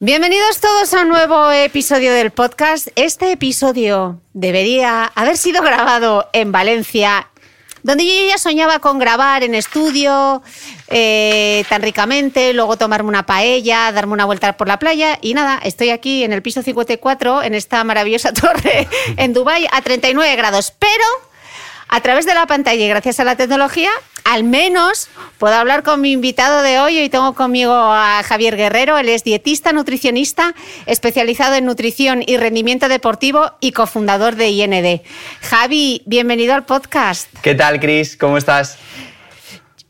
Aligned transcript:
Bienvenidos 0.00 0.60
todos 0.60 0.94
a 0.94 1.02
un 1.02 1.08
nuevo 1.08 1.50
episodio 1.50 2.12
del 2.12 2.30
podcast. 2.30 2.86
Este 2.94 3.32
episodio 3.32 4.20
debería 4.32 5.06
haber 5.06 5.36
sido 5.36 5.60
grabado 5.60 6.30
en 6.32 6.52
Valencia, 6.52 7.28
donde 7.82 8.06
yo 8.06 8.28
ya 8.28 8.38
soñaba 8.38 8.78
con 8.78 9.00
grabar 9.00 9.42
en 9.42 9.56
estudio 9.56 10.40
eh, 10.86 11.64
tan 11.68 11.82
ricamente, 11.82 12.54
luego 12.54 12.76
tomarme 12.76 13.08
una 13.08 13.26
paella, 13.26 13.90
darme 13.90 14.12
una 14.12 14.24
vuelta 14.24 14.56
por 14.56 14.68
la 14.68 14.78
playa 14.78 15.18
y 15.20 15.34
nada, 15.34 15.58
estoy 15.64 15.90
aquí 15.90 16.22
en 16.22 16.32
el 16.32 16.42
piso 16.42 16.62
54, 16.62 17.42
en 17.42 17.56
esta 17.56 17.82
maravillosa 17.82 18.32
torre 18.34 18.86
en 19.16 19.32
Dubái 19.32 19.66
a 19.72 19.82
39 19.82 20.36
grados, 20.36 20.72
pero 20.78 21.27
a 21.88 22.00
través 22.00 22.26
de 22.26 22.34
la 22.34 22.46
pantalla 22.46 22.84
y 22.84 22.88
gracias 22.88 23.18
a 23.20 23.24
la 23.24 23.36
tecnología, 23.36 23.90
al 24.24 24.44
menos 24.44 25.08
puedo 25.38 25.54
hablar 25.54 25.82
con 25.82 26.00
mi 26.00 26.12
invitado 26.12 26.62
de 26.62 26.78
hoy. 26.78 26.98
Hoy 26.98 27.08
tengo 27.08 27.34
conmigo 27.34 27.72
a 27.74 28.22
Javier 28.22 28.56
Guerrero, 28.56 28.98
él 28.98 29.08
es 29.08 29.24
dietista, 29.24 29.72
nutricionista, 29.72 30.54
especializado 30.86 31.54
en 31.54 31.64
nutrición 31.64 32.22
y 32.26 32.36
rendimiento 32.36 32.88
deportivo 32.88 33.52
y 33.60 33.72
cofundador 33.72 34.36
de 34.36 34.50
IND. 34.50 35.00
Javi, 35.40 36.02
bienvenido 36.04 36.54
al 36.54 36.64
podcast. 36.64 37.28
¿Qué 37.42 37.54
tal, 37.54 37.80
Cris? 37.80 38.16
¿Cómo 38.16 38.36
estás? 38.36 38.78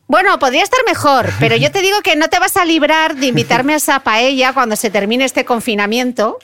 Bueno, 0.06 0.38
podría 0.38 0.62
estar 0.62 0.80
mejor, 0.86 1.28
pero 1.38 1.56
yo 1.56 1.70
te 1.70 1.82
digo 1.82 2.00
que 2.00 2.16
no 2.16 2.28
te 2.28 2.38
vas 2.38 2.56
a 2.56 2.64
librar 2.64 3.16
de 3.16 3.26
invitarme 3.26 3.74
a 3.74 3.76
esa 3.76 4.00
paella 4.00 4.54
cuando 4.54 4.74
se 4.74 4.88
termine 4.88 5.24
este 5.26 5.44
confinamiento. 5.44 6.38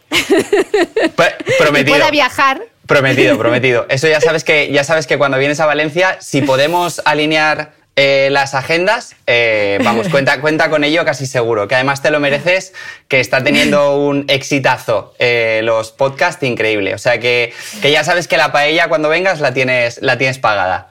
Prometido. 1.58 1.80
y 1.80 1.84
pueda 1.84 2.10
viajar. 2.10 2.73
Prometido, 2.86 3.38
prometido. 3.38 3.86
Eso 3.88 4.08
ya 4.08 4.20
sabes 4.20 4.44
que 4.44 4.70
ya 4.72 4.84
sabes 4.84 5.06
que 5.06 5.18
cuando 5.18 5.38
vienes 5.38 5.60
a 5.60 5.66
Valencia, 5.66 6.18
si 6.20 6.42
podemos 6.42 7.00
alinear 7.04 7.72
eh, 7.96 8.28
las 8.32 8.54
agendas, 8.54 9.14
eh, 9.28 9.78
vamos, 9.84 10.08
cuenta, 10.08 10.40
cuenta 10.40 10.68
con 10.68 10.82
ello 10.82 11.04
casi 11.04 11.26
seguro. 11.26 11.68
Que 11.68 11.76
además 11.76 12.02
te 12.02 12.10
lo 12.10 12.18
mereces, 12.18 12.72
que 13.06 13.20
está 13.20 13.44
teniendo 13.44 13.96
un 13.96 14.24
exitazo 14.26 15.14
eh, 15.20 15.60
los 15.62 15.92
podcasts 15.92 16.42
increíble. 16.42 16.94
O 16.94 16.98
sea 16.98 17.20
que, 17.20 17.52
que 17.82 17.92
ya 17.92 18.02
sabes 18.02 18.26
que 18.26 18.36
la 18.36 18.50
paella 18.50 18.88
cuando 18.88 19.08
vengas 19.08 19.40
la 19.40 19.54
tienes, 19.54 20.02
la 20.02 20.18
tienes 20.18 20.38
pagada. 20.38 20.88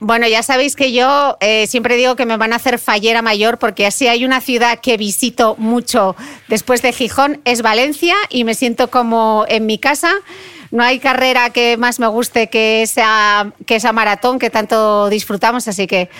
Bueno, 0.00 0.28
ya 0.28 0.42
sabéis 0.42 0.76
que 0.76 0.92
yo 0.92 1.38
siempre 1.66 1.96
digo 1.96 2.14
que 2.14 2.26
me 2.26 2.36
van 2.36 2.52
a 2.52 2.56
hacer 2.56 2.78
fallera 2.78 3.22
mayor 3.22 3.56
porque 3.56 3.86
así 3.86 4.06
hay 4.06 4.26
una 4.26 4.42
ciudad 4.42 4.80
que 4.80 4.98
visito 4.98 5.54
mucho 5.56 6.14
después 6.48 6.82
de 6.82 6.92
Gijón, 6.92 7.40
es 7.46 7.62
Valencia 7.62 8.14
y 8.28 8.44
me 8.44 8.54
siento 8.54 8.90
como 8.90 9.46
en 9.48 9.64
mi 9.64 9.78
casa. 9.78 10.12
No 10.74 10.82
hay 10.82 10.98
carrera 10.98 11.50
que 11.50 11.76
más 11.76 12.00
me 12.00 12.08
guste 12.08 12.48
que 12.48 12.82
esa, 12.82 13.52
que 13.64 13.78
maratón 13.92 14.40
que 14.40 14.50
tanto 14.50 15.08
disfrutamos, 15.08 15.68
así 15.68 15.86
que 15.86 16.10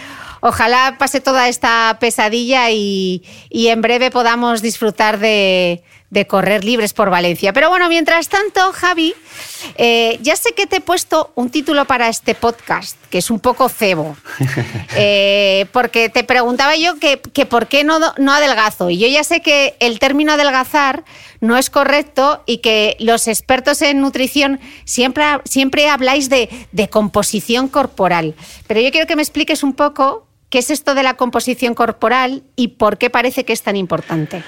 ojalá 0.43 0.95
pase 0.97 1.21
toda 1.21 1.49
esta 1.49 1.97
pesadilla 1.99 2.71
y 2.71 3.21
en 3.51 3.83
breve 3.83 4.13
podamos 4.13 4.63
disfrutar 4.63 5.19
de, 5.19 5.83
de 6.15 6.27
correr 6.29 6.65
libres 6.65 6.93
por 6.93 7.11
Valencia. 7.11 7.53
Pero 7.53 7.69
bueno, 7.69 7.89
mientras 7.89 8.29
tanto, 8.29 8.73
Javi, 8.73 9.15
eh, 9.75 10.17
ya 10.23 10.37
sé 10.37 10.53
que 10.53 10.69
te 10.69 10.77
he 10.77 10.81
puesto 10.81 11.33
un 11.35 11.51
título 11.51 11.87
para 11.87 12.09
este 12.09 12.37
podcast, 12.37 12.97
que 13.11 13.19
es 13.19 13.31
un 13.31 13.41
poco 13.41 13.69
cebo, 13.69 14.17
eh, 14.97 15.67
porque 15.73 16.09
te 16.09 16.23
preguntaba 16.23 16.77
yo 16.77 17.01
que, 17.01 17.21
que 17.21 17.47
por 17.47 17.67
qué 17.67 17.83
no, 17.83 17.99
no 18.17 18.33
adelgazo. 18.33 18.91
Y 18.91 18.99
yo 18.99 19.09
ya 19.09 19.25
sé 19.25 19.43
que 19.43 19.75
el 19.81 19.99
término 19.99 20.33
adelgazar 20.33 21.05
no 21.41 21.59
es 21.59 21.69
correcto 21.69 22.45
y 22.47 22.59
que 22.59 22.97
los 23.01 23.27
expertos 23.27 23.83
en 23.83 24.01
nutrición 24.01 24.61
siempre, 24.85 25.25
siempre 25.45 25.89
habláis 25.89 26.29
de, 26.29 26.49
de 26.71 26.89
composición 26.89 27.67
corporal. 27.67 28.37
Pero 28.69 28.81
yo 28.81 28.93
quiero 28.93 29.09
que 29.09 29.17
me 29.17 29.23
expliques 29.23 29.65
un 29.65 29.73
poco 29.73 30.29
qué 30.49 30.61
es 30.61 30.71
esto 30.71 30.95
de 30.95 31.03
la 31.03 31.15
composición 31.15 31.75
corporal 31.75 32.45
y 32.55 32.69
por 32.69 32.99
qué 32.99 33.11
parece 33.11 33.45
que 33.45 33.53
es 33.53 33.63
tan 33.63 33.75
importante. 33.75 34.45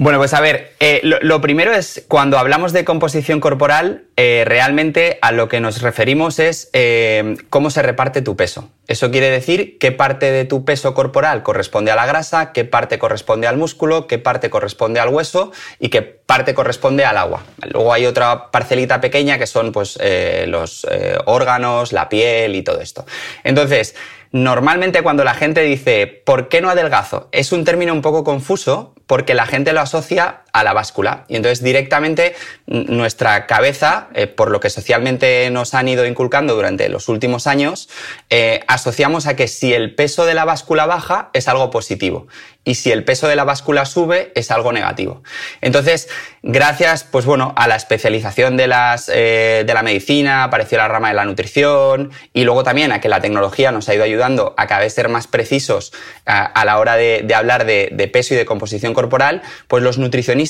Bueno, 0.00 0.18
pues 0.18 0.32
a 0.32 0.40
ver, 0.40 0.74
eh, 0.78 1.00
lo, 1.02 1.40
primero 1.40 1.74
es 1.74 2.04
cuando 2.06 2.38
hablamos 2.38 2.72
de 2.72 2.84
composición 2.84 3.40
corporal, 3.40 4.04
eh, 4.16 4.44
realmente 4.46 5.18
a 5.22 5.32
lo 5.32 5.48
que 5.48 5.58
nos 5.58 5.82
referimos 5.82 6.38
es 6.38 6.70
eh, 6.72 7.34
cómo 7.50 7.68
se 7.70 7.82
reparte 7.82 8.22
tu 8.22 8.36
peso. 8.36 8.70
Eso 8.86 9.10
quiere 9.10 9.28
decir 9.28 9.76
qué 9.80 9.90
parte 9.90 10.30
de 10.30 10.44
tu 10.44 10.64
peso 10.64 10.94
corporal 10.94 11.42
corresponde 11.42 11.90
a 11.90 11.96
la 11.96 12.06
grasa, 12.06 12.52
qué 12.52 12.64
parte 12.64 13.00
corresponde 13.00 13.48
al 13.48 13.56
músculo, 13.56 14.06
qué 14.06 14.18
parte 14.18 14.50
corresponde 14.50 15.00
al 15.00 15.08
hueso 15.08 15.50
y 15.80 15.88
qué 15.88 16.02
parte 16.02 16.54
corresponde 16.54 17.04
al 17.04 17.16
agua. 17.16 17.42
Luego 17.68 17.92
hay 17.92 18.06
otra 18.06 18.52
parcelita 18.52 19.00
pequeña 19.00 19.36
que 19.36 19.48
son 19.48 19.72
pues, 19.72 19.98
los 20.46 20.86
órganos, 21.26 21.92
la 21.92 22.08
piel 22.08 22.54
y 22.54 22.62
todo 22.62 22.80
esto. 22.80 23.04
Entonces, 23.42 23.96
Normalmente 24.30 25.02
cuando 25.02 25.24
la 25.24 25.34
gente 25.34 25.62
dice 25.62 26.06
¿por 26.06 26.48
qué 26.48 26.60
no 26.60 26.70
adelgazo? 26.70 27.28
Es 27.32 27.52
un 27.52 27.64
término 27.64 27.92
un 27.92 28.02
poco 28.02 28.24
confuso 28.24 28.94
porque 29.06 29.34
la 29.34 29.46
gente 29.46 29.72
lo 29.72 29.80
asocia 29.80 30.42
a 30.60 30.64
la 30.64 30.72
báscula. 30.72 31.24
Y 31.28 31.36
entonces 31.36 31.62
directamente 31.62 32.34
nuestra 32.66 33.46
cabeza, 33.46 34.08
eh, 34.14 34.26
por 34.26 34.50
lo 34.50 34.60
que 34.60 34.70
socialmente 34.70 35.48
nos 35.50 35.74
han 35.74 35.88
ido 35.88 36.06
inculcando 36.06 36.54
durante 36.54 36.88
los 36.88 37.08
últimos 37.08 37.46
años, 37.46 37.88
eh, 38.30 38.60
asociamos 38.66 39.26
a 39.26 39.36
que 39.36 39.48
si 39.48 39.72
el 39.72 39.94
peso 39.94 40.26
de 40.26 40.34
la 40.34 40.44
báscula 40.44 40.86
baja 40.86 41.30
es 41.32 41.48
algo 41.48 41.70
positivo 41.70 42.26
y 42.64 42.74
si 42.74 42.92
el 42.92 43.04
peso 43.04 43.28
de 43.28 43.36
la 43.36 43.44
báscula 43.44 43.86
sube 43.86 44.32
es 44.34 44.50
algo 44.50 44.72
negativo. 44.72 45.22
Entonces, 45.62 46.08
gracias 46.42 47.04
pues 47.04 47.24
bueno, 47.24 47.54
a 47.56 47.66
la 47.66 47.76
especialización 47.76 48.56
de, 48.56 48.66
las, 48.66 49.10
eh, 49.12 49.64
de 49.66 49.74
la 49.74 49.82
medicina, 49.82 50.44
apareció 50.44 50.76
la 50.76 50.88
rama 50.88 51.08
de 51.08 51.14
la 51.14 51.24
nutrición 51.24 52.10
y 52.34 52.44
luego 52.44 52.64
también 52.64 52.92
a 52.92 53.00
que 53.00 53.08
la 53.08 53.20
tecnología 53.20 53.72
nos 53.72 53.88
ha 53.88 53.94
ido 53.94 54.04
ayudando 54.04 54.54
a 54.58 54.66
cada 54.66 54.82
vez 54.82 54.92
ser 54.92 55.08
más 55.08 55.26
precisos 55.26 55.92
a, 56.26 56.64
la 56.64 56.78
hora 56.78 56.96
de, 56.96 57.26
hablar 57.34 57.64
de, 57.64 57.88
de, 57.92 58.08
peso 58.08 58.34
y 58.34 58.36
de 58.36 58.44
composición 58.44 58.92
corporal, 58.92 59.42
pues 59.66 59.82
los 59.82 59.96
nutricionistas 59.96 60.47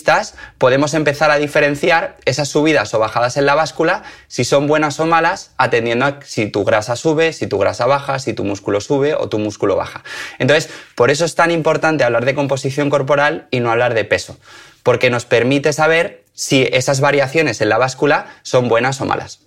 podemos 0.58 0.94
empezar 0.94 1.30
a 1.30 1.38
diferenciar 1.38 2.16
esas 2.24 2.48
subidas 2.48 2.92
o 2.94 2.98
bajadas 2.98 3.36
en 3.36 3.46
la 3.46 3.54
báscula 3.54 4.02
si 4.26 4.44
son 4.44 4.66
buenas 4.66 5.00
o 5.00 5.06
malas, 5.06 5.52
atendiendo 5.56 6.06
a 6.06 6.18
si 6.24 6.46
tu 6.46 6.64
grasa 6.64 6.96
sube, 6.96 7.32
si 7.32 7.46
tu 7.46 7.58
grasa 7.58 7.86
baja, 7.86 8.18
si 8.18 8.32
tu 8.32 8.44
músculo 8.44 8.80
sube 8.80 9.14
o 9.14 9.28
tu 9.28 9.38
músculo 9.38 9.76
baja. 9.76 10.02
Entonces, 10.38 10.70
por 10.94 11.10
eso 11.10 11.24
es 11.24 11.34
tan 11.34 11.50
importante 11.50 12.04
hablar 12.04 12.24
de 12.24 12.34
composición 12.34 12.90
corporal 12.90 13.48
y 13.50 13.60
no 13.60 13.70
hablar 13.70 13.94
de 13.94 14.04
peso, 14.04 14.38
porque 14.82 15.10
nos 15.10 15.24
permite 15.24 15.72
saber 15.72 16.24
si 16.32 16.68
esas 16.72 17.00
variaciones 17.00 17.60
en 17.60 17.68
la 17.68 17.78
báscula 17.78 18.26
son 18.42 18.68
buenas 18.68 19.00
o 19.00 19.06
malas. 19.06 19.40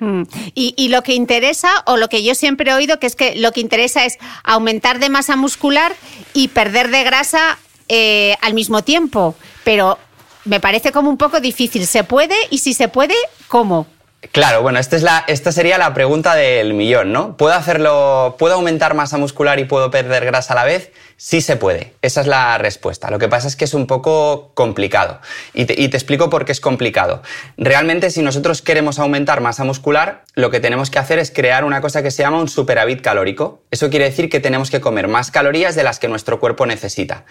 Mm. 0.00 0.22
Y, 0.54 0.88
lo 0.88 1.02
que 1.02 1.14
interesa, 1.14 1.68
o 1.86 1.96
lo 1.96 2.08
que 2.08 2.22
yo 2.22 2.34
siempre 2.34 2.70
he 2.70 2.74
oído, 2.74 2.98
que 2.98 3.06
es 3.06 3.16
que 3.16 3.36
lo 3.36 3.52
que 3.52 3.60
interesa 3.60 4.04
es 4.04 4.18
aumentar 4.42 4.98
de 4.98 5.10
masa 5.10 5.36
muscular 5.36 5.94
y 6.32 6.48
perder 6.48 6.90
de 6.90 7.04
grasa 7.04 7.58
eh, 7.88 8.36
al 8.40 8.54
mismo 8.54 8.82
tiempo. 8.82 9.34
Pero 9.64 9.98
me 10.44 10.60
parece 10.60 10.92
como 10.92 11.10
un 11.10 11.16
poco 11.16 11.40
difícil. 11.40 11.86
¿Se 11.86 12.04
puede? 12.04 12.34
Y 12.50 12.58
si 12.58 12.74
se 12.74 12.88
puede, 12.88 13.14
¿cómo? 13.48 13.86
Claro, 14.32 14.60
bueno, 14.60 14.78
esta, 14.78 14.96
es 14.96 15.02
la, 15.02 15.24
esta 15.28 15.50
sería 15.50 15.78
la 15.78 15.94
pregunta 15.94 16.34
del 16.34 16.74
millón, 16.74 17.10
¿no? 17.10 17.38
¿Puedo 17.38 17.54
hacerlo, 17.54 18.36
puedo 18.38 18.54
aumentar 18.54 18.92
masa 18.92 19.16
muscular 19.16 19.58
y 19.58 19.64
puedo 19.64 19.90
perder 19.90 20.26
grasa 20.26 20.52
a 20.52 20.56
la 20.56 20.64
vez? 20.64 20.92
Sí 21.16 21.40
se 21.40 21.56
puede, 21.56 21.94
esa 22.02 22.20
es 22.20 22.26
la 22.26 22.58
respuesta. 22.58 23.10
Lo 23.10 23.18
que 23.18 23.28
pasa 23.28 23.48
es 23.48 23.56
que 23.56 23.64
es 23.64 23.72
un 23.72 23.86
poco 23.86 24.52
complicado. 24.54 25.20
Y 25.54 25.64
te, 25.64 25.80
y 25.80 25.88
te 25.88 25.96
explico 25.96 26.28
por 26.28 26.44
qué 26.44 26.52
es 26.52 26.60
complicado. 26.60 27.22
Realmente, 27.56 28.10
si 28.10 28.20
nosotros 28.20 28.60
queremos 28.60 28.98
aumentar 28.98 29.40
masa 29.40 29.64
muscular, 29.64 30.24
lo 30.34 30.50
que 30.50 30.60
tenemos 30.60 30.90
que 30.90 30.98
hacer 30.98 31.18
es 31.18 31.30
crear 31.30 31.64
una 31.64 31.80
cosa 31.80 32.02
que 32.02 32.10
se 32.10 32.22
llama 32.22 32.40
un 32.40 32.48
superávit 32.48 33.00
calórico. 33.00 33.62
Eso 33.70 33.88
quiere 33.88 34.04
decir 34.04 34.28
que 34.28 34.38
tenemos 34.38 34.70
que 34.70 34.82
comer 34.82 35.08
más 35.08 35.30
calorías 35.30 35.74
de 35.74 35.82
las 35.82 35.98
que 35.98 36.08
nuestro 36.08 36.40
cuerpo 36.40 36.66
necesita. 36.66 37.24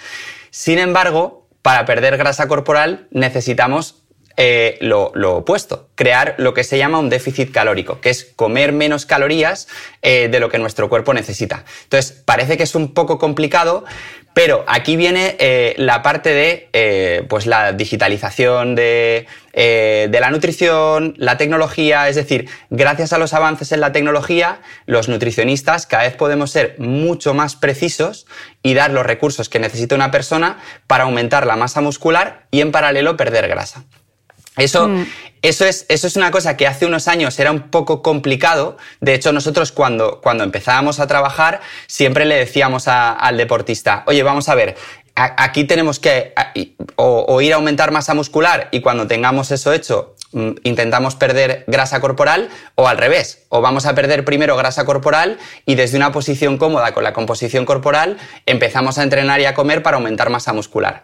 Sin 0.49 0.79
embargo, 0.79 1.48
para 1.61 1.85
perder 1.85 2.17
grasa 2.17 2.47
corporal 2.47 3.07
necesitamos 3.11 4.03
eh, 4.41 4.77
lo, 4.79 5.11
opuesto, 5.35 5.89
crear 5.95 6.35
lo 6.37 6.53
que 6.53 6.63
se 6.63 6.77
llama 6.77 6.97
un 6.97 7.09
déficit 7.09 7.51
calórico, 7.51 7.99
que 7.99 8.09
es 8.09 8.23
comer 8.37 8.71
menos 8.71 9.05
calorías 9.05 9.67
eh, 10.01 10.29
de 10.29 10.39
lo 10.39 10.47
que 10.47 10.57
nuestro 10.57 10.87
cuerpo 10.87 11.13
necesita. 11.13 11.65
Entonces, 11.83 12.13
parece 12.23 12.55
que 12.55 12.63
es 12.63 12.73
un 12.73 12.93
poco 12.93 13.19
complicado, 13.19 13.83
pero 14.33 14.63
aquí 14.67 14.95
viene 14.95 15.35
eh, 15.39 15.75
la 15.77 16.01
parte 16.01 16.33
de 16.33 17.25
pues 17.27 17.45
la 17.45 17.73
digitalización 17.73 18.75
de, 18.75 19.27
de, 19.53 20.17
la 20.19 20.31
nutrición, 20.31 21.13
la 21.17 21.37
tecnología, 21.37 22.07
es 22.07 22.15
decir, 22.15 22.49
gracias 22.69 23.11
a 23.11 23.17
los 23.17 23.33
avances 23.33 23.71
en 23.71 23.81
la 23.81 23.91
tecnología, 23.91 24.61
los 24.85 25.09
nutricionistas 25.09 25.85
cada 25.85 26.03
vez 26.03 26.15
podemos 26.15 26.51
ser 26.51 26.75
mucho 26.77 27.33
más 27.33 27.55
precisos 27.55 28.27
y 28.63 28.73
dar 28.73 28.91
los 28.91 29.05
recursos 29.05 29.49
que 29.49 29.59
necesita 29.59 29.95
una 29.95 30.11
persona 30.11 30.59
para 30.87 31.03
aumentar 31.03 31.45
la 31.45 31.55
masa 31.55 31.81
muscular 31.81 32.45
y 32.51 32.61
en 32.61 32.71
paralelo 32.71 33.17
perder 33.17 33.47
grasa. 33.47 33.83
Eso, 34.59 34.87
mm. 34.87 35.05
eso, 35.41 35.65
es, 35.65 35.85
eso 35.89 36.07
es 36.07 36.15
una 36.15 36.31
cosa 36.31 36.55
que 36.57 36.67
hace 36.67 36.85
unos 36.85 37.07
años 37.07 37.39
era 37.39 37.51
un 37.51 37.69
poco 37.69 38.01
complicado. 38.01 38.77
De 39.01 39.13
hecho, 39.13 39.31
nosotros 39.31 39.71
cuando, 39.71 40.21
cuando 40.21 40.43
empezábamos 40.43 40.99
a 40.99 41.07
trabajar, 41.07 41.61
siempre 41.87 42.25
le 42.25 42.35
decíamos 42.35 42.87
al 42.87 43.37
deportista, 43.37 44.03
oye, 44.07 44.23
vamos 44.23 44.49
a 44.49 44.55
ver, 44.55 44.75
aquí 45.15 45.63
tenemos 45.63 45.99
que 45.99 46.33
o, 46.95 47.41
ir 47.41 47.53
a 47.53 47.55
aumentar 47.55 47.91
masa 47.91 48.13
muscular 48.13 48.69
y 48.71 48.81
cuando 48.81 49.07
tengamos 49.07 49.51
eso 49.51 49.73
hecho, 49.73 50.15
mm, 50.31 50.51
intentamos 50.63 51.15
perder 51.15 51.63
grasa 51.67 51.99
corporal 51.99 52.49
o 52.75 52.87
al 52.87 52.97
revés, 52.97 53.43
o 53.49 53.61
vamos 53.61 53.85
a 53.85 53.95
perder 53.95 54.25
primero 54.25 54.55
grasa 54.55 54.85
corporal 54.85 55.37
y 55.65 55.75
desde 55.75 55.97
una 55.97 56.11
posición 56.11 56.57
cómoda 56.57 56.93
con 56.93 57.03
la 57.03 57.13
composición 57.13 57.65
corporal 57.65 58.17
empezamos 58.45 58.97
a 58.97 59.03
entrenar 59.03 59.39
y 59.41 59.45
a 59.45 59.53
comer 59.53 59.83
para 59.83 59.97
aumentar 59.97 60.29
masa 60.29 60.53
muscular. 60.53 61.03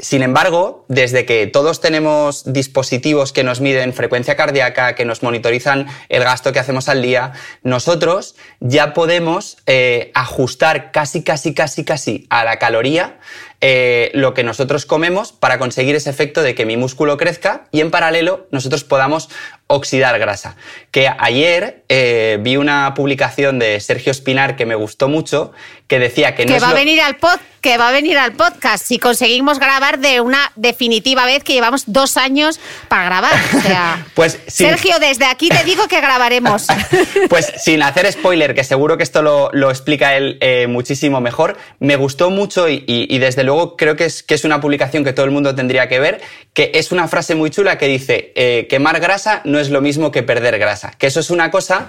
Sin 0.00 0.24
embargo, 0.24 0.84
desde 0.88 1.24
que 1.24 1.46
todos 1.46 1.80
tenemos 1.80 2.52
dispositivos 2.52 3.32
que 3.32 3.44
nos 3.44 3.60
miden 3.60 3.92
frecuencia 3.92 4.34
cardíaca, 4.34 4.96
que 4.96 5.04
nos 5.04 5.22
monitorizan 5.22 5.86
el 6.08 6.24
gasto 6.24 6.52
que 6.52 6.58
hacemos 6.58 6.88
al 6.88 7.00
día, 7.00 7.32
nosotros 7.62 8.34
ya 8.58 8.92
podemos 8.92 9.56
eh, 9.66 10.10
ajustar 10.14 10.90
casi, 10.90 11.22
casi, 11.22 11.54
casi, 11.54 11.84
casi 11.84 12.26
a 12.28 12.42
la 12.44 12.58
caloría 12.58 13.20
eh, 13.60 14.10
lo 14.14 14.34
que 14.34 14.42
nosotros 14.42 14.84
comemos 14.84 15.32
para 15.32 15.58
conseguir 15.58 15.94
ese 15.94 16.10
efecto 16.10 16.42
de 16.42 16.56
que 16.56 16.66
mi 16.66 16.76
músculo 16.76 17.16
crezca 17.16 17.68
y 17.70 17.80
en 17.80 17.92
paralelo 17.92 18.48
nosotros 18.50 18.82
podamos 18.82 19.30
oxidar 19.74 20.18
grasa. 20.18 20.56
Que 20.90 21.10
ayer 21.18 21.84
eh, 21.88 22.38
vi 22.40 22.56
una 22.56 22.94
publicación 22.94 23.58
de 23.58 23.80
Sergio 23.80 24.12
Espinar 24.12 24.56
que 24.56 24.66
me 24.66 24.74
gustó 24.74 25.08
mucho, 25.08 25.52
que 25.86 25.98
decía 25.98 26.34
que 26.34 26.46
no... 26.46 26.54
Que, 26.54 26.60
va, 26.60 26.70
a 26.70 26.74
venir 26.74 27.00
al 27.00 27.16
pod, 27.16 27.38
que 27.60 27.76
va 27.76 27.88
a 27.88 27.92
venir 27.92 28.16
al 28.18 28.32
podcast 28.32 28.84
si 28.84 28.98
conseguimos 28.98 29.58
grabar 29.58 29.98
de 29.98 30.20
una 30.20 30.52
definitiva 30.56 31.26
vez 31.26 31.44
que 31.44 31.52
llevamos 31.52 31.84
dos 31.86 32.16
años 32.16 32.58
para 32.88 33.04
grabar. 33.04 33.34
O 33.56 33.60
sea, 33.60 34.06
pues, 34.14 34.38
Sergio, 34.46 34.98
desde 34.98 35.26
aquí 35.26 35.48
te 35.48 35.62
digo 35.64 35.86
que 35.88 36.00
grabaremos. 36.00 36.66
pues 37.28 37.52
sin 37.58 37.82
hacer 37.82 38.10
spoiler, 38.12 38.54
que 38.54 38.64
seguro 38.64 38.96
que 38.96 39.02
esto 39.02 39.22
lo, 39.22 39.50
lo 39.52 39.70
explica 39.70 40.16
él 40.16 40.38
eh, 40.40 40.66
muchísimo 40.68 41.20
mejor, 41.20 41.56
me 41.80 41.96
gustó 41.96 42.30
mucho 42.30 42.68
y, 42.68 42.84
y, 42.86 43.18
desde 43.18 43.44
luego 43.44 43.76
creo 43.76 43.96
que 43.96 44.06
es, 44.06 44.22
que 44.22 44.34
es 44.34 44.44
una 44.44 44.60
publicación 44.60 45.04
que 45.04 45.12
todo 45.12 45.26
el 45.26 45.32
mundo 45.32 45.54
tendría 45.54 45.88
que 45.88 46.00
ver, 46.00 46.20
que 46.52 46.72
es 46.74 46.92
una 46.92 47.08
frase 47.08 47.34
muy 47.34 47.50
chula 47.50 47.78
que 47.78 47.86
dice, 47.86 48.32
eh, 48.36 48.66
quemar 48.68 49.00
grasa 49.00 49.42
no 49.44 49.58
es 49.58 49.63
lo 49.70 49.80
mismo 49.80 50.10
que 50.10 50.22
perder 50.22 50.58
grasa. 50.58 50.92
Que 50.98 51.06
eso 51.06 51.20
es 51.20 51.30
una 51.30 51.50
cosa 51.50 51.88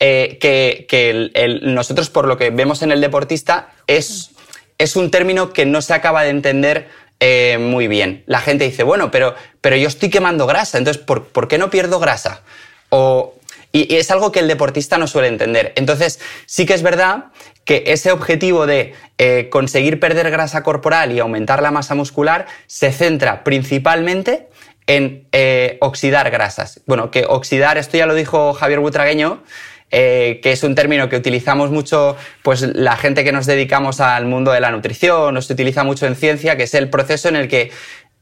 eh, 0.00 0.38
que, 0.40 1.60
nosotros, 1.62 2.10
por 2.10 2.26
lo 2.26 2.36
que 2.36 2.50
vemos 2.50 2.82
en 2.82 2.92
el 2.92 3.00
deportista, 3.00 3.72
es, 3.86 4.30
es 4.78 4.96
un 4.96 5.10
término 5.10 5.52
que 5.52 5.66
no 5.66 5.82
se 5.82 5.94
acaba 5.94 6.22
de 6.22 6.30
entender 6.30 6.88
eh, 7.20 7.58
muy 7.58 7.88
bien. 7.88 8.22
La 8.26 8.40
gente 8.40 8.64
dice, 8.64 8.82
bueno, 8.82 9.10
pero, 9.10 9.34
pero 9.60 9.76
yo 9.76 9.88
estoy 9.88 10.10
quemando 10.10 10.46
grasa, 10.46 10.78
entonces, 10.78 11.02
¿por, 11.02 11.26
¿por 11.28 11.48
qué 11.48 11.58
no 11.58 11.70
pierdo 11.70 11.98
grasa? 12.00 12.42
O, 12.90 13.34
y, 13.74 13.96
es 13.96 14.10
algo 14.10 14.30
que 14.30 14.40
el 14.40 14.48
deportista 14.48 14.98
no 14.98 15.06
suele 15.06 15.28
entender. 15.28 15.72
Entonces, 15.76 16.20
sí 16.46 16.64
que 16.64 16.74
es 16.74 16.82
verdad 16.82 17.26
que 17.64 17.84
ese 17.88 18.12
objetivo 18.12 18.66
de 18.66 18.94
eh, 19.18 19.48
conseguir 19.50 19.98
perder 20.00 20.30
grasa 20.30 20.62
corporal 20.62 21.12
y 21.12 21.18
aumentar 21.18 21.60
la 21.60 21.70
masa 21.70 21.94
muscular 21.94 22.46
se 22.66 22.92
centra 22.92 23.42
principalmente 23.42 24.48
en 24.86 25.26
eh, 25.32 25.78
oxidar 25.80 26.30
grasas. 26.30 26.80
Bueno, 26.86 27.10
que 27.10 27.24
oxidar, 27.26 27.78
esto 27.78 27.96
ya 27.96 28.06
lo 28.06 28.14
dijo 28.14 28.52
Javier 28.52 28.80
Butragueño, 28.80 29.42
eh, 29.90 30.40
que 30.42 30.52
es 30.52 30.62
un 30.62 30.74
término 30.74 31.08
que 31.08 31.16
utilizamos 31.16 31.70
mucho, 31.70 32.16
pues 32.42 32.62
la 32.62 32.96
gente 32.96 33.22
que 33.22 33.32
nos 33.32 33.46
dedicamos 33.46 34.00
al 34.00 34.26
mundo 34.26 34.50
de 34.52 34.60
la 34.60 34.70
nutrición, 34.70 35.34
nos 35.34 35.48
utiliza 35.48 35.84
mucho 35.84 36.06
en 36.06 36.16
ciencia, 36.16 36.56
que 36.56 36.64
es 36.64 36.74
el 36.74 36.90
proceso 36.90 37.28
en 37.28 37.36
el 37.36 37.48
que 37.48 37.70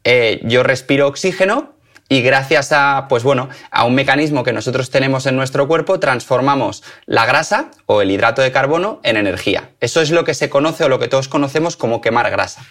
eh, 0.05 0.41
yo 0.45 0.63
respiro 0.63 1.07
oxígeno 1.07 1.73
y 2.09 2.21
gracias 2.21 2.73
a, 2.73 3.07
pues 3.09 3.23
bueno, 3.23 3.49
a 3.71 3.85
un 3.85 3.95
mecanismo 3.95 4.45
que 4.45 4.53
nosotros 4.53 4.91
tenemos 4.91 5.25
en 5.25 5.35
nuestro 5.35 5.67
cuerpo, 5.67 5.99
transformamos 5.99 6.83
la 7.07 7.25
grasa 7.25 7.71
o 7.87 8.03
el 8.03 8.11
hidrato 8.11 8.43
de 8.43 8.53
carbono 8.53 9.01
en 9.03 9.17
energía. 9.17 9.71
Eso 9.81 10.03
es 10.03 10.11
lo 10.11 10.25
que 10.25 10.35
se 10.35 10.51
conoce 10.51 10.85
o 10.85 10.91
lo 10.91 10.99
que 10.99 11.09
todos 11.09 11.29
conocemos 11.29 11.77
como 11.77 12.03
quemar 12.03 12.31
grasa. 12.31 12.67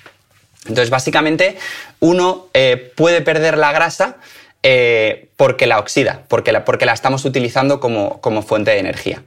Entonces, 0.68 0.90
básicamente, 0.90 1.58
uno 2.00 2.48
eh, 2.54 2.92
puede 2.96 3.22
perder 3.22 3.58
la 3.58 3.72
grasa 3.72 4.18
eh, 4.64 5.30
porque 5.38 5.66
la 5.66 5.80
oxida, 5.80 6.24
porque 6.28 6.52
la, 6.52 6.66
porque 6.66 6.86
la 6.86 6.94
estamos 6.94 7.26
utilizando 7.26 7.80
como, 7.80 8.22
como, 8.22 8.44
fuente 8.44 8.72
de 8.72 8.80
energía. 8.80 9.24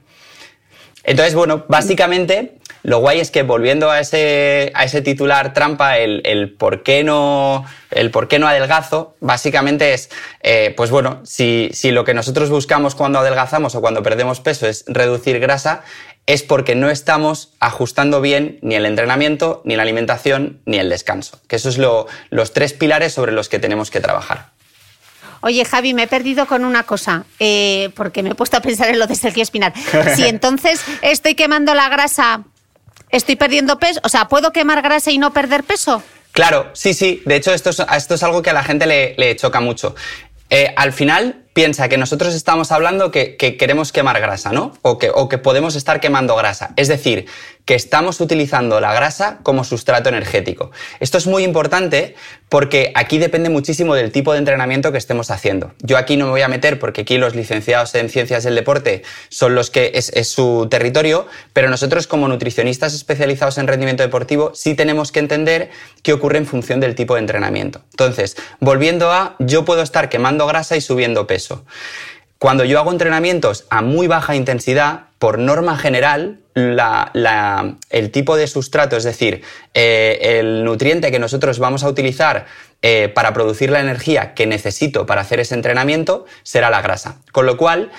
Entonces, 1.03 1.35
bueno, 1.35 1.65
básicamente, 1.67 2.55
lo 2.83 2.99
guay 2.99 3.19
es 3.19 3.31
que 3.31 3.43
volviendo 3.43 3.91
a 3.91 3.99
ese, 3.99 4.71
a 4.75 4.85
ese 4.85 5.01
titular 5.01 5.53
trampa, 5.53 5.97
el, 5.97 6.21
el, 6.23 6.53
por 6.53 6.83
qué 6.83 7.03
no, 7.03 7.65
el 7.91 8.11
por 8.11 8.29
qué 8.29 8.39
no 8.39 8.47
adelgazo, 8.47 9.15
básicamente 9.19 9.93
es, 9.93 10.09
eh, 10.41 10.73
pues 10.77 10.89
bueno, 10.89 11.19
si, 11.25 11.69
si 11.73 11.91
lo 11.91 12.05
que 12.05 12.13
nosotros 12.13 12.49
buscamos 12.49 12.95
cuando 12.95 13.19
adelgazamos 13.19 13.75
o 13.75 13.81
cuando 13.81 14.03
perdemos 14.03 14.39
peso 14.39 14.67
es 14.67 14.85
reducir 14.87 15.39
grasa, 15.39 15.83
es 16.27 16.43
porque 16.43 16.75
no 16.75 16.89
estamos 16.89 17.53
ajustando 17.59 18.21
bien 18.21 18.59
ni 18.61 18.75
el 18.75 18.85
entrenamiento, 18.85 19.61
ni 19.63 19.75
la 19.75 19.83
alimentación, 19.83 20.59
ni 20.65 20.77
el 20.77 20.89
descanso. 20.89 21.39
Que 21.47 21.57
esos 21.57 21.75
son 21.75 22.05
los 22.29 22.53
tres 22.53 22.73
pilares 22.73 23.13
sobre 23.13 23.31
los 23.31 23.49
que 23.49 23.59
tenemos 23.59 23.91
que 23.91 23.99
trabajar. 23.99 24.49
Oye, 25.41 25.63
Javi, 25.63 25.93
me 25.93 26.03
he 26.03 26.07
perdido 26.07 26.47
con 26.47 26.65
una 26.65 26.83
cosa, 26.83 27.25
eh, 27.39 27.91
porque 27.95 28.23
me 28.23 28.31
he 28.31 28.35
puesto 28.35 28.57
a 28.57 28.61
pensar 28.61 28.89
en 28.89 28.97
lo 28.97 29.05
de 29.05 29.15
Sergio 29.15 29.43
Espinar. 29.43 29.73
Si 30.15 30.23
entonces 30.27 30.81
estoy 31.03 31.35
quemando 31.35 31.75
la 31.75 31.87
grasa, 31.87 32.43
estoy 33.11 33.35
perdiendo 33.35 33.77
peso, 33.77 33.99
o 34.03 34.09
sea, 34.09 34.27
¿puedo 34.27 34.51
quemar 34.51 34.81
grasa 34.81 35.11
y 35.11 35.19
no 35.19 35.33
perder 35.33 35.63
peso? 35.63 36.01
Claro, 36.31 36.71
sí, 36.73 36.95
sí. 36.95 37.21
De 37.25 37.35
hecho, 37.35 37.53
esto 37.53 37.69
es, 37.69 37.79
esto 37.79 38.15
es 38.15 38.23
algo 38.23 38.41
que 38.41 38.49
a 38.49 38.53
la 38.53 38.63
gente 38.63 38.87
le, 38.87 39.35
choca 39.35 39.61
mucho. 39.61 39.95
Eh, 40.49 40.73
al 40.75 40.91
final, 40.91 41.44
piensa 41.55 41.87
que 41.87 41.97
nosotros 41.97 42.35
estamos 42.35 42.73
hablando 42.73 43.11
que, 43.11 43.37
queremos 43.37 43.93
quemar 43.93 44.19
grasa, 44.19 44.51
¿no? 44.51 44.73
O 44.81 44.97
que, 44.99 45.09
o 45.09 45.29
que 45.29 45.37
podemos 45.37 45.77
estar 45.77 46.01
quemando 46.01 46.35
grasa. 46.35 46.73
Es 46.75 46.89
decir, 46.89 47.27
que 47.63 47.75
estamos 47.75 48.21
utilizando 48.21 48.79
la 48.79 48.93
grasa 48.93 49.39
como 49.41 49.63
sustrato 49.63 50.09
energético. 50.09 50.71
Esto 50.99 51.17
es 51.17 51.27
muy 51.27 51.43
importante 51.43 52.15
porque 52.49 52.91
aquí 52.93 53.17
depende 53.17 53.49
muchísimo 53.49 53.95
del 53.95 54.11
tipo 54.11 54.33
de 54.33 54.39
entrenamiento 54.39 54.91
que 54.91 54.99
estemos 54.99 55.31
haciendo. 55.31 55.73
Yo 55.81 55.97
aquí 55.97 56.15
no 56.15 56.25
me 56.25 56.31
voy 56.31 56.41
a 56.41 56.47
meter 56.47 56.77
porque 56.77 57.01
aquí 57.01 57.17
los 57.17 57.35
licenciados 57.35 57.95
en 57.95 58.09
ciencias 58.09 58.43
del 58.43 58.53
deporte 58.53 59.01
son 59.29 59.55
los 59.55 59.71
que 59.71 59.91
es, 59.95 60.11
su 60.27 60.67
territorio, 60.69 61.25
pero 61.53 61.69
nosotros 61.69 62.05
como 62.05 62.27
nutricionistas 62.27 62.93
especializados 62.93 63.57
en 63.57 63.67
rendimiento 63.67 64.03
deportivo 64.03 64.51
sí 64.53 64.75
tenemos 64.75 65.11
que 65.11 65.19
entender 65.19 65.69
qué 66.03 66.13
ocurre 66.13 66.37
en 66.37 66.45
función 66.45 66.79
del 66.79 66.95
tipo 66.95 67.15
de 67.15 67.21
entrenamiento. 67.21 67.81
Entonces, 67.91 68.35
volviendo 68.59 69.11
a, 69.11 69.35
yo 69.39 69.65
puedo 69.65 69.81
estar 69.81 70.09
quemando 70.09 70.45
grasa 70.45 70.77
y 70.77 70.81
subiendo 70.81 71.25
peso. 71.25 71.44
Cuando 72.37 72.65
yo 72.65 72.79
hago 72.79 72.91
entrenamientos 72.91 73.65
a 73.69 73.81
muy 73.81 74.07
baja 74.07 74.35
intensidad, 74.35 75.05
por 75.19 75.39
norma 75.39 75.77
general, 75.77 76.39
el 76.55 78.11
tipo 78.11 78.35
de 78.35 78.47
sustrato, 78.47 78.97
es 78.97 79.03
decir, 79.03 79.41
eh, 79.73 80.19
el 80.39 80.63
nutriente 80.63 81.11
que 81.11 81.19
nosotros 81.19 81.59
vamos 81.59 81.83
a 81.83 81.89
utilizar 81.89 82.45
eh, 82.81 83.09
para 83.13 83.33
producir 83.33 83.69
la 83.71 83.79
energía 83.79 84.33
que 84.33 84.45
necesito 84.45 85.05
para 85.05 85.21
hacer 85.21 85.39
ese 85.39 85.55
entrenamiento, 85.55 86.25
será 86.43 86.69
la 86.69 86.81
grasa. 86.81 87.17
Con 87.31 87.45
lo 87.45 87.57
cual, 87.57 87.91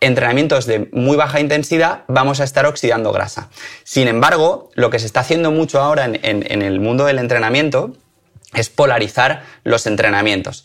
entrenamientos 0.00 0.66
de 0.66 0.88
muy 0.92 1.16
baja 1.16 1.40
intensidad 1.40 2.04
vamos 2.06 2.40
a 2.40 2.44
estar 2.44 2.64
oxidando 2.66 3.12
grasa. 3.12 3.50
Sin 3.84 4.08
embargo, 4.08 4.70
lo 4.74 4.90
que 4.90 4.98
se 4.98 5.06
está 5.06 5.20
haciendo 5.20 5.50
mucho 5.50 5.80
ahora 5.80 6.06
en 6.06 6.62
el 6.62 6.80
mundo 6.80 7.04
del 7.04 7.18
entrenamiento 7.18 7.92
es 8.54 8.68
polarizar 8.70 9.44
los 9.62 9.86
entrenamientos. 9.86 10.64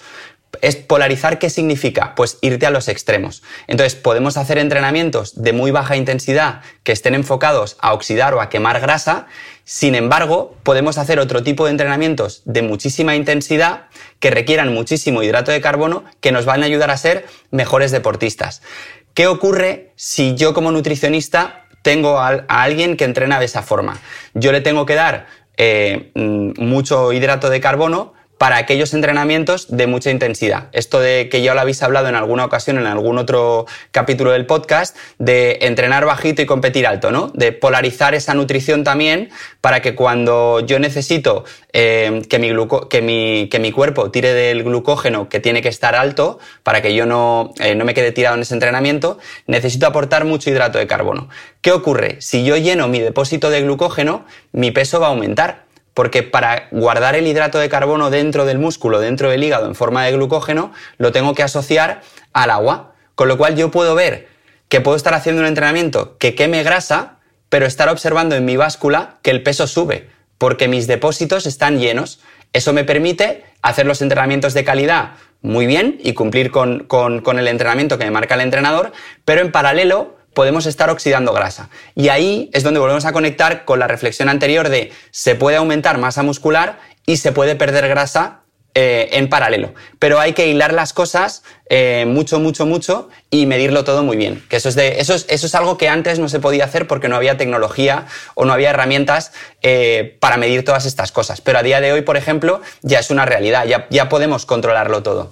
Es 0.61 0.75
polarizar, 0.75 1.39
¿qué 1.39 1.49
significa? 1.49 2.15
Pues 2.15 2.37
irte 2.41 2.65
a 2.65 2.69
los 2.69 2.87
extremos. 2.87 3.43
Entonces, 3.67 3.95
podemos 3.95 4.37
hacer 4.37 4.57
entrenamientos 4.57 5.41
de 5.41 5.53
muy 5.53 5.71
baja 5.71 5.95
intensidad 5.95 6.61
que 6.83 6.91
estén 6.91 7.15
enfocados 7.15 7.77
a 7.79 7.93
oxidar 7.93 8.33
o 8.33 8.41
a 8.41 8.49
quemar 8.49 8.79
grasa. 8.79 9.27
Sin 9.63 9.95
embargo, 9.95 10.55
podemos 10.63 10.97
hacer 10.97 11.19
otro 11.19 11.43
tipo 11.43 11.65
de 11.65 11.71
entrenamientos 11.71 12.41
de 12.45 12.61
muchísima 12.61 13.15
intensidad 13.15 13.87
que 14.19 14.31
requieran 14.31 14.73
muchísimo 14.73 15.23
hidrato 15.23 15.51
de 15.51 15.61
carbono 15.61 16.03
que 16.21 16.31
nos 16.31 16.45
van 16.45 16.63
a 16.63 16.65
ayudar 16.65 16.91
a 16.91 16.97
ser 16.97 17.25
mejores 17.51 17.91
deportistas. 17.91 18.61
¿Qué 19.13 19.27
ocurre 19.27 19.93
si 19.95 20.35
yo 20.35 20.53
como 20.53 20.71
nutricionista 20.71 21.67
tengo 21.83 22.19
a, 22.19 22.45
alguien 22.49 22.97
que 22.97 23.05
entrena 23.05 23.39
de 23.39 23.45
esa 23.45 23.61
forma? 23.61 23.99
Yo 24.33 24.51
le 24.51 24.59
tengo 24.59 24.85
que 24.85 24.95
dar 24.95 25.27
eh, 25.55 26.11
mm, 26.15 26.61
mucho 26.61 27.13
hidrato 27.13 27.49
de 27.49 27.61
carbono, 27.61 28.14
para 28.37 28.57
aquellos 28.57 28.93
entrenamientos 28.93 29.67
de 29.69 29.87
mucha 29.87 30.11
intensidad. 30.11 30.69
Esto 30.73 30.99
de 30.99 31.29
que 31.29 31.41
ya 31.41 31.53
lo 31.53 31.61
habéis 31.61 31.81
hablado 31.83 32.09
en 32.09 32.15
alguna 32.15 32.45
ocasión, 32.45 32.77
en 32.77 32.85
algún 32.85 33.17
otro 33.17 33.65
capítulo 33.91 34.31
del 34.31 34.45
podcast, 34.45 34.97
de 35.19 35.59
entrenar 35.61 36.05
bajito 36.05 36.41
y 36.41 36.45
competir 36.45 36.85
alto, 36.85 37.11
¿no? 37.11 37.31
De 37.33 37.51
polarizar 37.51 38.13
esa 38.13 38.33
nutrición 38.33 38.83
también 38.83 39.29
para 39.61 39.81
que 39.81 39.95
cuando 39.95 40.59
yo 40.59 40.79
necesito 40.79 41.45
eh, 41.71 42.23
que, 42.29 42.39
mi 42.39 43.71
cuerpo 43.71 44.11
tire 44.11 44.33
del 44.33 44.63
glucógeno 44.63 45.29
que 45.29 45.39
tiene 45.39 45.61
que 45.61 45.69
estar 45.69 45.95
alto, 45.95 46.39
para 46.63 46.81
que 46.81 46.93
yo 46.93 47.05
no, 47.05 47.53
eh, 47.59 47.75
no 47.75 47.85
me 47.85 47.93
quede 47.93 48.11
tirado 48.11 48.35
en 48.35 48.41
ese 48.41 48.53
entrenamiento, 48.53 49.17
necesito 49.47 49.87
aportar 49.87 50.25
mucho 50.25 50.49
hidrato 50.49 50.77
de 50.77 50.87
carbono. 50.87 51.29
¿Qué 51.61 51.71
ocurre? 51.71 52.17
Si 52.19 52.43
yo 52.43 52.57
lleno 52.57 52.87
mi 52.87 52.99
depósito 52.99 53.49
de 53.49 53.61
glucógeno, 53.61 54.25
mi 54.51 54.71
peso 54.71 54.99
va 54.99 55.07
a 55.07 55.09
aumentar 55.09 55.64
porque 55.95 56.23
para 56.23 56.67
guardar 56.71 57.15
el 57.15 57.25
hidrato 57.25 57.57
de 57.57 57.69
carbono 57.69 58.09
dentro 58.11 58.45
del 58.45 58.59
músculo, 58.59 58.99
dentro 58.99 59.31
del 59.31 59.43
hígado 59.43 59.65
en 59.65 59.75
forma 59.75 60.03
de 60.03 60.11
glucógeno, 60.11 60.73
lo 60.97 61.13
tengo 61.13 61.33
que 61.33 61.41
asociar 61.41 62.01
al 62.33 62.51
agua. 62.51 62.93
Con 63.15 63.29
lo 63.29 63.37
cual 63.37 63.55
yo 63.55 63.71
puedo 63.71 63.95
ver 63.95 64.27
que 64.67 64.81
puedo 64.81 64.97
estar 64.97 65.13
haciendo 65.13 65.41
un 65.41 65.47
entrenamiento 65.47 66.17
que 66.17 66.35
queme 66.35 66.63
grasa, 66.63 67.19
pero 67.47 67.65
estar 67.65 67.87
observando 67.87 68.35
en 68.35 68.43
mi 68.43 68.57
báscula 68.57 69.19
que 69.21 69.31
el 69.31 69.41
peso 69.41 69.67
sube, 69.67 70.09
porque 70.37 70.67
mis 70.67 70.85
depósitos 70.85 71.45
están 71.45 71.79
llenos. 71.79 72.19
Eso 72.51 72.73
me 72.73 72.83
permite 72.83 73.45
hacer 73.61 73.85
los 73.85 74.01
entrenamientos 74.01 74.53
de 74.53 74.65
calidad 74.65 75.11
muy 75.41 75.65
bien 75.65 75.97
y 76.03 76.11
cumplir 76.11 76.51
con, 76.51 76.83
con 76.87 77.39
el 77.39 77.47
entrenamiento 77.47 77.97
que 77.97 78.03
me 78.03 78.11
marca 78.11 78.35
el 78.35 78.41
entrenador, 78.41 78.91
pero 79.23 79.39
en 79.39 79.53
paralelo 79.53 80.14
podemos 80.35 80.67
estar 80.67 80.91
oxidando 80.91 81.33
grasa. 81.33 81.69
Y 81.95 82.09
ahí 82.09 82.51
es 82.53 82.61
donde 82.61 82.79
volvemos 82.79 83.05
a 83.05 83.13
conectar 83.13 83.65
con 83.65 83.79
la 83.79 83.87
reflexión 83.87 84.29
anterior 84.29 84.69
de 84.69 84.91
se 85.09 85.33
puede 85.33 85.57
aumentar 85.57 85.97
masa 85.97 86.21
muscular 86.21 86.77
y 87.07 87.17
se 87.17 87.31
puede 87.31 87.55
perder 87.55 87.87
grasa 87.87 88.41
eh, 88.77 89.17
en 89.17 89.29
paralelo. 89.29 89.73
Pero 89.99 90.19
hay 90.19 90.33
que 90.33 90.47
hilar 90.47 90.73
las 90.73 90.91
cosas 90.91 91.43
eh, 91.69 92.03
mucho, 92.05 92.41
mucho, 92.41 92.65
mucho 92.65 93.07
y 93.29 93.45
medirlo 93.45 93.85
todo 93.85 94.03
muy 94.03 94.17
bien. 94.17 94.43
Que 94.49 94.57
eso 94.57 94.67
es, 94.67 94.75
de, 94.75 94.99
eso, 94.99 95.13
es, 95.13 95.25
eso 95.29 95.47
es 95.47 95.55
algo 95.55 95.77
que 95.77 95.87
antes 95.87 96.19
no 96.19 96.27
se 96.27 96.41
podía 96.41 96.65
hacer 96.65 96.85
porque 96.85 97.07
no 97.07 97.15
había 97.15 97.37
tecnología 97.37 98.05
o 98.33 98.43
no 98.43 98.51
había 98.51 98.71
herramientas 98.71 99.31
eh, 99.61 100.17
para 100.19 100.35
medir 100.35 100.65
todas 100.65 100.85
estas 100.85 101.13
cosas. 101.13 101.39
Pero 101.39 101.59
a 101.59 101.63
día 101.63 101.79
de 101.79 101.93
hoy, 101.93 102.01
por 102.01 102.17
ejemplo, 102.17 102.59
ya 102.81 102.99
es 102.99 103.09
una 103.11 103.23
realidad, 103.23 103.65
ya, 103.65 103.87
ya 103.89 104.09
podemos 104.09 104.45
controlarlo 104.45 105.01
todo. 105.01 105.31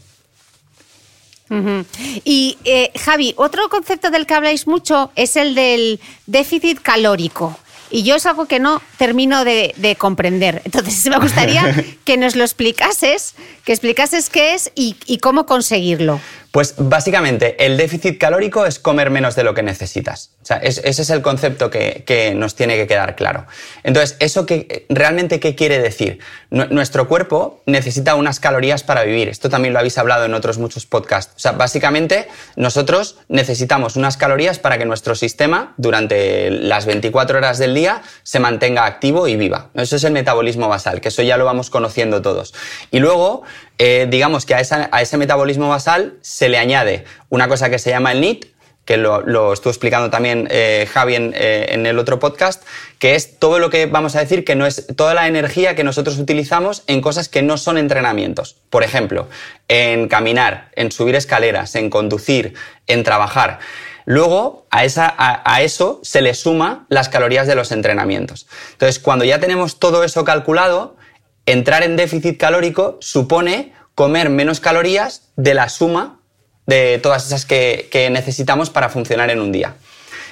Y 2.24 2.58
eh, 2.66 2.92
Javi, 3.00 3.34
otro 3.38 3.70
concepto 3.70 4.10
del 4.10 4.26
que 4.26 4.34
habláis 4.34 4.68
mucho 4.68 5.12
es 5.16 5.36
el 5.36 5.56
del 5.56 6.00
déficit 6.26 6.82
calórico. 6.82 7.58
Y 7.92 8.02
yo 8.02 8.16
es 8.16 8.26
algo 8.26 8.48
que 8.48 8.60
no 8.60 8.82
termino 8.98 9.46
de, 9.46 9.96
comprender. 10.00 10.62
Entonces 10.66 11.06
me 11.10 11.20
gustaría 11.20 11.76
que 12.06 12.18
nos 12.18 12.36
lo 12.36 12.44
explicases, 12.44 13.36
que 13.66 13.72
explicases 13.72 14.30
qué 14.30 14.56
es 14.56 14.72
y 14.76 15.18
cómo 15.20 15.46
conseguirlo. 15.46 16.20
Pues 16.54 16.76
básicamente 16.78 17.66
el 17.66 17.78
déficit 17.78 18.20
calórico 18.20 18.68
es 18.68 18.78
comer 18.78 19.10
menos 19.10 19.36
de 19.36 19.44
lo 19.44 19.56
que 19.56 19.64
necesitas. 19.64 20.30
O 20.44 20.46
sea, 20.46 20.58
ese 20.58 20.88
es 20.88 21.10
el 21.10 21.24
concepto 21.24 21.72
que, 21.72 22.34
nos 22.36 22.54
tiene 22.54 22.76
que 22.76 22.86
quedar 22.86 23.16
claro. 23.16 23.48
Entonces, 23.82 24.18
¿eso 24.20 24.46
que, 24.46 24.86
realmente 24.88 25.40
qué 25.40 25.56
quiere 25.56 25.80
decir? 25.80 26.20
nuestro 26.52 27.08
cuerpo 27.08 27.64
necesita 27.66 28.14
unas 28.14 28.40
calorías 28.40 28.84
para 28.84 29.02
vivir. 29.02 29.30
Esto 29.30 29.50
también 29.50 29.74
lo 29.74 29.80
habéis 29.80 29.98
hablado 29.98 30.26
en 30.26 30.36
otros 30.36 30.60
muchos 30.60 30.86
podcasts. 30.86 31.34
O 31.36 31.40
sea, 31.40 31.54
básicamente 31.54 32.28
nosotros 32.56 33.18
necesitamos 33.30 33.96
unas 33.96 34.18
calorías 34.18 34.60
para 34.60 34.78
que 34.78 34.86
nuestro 34.86 35.16
sistema 35.16 35.74
durante 35.78 36.52
las 36.52 36.86
24 36.86 37.40
horas 37.40 37.58
del 37.58 37.74
día 37.74 38.04
se 38.22 38.40
mantenga 38.40 38.86
activo 38.86 39.28
y 39.28 39.38
viva. 39.38 39.72
Eso 39.74 39.96
es 39.96 40.04
el 40.04 40.14
metabolismo 40.14 40.70
basal, 40.70 41.02
que 41.02 41.08
eso 41.08 41.24
ya 41.24 41.38
lo 41.38 41.46
vamos 41.46 41.72
conociendo 41.72 42.22
todos. 42.22 42.54
Y 42.92 43.00
luego, 43.00 43.42
eh, 43.78 44.08
digamos 44.10 44.46
que 44.46 44.56
a, 44.56 44.60
ese 44.60 45.18
metabolismo 45.18 45.70
basal 45.70 46.18
se 46.22 46.50
le 46.50 46.58
añade 46.58 47.06
una 47.30 47.48
cosa 47.48 47.70
que 47.70 47.80
se 47.80 47.90
llama 47.90 48.12
el 48.12 48.22
NIT, 48.22 48.54
que 48.86 48.98
lo, 48.98 49.54
estuvo 49.54 49.72
explicando 49.72 50.10
también 50.10 50.48
eh, 50.52 50.88
Javi 50.92 51.16
eh, 51.16 51.68
en, 51.70 51.86
el 51.86 51.98
otro 52.00 52.20
podcast, 52.20 52.64
que 53.00 53.16
es 53.16 53.40
todo 53.40 53.60
lo 53.60 53.70
que 53.70 53.86
vamos 53.86 54.16
a 54.16 54.20
decir 54.20 54.44
que 54.44 54.56
no 54.56 54.66
es 54.66 54.88
toda 54.96 55.14
la 55.14 55.28
energía 55.28 55.76
que 55.76 55.86
nosotros 55.86 56.18
utilizamos 56.20 56.84
en 56.88 57.00
cosas 57.00 57.30
que 57.30 57.42
no 57.42 57.58
son 57.58 57.78
entrenamientos. 57.78 58.58
Por 58.70 58.84
ejemplo, 58.84 59.30
en 59.70 60.10
caminar, 60.10 60.70
en 60.76 60.92
subir 60.92 61.16
escaleras, 61.16 61.76
en 61.76 61.90
conducir, 61.90 62.56
en 62.88 63.04
trabajar. 63.04 63.60
Luego, 64.06 64.68
a, 64.70 64.84
esa, 64.84 65.14
a, 65.18 65.62
eso 65.62 66.02
se 66.04 66.22
le 66.22 66.34
suma 66.34 66.86
las 66.90 67.08
calorías 67.08 67.48
de 67.48 67.56
los 67.56 67.72
entrenamientos. 67.72 68.48
Entonces, 68.74 69.00
cuando 69.00 69.24
ya 69.24 69.40
tenemos 69.40 69.80
todo 69.80 70.04
eso 70.04 70.26
calculado, 70.26 70.98
entrar 71.46 71.84
en 71.84 71.96
déficit 71.96 72.38
calórico 72.38 72.98
supone 73.02 73.74
comer 73.96 74.30
menos 74.30 74.60
calorías 74.60 75.30
de 75.36 75.54
la 75.54 75.70
suma 75.70 76.20
de 76.66 77.00
todas 77.00 77.26
esas 77.26 77.46
que, 77.46 78.10
necesitamos 78.12 78.70
para 78.70 78.90
funcionar 78.90 79.30
en 79.30 79.40
un 79.40 79.52
día. 79.52 79.76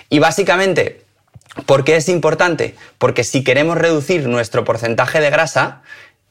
Y 0.10 0.20
básicamente, 0.20 1.02
¿por 1.66 1.84
qué 1.84 1.98
es 1.98 2.10
importante? 2.10 2.76
Porque 2.98 3.24
si 3.24 3.44
queremos 3.44 3.78
reducir 3.78 4.28
nuestro 4.28 4.64
porcentaje 4.64 5.20
de 5.20 5.30
grasa, 5.30 5.82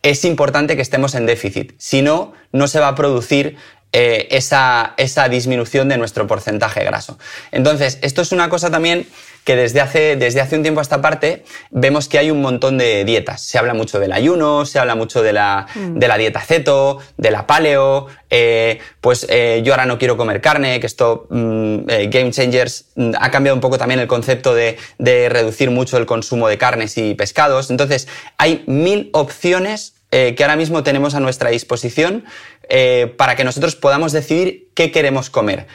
es 0.03 0.25
importante 0.25 0.77
que 0.77 0.83
estemos 0.83 1.15
en 1.15 1.27
déficit. 1.27 1.73
Si 1.79 2.03
no, 2.03 2.33
no 2.53 2.69
se 2.69 2.81
va 2.81 2.89
a 2.89 2.95
producir 2.95 3.57
eh, 3.93 4.29
esa, 4.31 4.95
esa 4.97 5.29
disminución 5.29 5.89
de 5.89 5.99
nuestro 5.99 6.27
porcentaje 6.27 6.83
graso. 6.85 7.19
Entonces, 7.51 7.99
esto 8.03 8.23
es 8.23 8.33
una 8.33 8.49
cosa 8.49 8.71
también 8.71 9.07
que 9.45 9.57
desde 9.57 9.81
hace, 9.81 10.17
desde 10.17 10.41
hace 10.41 10.57
un 10.57 10.63
tiempo 10.63 10.81
a 10.81 10.83
esta 10.83 11.01
parte 11.01 11.45
vemos 11.71 12.09
que 12.09 12.19
hay 12.19 12.31
un 12.31 12.41
montón 12.41 12.79
de 12.79 13.05
dietas. 13.05 13.43
Se 13.43 13.59
habla 13.59 13.75
mucho 13.75 13.99
del 13.99 14.13
ayuno, 14.13 14.67
se 14.67 14.79
habla 14.79 14.95
mucho 14.95 15.23
de 15.23 15.33
la, 15.33 15.67
mm. 15.75 15.99
de 15.99 16.09
la 16.09 16.19
dieta 16.19 16.41
ceto, 16.41 16.99
de 17.17 17.31
la 17.31 17.47
paleo, 17.47 18.09
eh, 18.31 18.79
pues 19.01 19.27
eh, 19.29 19.63
yo 19.65 19.73
ahora 19.73 19.87
no 19.87 19.99
quiero 19.99 20.17
comer 20.17 20.41
carne, 20.41 20.79
que 20.79 20.87
esto, 20.87 21.27
mm, 21.31 21.79
eh, 21.89 22.09
Game 22.11 22.31
Changers, 22.31 22.87
mm, 22.95 23.13
ha 23.19 23.31
cambiado 23.31 23.57
un 23.57 23.61
poco 23.61 23.77
también 23.77 23.99
el 24.01 24.07
concepto 24.07 24.55
de, 24.55 24.79
de, 24.99 25.29
reducir 25.29 25.71
mucho 25.71 25.97
el 25.97 26.07
consumo 26.07 26.49
de 26.49 26.57
carnes 26.57 26.97
y 26.97 27.15
pescados. 27.15 27.71
Entonces, 27.71 28.09
hay 28.39 28.63
mil 28.67 29.11
opciones 29.13 29.95
que 30.11 30.37
ahora 30.41 30.57
mismo 30.57 30.83
tenemos 30.83 31.15
a 31.15 31.21
nuestra 31.21 31.51
disposición 31.51 32.25
para 33.17 33.37
que 33.37 33.45
nosotros 33.45 33.77
podamos 33.77 34.11
decidir 34.11 34.69
qué 34.75 34.91
queremos 34.91 35.31
comer. 35.31 35.69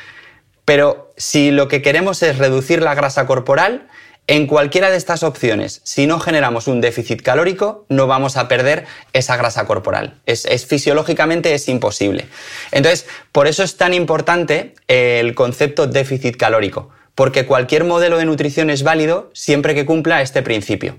Pero 0.66 1.14
si 1.16 1.52
lo 1.52 1.68
que 1.68 1.82
queremos 1.82 2.22
es 2.24 2.38
reducir 2.38 2.82
la 2.82 2.96
grasa 2.96 3.26
corporal, 3.26 3.88
En 4.28 4.48
cualquiera 4.48 4.90
de 4.90 4.98
estas 4.98 5.22
opciones, 5.22 5.82
si 5.84 6.08
no 6.08 6.20
generamos 6.20 6.68
un 6.68 6.82
déficit 6.82 7.22
calórico, 7.22 7.86
no 7.90 8.08
vamos 8.08 8.38
a 8.38 8.48
perder 8.48 8.88
esa 9.14 9.38
grasa 9.38 9.68
corporal. 9.68 10.20
Es, 10.26 10.66
fisiológicamente 10.66 11.54
es 11.54 11.70
imposible. 11.70 12.28
Entonces, 12.72 13.06
por 13.32 13.46
eso 13.46 13.62
es 13.62 13.78
tan 13.78 13.94
importante 13.94 14.74
el 14.88 15.36
concepto 15.36 15.86
déficit 15.86 16.38
calórico, 16.38 16.90
porque 17.14 17.46
cualquier 17.46 17.84
modelo 17.84 18.18
de 18.18 18.26
nutrición 18.26 18.72
es 18.72 18.82
válido 18.82 19.30
siempre 19.34 19.76
que 19.76 19.86
cumpla 19.86 20.24
este 20.24 20.42
principio. 20.42 20.98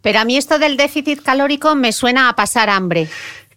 Pero 0.00 0.20
a 0.20 0.24
mí 0.24 0.38
esto 0.38 0.58
del 0.58 0.78
déficit 0.78 1.22
calórico 1.22 1.74
me 1.74 1.92
suena 1.92 2.30
a 2.30 2.36
pasar 2.36 2.70
hambre. 2.70 3.06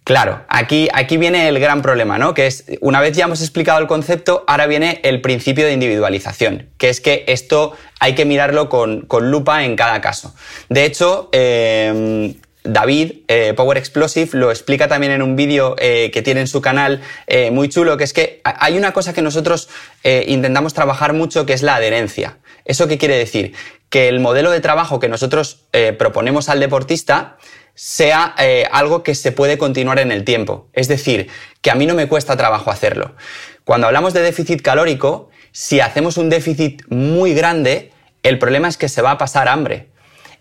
Claro, 0.10 0.42
aquí, 0.48 0.88
aquí 0.92 1.18
viene 1.18 1.48
el 1.50 1.60
gran 1.60 1.84
problema, 1.84 2.18
¿no? 2.18 2.34
Que 2.34 2.48
es, 2.48 2.66
una 2.82 3.00
vez 3.00 3.16
ya 3.16 3.26
hemos 3.26 3.42
explicado 3.42 3.78
el 3.78 3.86
concepto, 3.86 4.44
ahora 4.48 4.66
viene 4.66 5.00
el 5.04 5.22
principio 5.22 5.68
de 5.68 5.74
individualización, 5.74 6.68
que 6.80 6.90
es 6.90 7.00
que 7.00 7.26
esto 7.28 7.74
hay 8.00 8.16
que 8.16 8.26
mirarlo 8.26 8.70
con, 8.70 9.06
lupa 9.30 9.64
en 9.66 9.76
cada 9.76 10.02
caso. 10.02 10.34
De 10.68 10.86
hecho, 10.86 11.30
em, 11.32 12.34
David, 12.64 13.18
eh, 13.28 13.54
Power 13.56 13.78
Explosive, 13.78 14.32
lo 14.34 14.50
explica 14.50 14.88
también 14.88 15.12
en 15.12 15.22
un 15.22 15.36
vídeo 15.36 15.76
eh, 15.78 16.10
que 16.12 16.24
tiene 16.24 16.42
en 16.42 16.48
su 16.48 16.60
canal 16.60 17.02
eh, 17.28 17.52
muy 17.52 17.70
chulo, 17.70 17.96
que 17.96 18.04
es 18.04 18.14
que 18.14 18.42
hay 18.44 18.80
una 18.80 18.94
cosa 18.94 19.14
que 19.14 19.22
nosotros 19.22 19.70
intentamos 20.04 20.74
trabajar 20.74 21.14
mucho, 21.14 21.46
que 21.46 21.54
es 21.54 21.62
la 21.62 21.76
adherencia. 21.76 22.40
¿Eso 22.66 22.88
qué 22.88 22.98
quiere 22.98 23.16
decir? 23.16 23.54
Que 23.92 24.08
el 24.08 24.20
modelo 24.20 24.50
de 24.50 24.60
trabajo 24.60 25.00
que 25.00 25.08
nosotros 25.08 25.66
proponemos 26.00 26.50
al 26.50 26.60
deportista 26.60 27.38
sea 27.82 28.36
eh, 28.38 28.68
algo 28.74 29.04
que 29.04 29.16
se 29.16 29.32
puede 29.32 29.58
continuar 29.58 30.00
en 30.00 30.12
el 30.12 30.26
tiempo. 30.26 30.68
Es 30.74 30.90
decir, 30.90 31.30
que 31.62 31.72
a 31.72 31.76
mí 31.76 31.86
no 31.86 31.96
me 31.96 32.10
cuesta 32.10 32.36
trabajo 32.36 32.72
hacerlo. 32.72 33.16
Cuando 33.64 33.88
hablamos 33.88 34.12
de 34.12 34.22
déficit 34.22 34.62
calórico, 34.62 35.30
si 35.54 35.80
hacemos 35.80 36.18
un 36.18 36.30
déficit 36.30 36.84
muy 36.90 37.34
grande, 37.34 37.94
el 38.22 38.38
problema 38.38 38.68
es 38.68 38.76
que 38.76 38.90
se 38.90 39.02
va 39.02 39.12
a 39.12 39.18
pasar 39.18 39.48
hambre. 39.48 39.88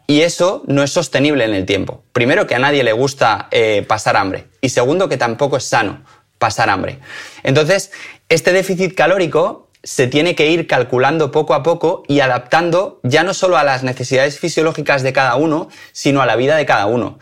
Y 0.09 0.23
eso 0.23 0.65
no 0.67 0.83
es 0.83 0.91
sostenible 0.91 1.45
en 1.45 1.55
el 1.55 1.65
tiempo. 1.65 2.03
Primero, 2.13 2.49
que 2.49 2.57
a 2.57 2.59
nadie 2.59 2.83
le 2.83 2.93
gusta 2.93 3.47
eh, 3.53 3.85
pasar 3.87 4.17
hambre. 4.17 4.49
Y 4.61 4.71
segundo, 4.71 5.09
que 5.09 5.17
tampoco 5.17 5.59
es 5.59 5.65
sano 5.65 6.03
pasar 6.39 6.69
hambre. 6.71 6.99
Entonces, 7.45 7.93
este 8.29 8.53
déficit 8.53 8.97
calórico 8.97 9.68
se 9.89 10.07
tiene 10.07 10.35
que 10.35 10.51
ir 10.51 10.67
calculando 10.67 11.31
poco 11.31 11.55
a 11.55 11.63
poco 11.63 12.03
y 12.09 12.21
adaptando 12.21 13.01
ya 13.05 13.23
no 13.23 13.33
solo 13.33 13.57
a 13.57 13.65
las 13.65 13.85
necesidades 13.85 14.39
fisiológicas 14.39 15.03
de 15.03 15.15
cada 15.15 15.35
uno, 15.37 15.71
sino 15.93 16.21
a 16.21 16.27
la 16.27 16.37
vida 16.37 16.57
de 16.57 16.67
cada 16.67 16.85
uno. 16.85 17.19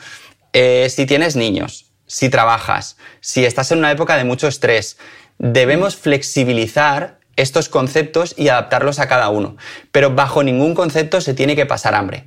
Eh, 0.52 0.88
si 0.90 1.06
tienes 1.06 1.37
niños, 1.37 1.92
si 2.08 2.28
trabajas, 2.28 2.96
si 3.20 3.44
estás 3.44 3.70
en 3.70 3.78
una 3.78 3.92
época 3.92 4.16
de 4.16 4.25
mucho 4.25 4.49
estrés, 4.49 4.99
debemos 5.38 5.94
flexibilizar 5.94 7.20
estos 7.37 7.68
conceptos 7.68 8.35
y 8.37 8.49
adaptarlos 8.49 8.99
a 8.99 9.06
cada 9.06 9.28
uno. 9.28 9.56
Pero 9.92 10.16
bajo 10.16 10.42
ningún 10.42 10.75
concepto 10.75 11.20
se 11.20 11.35
tiene 11.35 11.54
que 11.54 11.66
pasar 11.66 11.94
hambre. 11.94 12.25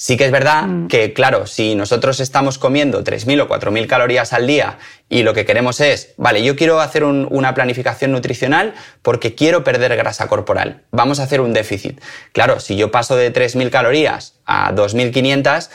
Sí 0.00 0.16
que 0.16 0.26
es 0.26 0.30
verdad 0.30 0.62
mm. 0.68 0.86
que, 0.86 1.12
claro, 1.12 1.48
si 1.48 1.74
nosotros 1.74 2.20
estamos 2.20 2.56
comiendo 2.56 3.02
3.000 3.02 3.42
o 3.42 3.48
4.000 3.48 3.88
calorías 3.88 4.32
al 4.32 4.46
día 4.46 4.78
y 5.08 5.24
lo 5.24 5.34
que 5.34 5.44
queremos 5.44 5.80
es, 5.80 6.14
vale, 6.16 6.44
yo 6.44 6.54
quiero 6.54 6.80
hacer 6.80 7.02
una 7.02 7.52
planificación 7.52 8.12
nutricional 8.12 8.74
porque 9.02 9.34
quiero 9.34 9.64
perder 9.64 9.96
grasa 9.96 10.28
corporal, 10.28 10.84
vamos 10.92 11.18
a 11.18 11.24
hacer 11.24 11.40
un 11.40 11.52
déficit. 11.52 12.00
Claro, 12.30 12.60
si 12.60 12.76
yo 12.76 12.92
paso 12.92 13.16
de 13.16 13.32
3.000 13.32 13.70
calorías 13.70 14.34
a 14.46 14.72
2.500, 14.72 15.68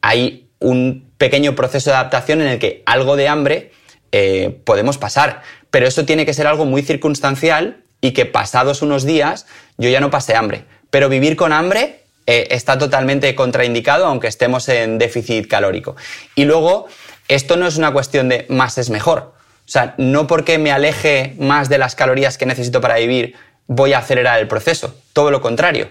hay 0.00 0.48
un 0.58 1.12
pequeño 1.18 1.54
proceso 1.54 1.90
de 1.90 1.96
adaptación 1.96 2.40
en 2.40 2.46
el 2.46 2.58
que 2.58 2.82
algo 2.86 3.14
de 3.14 3.28
hambre 3.28 3.72
eh, 4.10 4.58
podemos 4.64 4.96
pasar, 4.96 5.42
pero 5.70 5.86
eso 5.86 6.06
tiene 6.06 6.24
que 6.24 6.32
ser 6.32 6.46
algo 6.46 6.64
muy 6.64 6.80
circunstancial 6.80 7.84
y 8.00 8.12
que 8.12 8.24
pasados 8.24 8.80
unos 8.80 9.04
días 9.04 9.44
yo 9.76 9.90
ya 9.90 10.00
no 10.00 10.08
pase 10.08 10.34
hambre. 10.34 10.64
Pero 10.88 11.10
vivir 11.10 11.36
con 11.36 11.52
hambre 11.52 12.05
eh, 12.26 12.48
está 12.50 12.76
totalmente 12.76 13.34
contraindicado 13.34 14.06
aunque 14.06 14.26
estemos 14.26 14.68
en 14.68 14.98
déficit 14.98 15.48
calórico. 15.48 15.96
Y 16.34 16.44
luego, 16.44 16.86
esto 17.28 17.56
no 17.56 17.66
es 17.66 17.76
una 17.76 17.92
cuestión 17.92 18.28
de 18.28 18.46
más 18.48 18.78
es 18.78 18.90
mejor. 18.90 19.34
O 19.66 19.68
sea, 19.68 19.94
no 19.98 20.26
porque 20.26 20.58
me 20.58 20.70
aleje 20.70 21.34
más 21.38 21.68
de 21.68 21.78
las 21.78 21.94
calorías 21.94 22.38
que 22.38 22.46
necesito 22.46 22.80
para 22.80 22.96
vivir 22.96 23.34
voy 23.66 23.92
a 23.92 23.98
acelerar 23.98 24.38
el 24.40 24.48
proceso. 24.48 24.94
Todo 25.12 25.30
lo 25.30 25.40
contrario. 25.40 25.88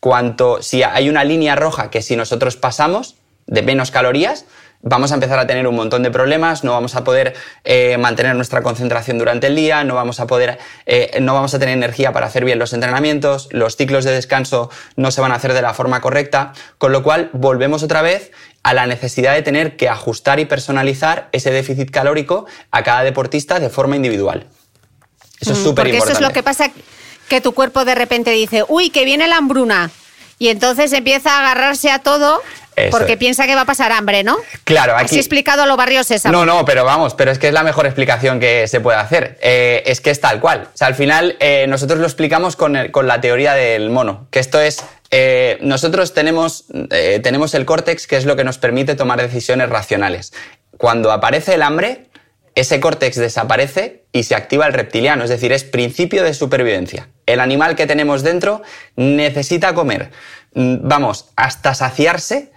Cuanto, 0.00 0.62
si 0.62 0.82
hay 0.82 1.08
una 1.08 1.24
línea 1.24 1.56
roja 1.56 1.90
que 1.90 2.02
si 2.02 2.16
nosotros 2.16 2.56
pasamos 2.56 3.16
de 3.46 3.62
menos 3.62 3.90
calorías, 3.90 4.44
vamos 4.84 5.10
a 5.10 5.14
empezar 5.14 5.38
a 5.38 5.46
tener 5.46 5.66
un 5.66 5.74
montón 5.74 6.02
de 6.02 6.10
problemas, 6.10 6.62
no 6.62 6.72
vamos 6.72 6.94
a 6.94 7.04
poder 7.04 7.34
eh, 7.64 7.96
mantener 7.98 8.36
nuestra 8.36 8.62
concentración 8.62 9.18
durante 9.18 9.48
el 9.48 9.56
día, 9.56 9.82
no 9.82 9.94
vamos 9.94 10.20
a 10.20 10.26
poder, 10.26 10.58
eh, 10.86 11.18
no 11.20 11.34
vamos 11.34 11.54
a 11.54 11.58
tener 11.58 11.76
energía 11.76 12.12
para 12.12 12.26
hacer 12.26 12.44
bien 12.44 12.58
los 12.58 12.72
entrenamientos, 12.72 13.48
los 13.50 13.76
ciclos 13.76 14.04
de 14.04 14.12
descanso 14.12 14.70
no 14.96 15.10
se 15.10 15.20
van 15.20 15.32
a 15.32 15.36
hacer 15.36 15.54
de 15.54 15.62
la 15.62 15.74
forma 15.74 16.00
correcta, 16.00 16.52
con 16.78 16.92
lo 16.92 17.02
cual 17.02 17.30
volvemos 17.32 17.82
otra 17.82 18.02
vez 18.02 18.30
a 18.62 18.74
la 18.74 18.86
necesidad 18.86 19.34
de 19.34 19.42
tener 19.42 19.76
que 19.76 19.88
ajustar 19.88 20.38
y 20.38 20.44
personalizar 20.44 21.28
ese 21.32 21.50
déficit 21.50 21.90
calórico 21.90 22.46
a 22.70 22.82
cada 22.82 23.02
deportista 23.02 23.58
de 23.60 23.70
forma 23.70 23.96
individual. 23.96 24.46
Eso 25.40 25.52
es 25.52 25.58
súper 25.58 25.88
importante. 25.88 25.98
Porque 25.98 26.12
eso 26.12 26.12
es 26.12 26.20
lo 26.20 26.32
que 26.32 26.42
pasa 26.42 26.70
que 27.28 27.40
tu 27.40 27.52
cuerpo 27.52 27.84
de 27.84 27.94
repente 27.94 28.30
dice, 28.30 28.64
uy, 28.68 28.90
que 28.90 29.04
viene 29.04 29.26
la 29.28 29.38
hambruna. 29.38 29.90
Y 30.38 30.48
entonces 30.48 30.92
empieza 30.92 31.36
a 31.36 31.40
agarrarse 31.40 31.90
a 31.90 32.00
todo 32.00 32.42
porque 32.90 33.16
piensa 33.16 33.46
que 33.46 33.54
va 33.54 33.62
a 33.62 33.66
pasar 33.66 33.92
hambre, 33.92 34.22
¿no? 34.24 34.36
Claro, 34.64 34.94
aquí. 34.96 35.06
Así 35.06 35.18
explicado 35.18 35.62
a 35.62 35.66
los 35.66 35.76
barrios 35.76 36.06
Sésamo. 36.06 36.36
No, 36.36 36.44
no, 36.44 36.64
pero 36.64 36.84
vamos, 36.84 37.14
pero 37.14 37.30
es 37.30 37.38
que 37.38 37.48
es 37.48 37.54
la 37.54 37.62
mejor 37.62 37.86
explicación 37.86 38.40
que 38.40 38.66
se 38.68 38.80
puede 38.80 38.98
hacer. 38.98 39.38
Eh, 39.40 39.82
es 39.86 40.00
que 40.00 40.10
es 40.10 40.20
tal 40.20 40.40
cual. 40.40 40.68
O 40.74 40.76
sea, 40.76 40.88
al 40.88 40.94
final 40.94 41.36
eh, 41.40 41.66
nosotros 41.68 41.98
lo 41.98 42.06
explicamos 42.06 42.56
con, 42.56 42.74
la 42.74 43.20
teoría 43.20 43.54
del 43.54 43.90
mono, 43.90 44.26
que 44.30 44.40
esto 44.40 44.60
es. 44.60 44.84
Eh, 45.10 45.58
nosotros 45.60 46.12
tenemos, 46.14 46.64
tenemos 47.22 47.54
el 47.54 47.64
córtex, 47.64 48.06
que 48.06 48.16
es 48.16 48.24
lo 48.24 48.34
que 48.34 48.42
nos 48.42 48.58
permite 48.58 48.96
tomar 48.96 49.20
decisiones 49.20 49.68
racionales. 49.68 50.32
Cuando 50.76 51.12
aparece 51.12 51.54
el 51.54 51.62
hambre, 51.62 52.08
ese 52.54 52.80
córtex 52.80 53.16
desaparece 53.16 54.04
y 54.12 54.22
se 54.24 54.34
activa 54.34 54.66
el 54.66 54.72
reptiliano, 54.72 55.24
es 55.24 55.30
decir, 55.30 55.52
es 55.52 55.64
principio 55.64 56.22
de 56.22 56.34
supervivencia. 56.34 57.08
El 57.26 57.40
animal 57.40 57.74
que 57.74 57.86
tenemos 57.86 58.22
dentro 58.22 58.62
necesita 58.96 59.74
comer, 59.74 60.10
mm, 60.54 60.76
vamos, 60.82 61.30
hasta 61.36 61.74
saciarse 61.74 62.52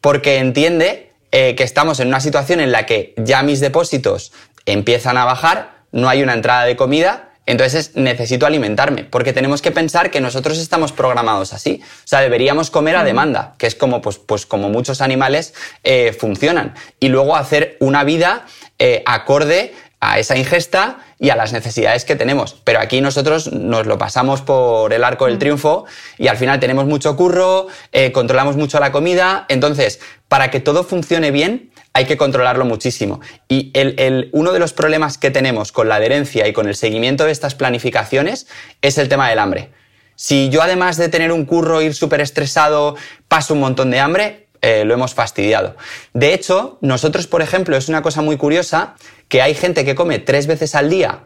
porque 0.00 0.38
entiende 0.38 1.12
eh, 1.30 1.54
que 1.54 1.64
estamos 1.64 2.00
en 2.00 2.08
una 2.08 2.20
situación 2.20 2.60
en 2.60 2.72
la 2.72 2.84
que 2.84 3.14
ya 3.16 3.42
mis 3.42 3.60
depósitos 3.60 4.32
empiezan 4.66 5.16
a 5.16 5.24
bajar, 5.24 5.84
no 5.90 6.08
hay 6.08 6.22
una 6.22 6.34
entrada 6.34 6.64
de 6.64 6.76
comida, 6.76 7.32
entonces 7.44 7.92
necesito 7.94 8.46
alimentarme, 8.46 9.04
porque 9.04 9.32
tenemos 9.32 9.62
que 9.62 9.72
pensar 9.72 10.10
que 10.10 10.20
nosotros 10.20 10.58
estamos 10.58 10.92
programados 10.92 11.52
así. 11.52 11.80
O 11.82 12.06
sea, 12.06 12.20
deberíamos 12.20 12.70
comer 12.70 12.94
a 12.96 13.02
demanda, 13.02 13.54
que 13.58 13.66
es 13.66 13.74
como, 13.74 14.00
pues, 14.00 14.18
pues 14.18 14.46
como 14.46 14.68
muchos 14.68 15.00
animales 15.00 15.52
eh, 15.82 16.12
funcionan. 16.12 16.74
Y 17.00 17.08
luego 17.08 17.34
hacer 17.34 17.76
una 17.80 18.04
vida 18.04 18.46
eh, 18.84 19.00
acorde 19.06 19.72
a 20.00 20.18
esa 20.18 20.36
ingesta 20.36 20.98
y 21.20 21.30
a 21.30 21.36
las 21.36 21.52
necesidades 21.52 22.04
que 22.04 22.16
tenemos. 22.16 22.60
Pero 22.64 22.80
aquí 22.80 23.00
nosotros 23.00 23.52
nos 23.52 23.86
lo 23.86 23.96
pasamos 23.96 24.42
por 24.42 24.92
el 24.92 25.04
arco 25.04 25.26
del 25.26 25.36
mm. 25.36 25.38
triunfo 25.38 25.84
y 26.18 26.26
al 26.26 26.36
final 26.36 26.58
tenemos 26.58 26.86
mucho 26.86 27.14
curro, 27.14 27.68
eh, 27.92 28.10
controlamos 28.10 28.56
mucho 28.56 28.80
la 28.80 28.90
comida. 28.90 29.46
Entonces, 29.48 30.00
para 30.26 30.50
que 30.50 30.58
todo 30.58 30.82
funcione 30.82 31.30
bien, 31.30 31.70
hay 31.92 32.06
que 32.06 32.16
controlarlo 32.16 32.64
muchísimo. 32.64 33.20
Y 33.46 33.70
el, 33.74 34.30
uno 34.32 34.50
de 34.50 34.58
los 34.58 34.72
problemas 34.72 35.16
que 35.16 35.30
tenemos 35.30 35.70
con 35.70 35.88
la 35.88 35.94
adherencia 35.94 36.48
y 36.48 36.52
con 36.52 36.66
el 36.66 36.74
seguimiento 36.74 37.24
de 37.24 37.30
estas 37.30 37.54
planificaciones 37.54 38.48
es 38.80 38.98
el 38.98 39.08
tema 39.08 39.28
del 39.28 39.38
hambre. 39.38 39.70
Si 40.16 40.48
yo 40.48 40.60
además 40.60 40.96
de 40.96 41.08
tener 41.08 41.30
un 41.30 41.44
curro, 41.44 41.82
ir 41.82 41.94
súper 41.94 42.20
estresado, 42.20 42.96
paso 43.28 43.54
un 43.54 43.60
montón 43.60 43.92
de 43.92 44.00
hambre, 44.00 44.48
eh, 44.64 44.84
lo 44.84 44.94
hemos 44.94 45.12
fastidiado. 45.12 45.76
De 46.14 46.32
hecho, 46.32 46.78
nosotros, 46.80 47.26
por 47.26 47.42
ejemplo, 47.42 47.76
es 47.76 47.88
una 47.88 48.00
cosa 48.00 48.22
muy 48.22 48.36
curiosa 48.36 48.94
que 49.28 49.42
hay 49.42 49.54
gente 49.54 49.84
que 49.84 49.96
come 49.96 50.20
tres 50.20 50.46
veces 50.46 50.76
al 50.76 50.88
día, 50.88 51.24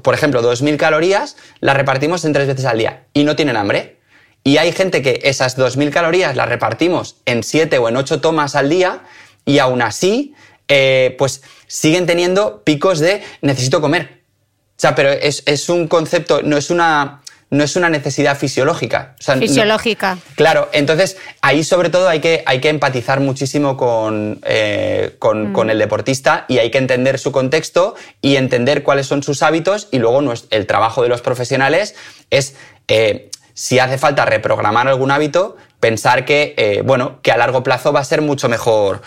por 0.00 0.14
ejemplo, 0.14 0.42
2.000 0.42 0.78
calorías, 0.78 1.36
las 1.60 1.76
repartimos 1.76 2.24
en 2.24 2.32
tres 2.32 2.46
veces 2.46 2.64
al 2.64 2.78
día 2.78 3.04
y 3.12 3.24
no 3.24 3.36
tienen 3.36 3.58
hambre. 3.58 3.98
Y 4.44 4.56
hay 4.56 4.72
gente 4.72 5.02
que 5.02 5.20
esas 5.24 5.58
2.000 5.58 5.90
calorías 5.90 6.36
las 6.36 6.48
repartimos 6.48 7.16
en 7.26 7.42
siete 7.42 7.76
o 7.76 7.88
en 7.90 7.98
ocho 7.98 8.22
tomas 8.22 8.54
al 8.54 8.70
día 8.70 9.02
y 9.44 9.58
aún 9.58 9.82
así, 9.82 10.34
eh, 10.68 11.14
pues 11.18 11.42
siguen 11.66 12.06
teniendo 12.06 12.62
picos 12.62 12.98
de 12.98 13.22
necesito 13.42 13.82
comer. 13.82 14.22
O 14.70 14.80
sea, 14.80 14.94
pero 14.94 15.10
es, 15.10 15.42
es 15.44 15.68
un 15.68 15.86
concepto, 15.86 16.40
no 16.42 16.56
es 16.56 16.70
una 16.70 17.20
no 17.50 17.64
es 17.64 17.76
una 17.76 17.88
necesidad 17.88 18.36
fisiológica. 18.36 19.14
fisiológica. 19.38 20.18
claro, 20.34 20.68
entonces 20.72 21.16
ahí 21.40 21.62
sobre 21.62 21.90
todo 21.90 22.08
hay 22.08 22.20
que, 22.20 22.42
hay 22.46 22.60
que 22.60 22.68
empatizar 22.68 23.20
muchísimo 23.20 23.76
con, 23.76 24.40
eh, 24.44 25.16
mm. 25.20 25.52
con, 25.52 25.70
el 25.70 25.78
deportista 25.78 26.44
y 26.48 26.58
hay 26.58 26.70
que 26.70 26.78
entender 26.78 27.18
su 27.18 27.32
contexto 27.32 27.94
y 28.20 28.36
entender 28.36 28.82
cuáles 28.82 29.06
son 29.06 29.22
sus 29.22 29.42
hábitos 29.42 29.88
y 29.90 29.98
luego 29.98 30.22
el 30.50 30.66
trabajo 30.66 31.02
de 31.02 31.08
los 31.08 31.20
profesionales 31.20 31.94
es, 32.30 32.54
eh, 32.88 33.30
si 33.54 33.78
hace 33.78 33.98
falta 33.98 34.24
reprogramar 34.24 34.88
algún 34.88 35.10
hábito, 35.10 35.56
pensar 35.80 36.24
que, 36.24 36.54
eh, 36.56 36.82
bueno, 36.84 37.20
que 37.22 37.30
a 37.30 37.36
largo 37.36 37.62
plazo 37.62 37.92
va 37.92 38.00
a 38.00 38.04
ser 38.04 38.20
mucho 38.22 38.48
mejor 38.48 39.02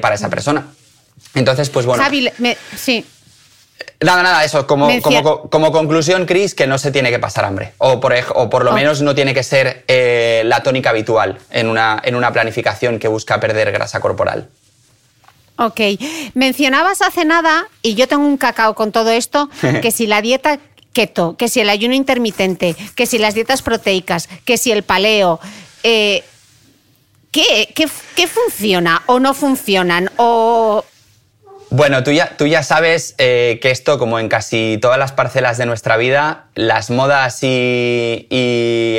para 0.00 0.14
esa 0.14 0.28
persona. 0.30 0.66
Entonces, 1.34 1.70
pues 1.70 1.86
bueno. 1.86 2.02
sí. 2.76 3.04
Nada, 4.04 4.22
nada, 4.22 4.44
eso, 4.44 4.66
como, 4.66 4.88
como, 5.50 5.72
conclusión, 5.72 6.26
Chris, 6.26 6.54
que 6.54 6.66
no 6.66 6.78
se 6.78 6.92
tiene 6.92 7.10
que 7.10 7.18
pasar 7.18 7.44
hambre. 7.44 7.72
O 7.78 8.00
por, 8.00 8.14
o 8.34 8.50
por 8.50 8.64
lo 8.64 8.72
menos 8.72 9.02
no 9.02 9.14
tiene 9.14 9.34
que 9.34 9.42
ser 9.42 9.84
eh, 9.88 10.42
la 10.44 10.62
tónica 10.62 10.90
habitual 10.90 11.38
en 11.50 11.68
una, 11.68 12.00
en 12.04 12.14
una 12.14 12.32
planificación 12.32 12.98
que 12.98 13.08
busca 13.08 13.40
perder 13.40 13.72
grasa 13.72 14.00
corporal. 14.00 14.48
Ok. 15.56 15.80
Mencionabas 16.34 17.00
hace 17.02 17.24
nada, 17.24 17.66
y 17.82 17.94
yo 17.94 18.08
tengo 18.08 18.26
un 18.26 18.36
cacao 18.36 18.74
con 18.74 18.92
todo 18.92 19.10
esto, 19.10 19.48
que 19.82 19.90
si 19.90 20.06
la 20.06 20.20
dieta 20.20 20.58
keto, 20.92 21.36
que 21.36 21.48
si 21.48 21.60
el 21.60 21.68
ayuno 21.70 21.94
intermitente, 21.94 22.76
que 22.94 23.06
si 23.06 23.18
las 23.18 23.34
dietas 23.34 23.62
proteicas, 23.62 24.28
que 24.44 24.56
si 24.58 24.72
el 24.72 24.82
paleo, 24.82 25.40
eh, 25.82 26.24
¿qué, 27.30 27.74
qué, 27.74 28.26
funciona 28.26 29.02
o 29.06 29.18
no 29.18 29.34
funcionan? 29.34 30.10
O 30.16 30.84
bueno, 31.76 32.04
tú 32.04 32.12
ya, 32.12 32.36
tú 32.36 32.46
ya 32.46 32.62
sabes 32.62 33.16
eh, 33.18 33.58
que 33.60 33.72
esto, 33.72 33.98
como 33.98 34.20
en 34.20 34.28
casi 34.28 34.78
todas 34.80 34.96
las 34.96 35.10
parcelas 35.10 35.58
de 35.58 35.66
nuestra 35.66 35.96
vida, 35.96 36.44
las 36.54 36.88
modas 36.90 37.42
y, 37.42 38.28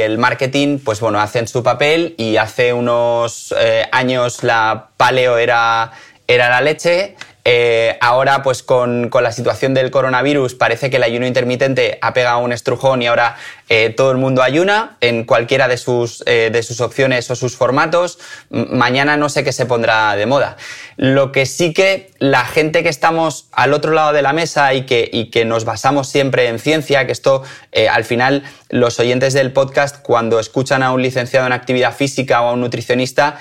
el 0.01 0.17
marketing, 0.17 0.79
pues 0.83 0.99
bueno, 0.99 1.21
hacen 1.21 1.47
su 1.47 1.63
papel 1.63 2.15
y 2.17 2.35
hace 2.35 2.73
unos 2.73 3.55
eh, 3.57 3.85
años 3.93 4.43
la 4.43 4.89
paleo 4.97 5.37
era, 5.37 5.93
era 6.27 6.49
la 6.49 6.59
leche, 6.59 7.15
eh, 7.47 7.95
ahora, 8.01 8.41
pues 8.41 8.63
con, 8.63 9.11
la 9.21 9.31
situación 9.31 9.75
del 9.75 9.91
coronavirus, 9.91 10.55
parece 10.55 10.89
que 10.89 10.97
el 10.97 11.03
ayuno 11.03 11.27
intermitente 11.27 11.99
ha 12.01 12.11
pegado 12.11 12.39
un 12.39 12.51
estrujón 12.51 13.03
y 13.03 13.07
ahora 13.07 13.37
eh, 13.69 13.93
todo 13.95 14.09
el 14.09 14.17
mundo 14.17 14.41
ayuna 14.41 14.97
en 14.99 15.25
cualquiera 15.25 15.67
de 15.67 15.77
sus, 15.77 16.23
eh, 16.25 16.49
de 16.51 16.63
sus 16.63 16.81
opciones 16.81 17.29
o 17.29 17.35
sus 17.35 17.55
formatos. 17.55 18.17
mañana 18.49 19.15
no 19.15 19.29
sé 19.29 19.43
qué 19.43 19.51
se 19.51 19.67
pondrá 19.67 20.15
de 20.15 20.25
moda. 20.25 20.57
Lo 20.97 21.31
que 21.31 21.45
sí 21.45 21.71
que 21.71 22.09
la 22.17 22.45
gente 22.45 22.81
que 22.81 22.89
estamos 22.89 23.47
al 23.51 23.73
otro 23.73 23.91
lado 23.91 24.11
de 24.11 24.23
la 24.23 24.33
mesa 24.33 24.73
y 24.73 24.87
que, 24.87 25.07
y 25.13 25.29
que 25.29 25.45
nos 25.45 25.65
basamos 25.65 26.07
siempre 26.07 26.47
en 26.47 26.57
ciencia, 26.57 27.05
que 27.05 27.11
esto 27.11 27.43
al 27.91 28.05
final 28.05 28.43
los 28.69 28.99
oyentes 28.99 29.33
del 29.33 29.53
podcast, 29.53 30.01
cuando 30.01 30.39
escuchan 30.39 30.81
a 30.81 30.91
un 30.91 31.01
licenciado 31.01 31.45
en 31.45 31.53
actividad 31.53 31.95
física 31.95 32.41
o 32.41 32.49
a 32.49 32.53
un 32.53 32.61
nutricionista, 32.61 33.37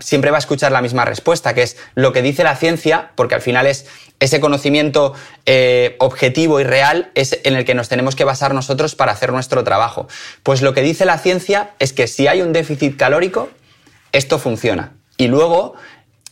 siempre 0.00 0.30
va 0.30 0.38
a 0.38 0.40
escuchar 0.40 0.72
la 0.72 0.82
misma 0.82 1.04
respuesta, 1.04 1.54
que 1.54 1.62
es 1.62 1.76
lo 1.94 2.12
que 2.12 2.22
dice 2.22 2.42
la 2.42 2.56
ciencia 2.56 3.10
porque 3.14 3.34
al 3.34 3.40
final 3.40 3.66
es 3.66 3.86
ese 4.18 4.40
conocimiento 4.40 5.14
eh, 5.44 5.96
objetivo 5.98 6.60
y 6.60 6.64
real 6.64 7.10
es 7.14 7.38
en 7.44 7.54
el 7.54 7.64
que 7.64 7.74
nos 7.74 7.88
tenemos 7.88 8.16
que 8.16 8.24
basar 8.24 8.54
nosotros 8.54 8.94
para 8.94 9.12
hacer 9.12 9.32
nuestro 9.32 9.62
trabajo. 9.62 10.08
Pues 10.42 10.62
lo 10.62 10.74
que 10.74 10.82
dice 10.82 11.04
la 11.04 11.18
ciencia 11.18 11.70
es 11.78 11.92
que 11.92 12.06
si 12.06 12.26
hay 12.26 12.42
un 12.42 12.52
déficit 12.52 12.96
calórico, 12.96 13.50
esto 14.12 14.38
funciona. 14.38 14.94
Y 15.16 15.28
luego, 15.28 15.74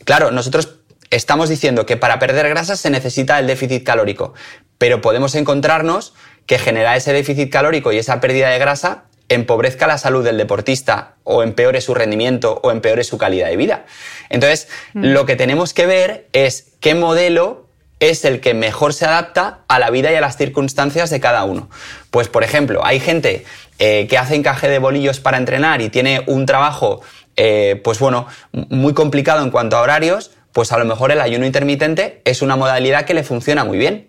claro, 0.05 0.31
nosotros 0.31 0.77
estamos 1.11 1.48
diciendo 1.48 1.87
que 1.87 1.96
para 1.96 2.18
perder 2.18 2.48
grasa 2.48 2.77
se 2.77 2.90
necesita 2.90 3.38
el 3.38 3.46
déficit 3.46 3.85
calórico, 3.85 4.35
pero 4.79 5.00
podemos 5.00 5.35
encontrarnos 5.35 6.14
que 6.46 6.59
generar 6.59 6.96
ese 6.96 7.12
déficit 7.12 7.50
calórico 7.50 7.92
y 7.92 7.98
esa 7.98 8.20
pérdida 8.20 8.48
de 8.50 8.59
grasa 8.59 9.05
empobrezca 9.28 9.87
la 9.87 9.98
salud 9.98 10.24
del 10.24 10.37
deportista 10.37 11.14
o 11.24 11.42
empeore 11.42 11.80
su 11.80 11.94
rendimiento 11.94 12.60
o 12.62 12.70
empeore 12.70 13.04
su 13.04 13.18
calidad 13.18 13.48
de 13.48 13.56
vida. 13.56 13.87
Entonces, 14.28 14.68
mm. 14.92 15.04
lo 15.04 15.26
que 15.26 15.37
tenemos 15.37 15.74
que 15.74 15.87
ver 15.87 16.28
es 16.32 16.72
qué 16.80 16.94
modelo 16.94 17.64
es 18.00 18.24
el 18.24 18.40
que 18.40 18.54
mejor 18.54 18.92
se 18.92 19.06
adapta 19.06 19.60
a 19.68 19.78
la 19.78 19.90
vida 19.90 20.12
y 20.12 20.14
a 20.14 20.20
las 20.20 20.37
circunstancias 20.37 21.10
de 21.10 21.20
cada 21.20 21.44
uno. 21.44 21.70
Pues, 22.10 22.28
por 22.28 22.44
ejemplo, 22.44 22.84
hay 22.84 23.00
gente 23.00 23.44
eh, 23.78 24.06
que 24.08 24.18
hace 24.18 24.34
encaje 24.34 24.68
de 24.68 24.78
bolillos 24.78 25.20
para 25.20 25.38
entrenar 25.38 25.80
y 25.80 25.88
tiene 25.88 26.22
un 26.26 26.44
trabajo, 26.46 27.00
eh, 27.37 27.80
pues 27.82 27.98
bueno, 27.98 28.26
muy 28.52 28.94
complicado 28.94 29.42
en 29.42 29.50
cuanto 29.50 29.76
a 29.76 29.80
horarios, 29.80 30.32
pues 30.52 30.70
a 30.72 30.78
lo 30.78 30.84
mejor 30.84 31.12
el 31.12 31.20
ayuno 31.20 31.46
intermitente 31.46 32.20
es 32.24 32.42
una 32.42 32.56
modalidad 32.56 33.04
que 33.04 33.14
le 33.14 33.24
funciona 33.24 33.64
muy 33.64 33.78
bien. 33.78 34.08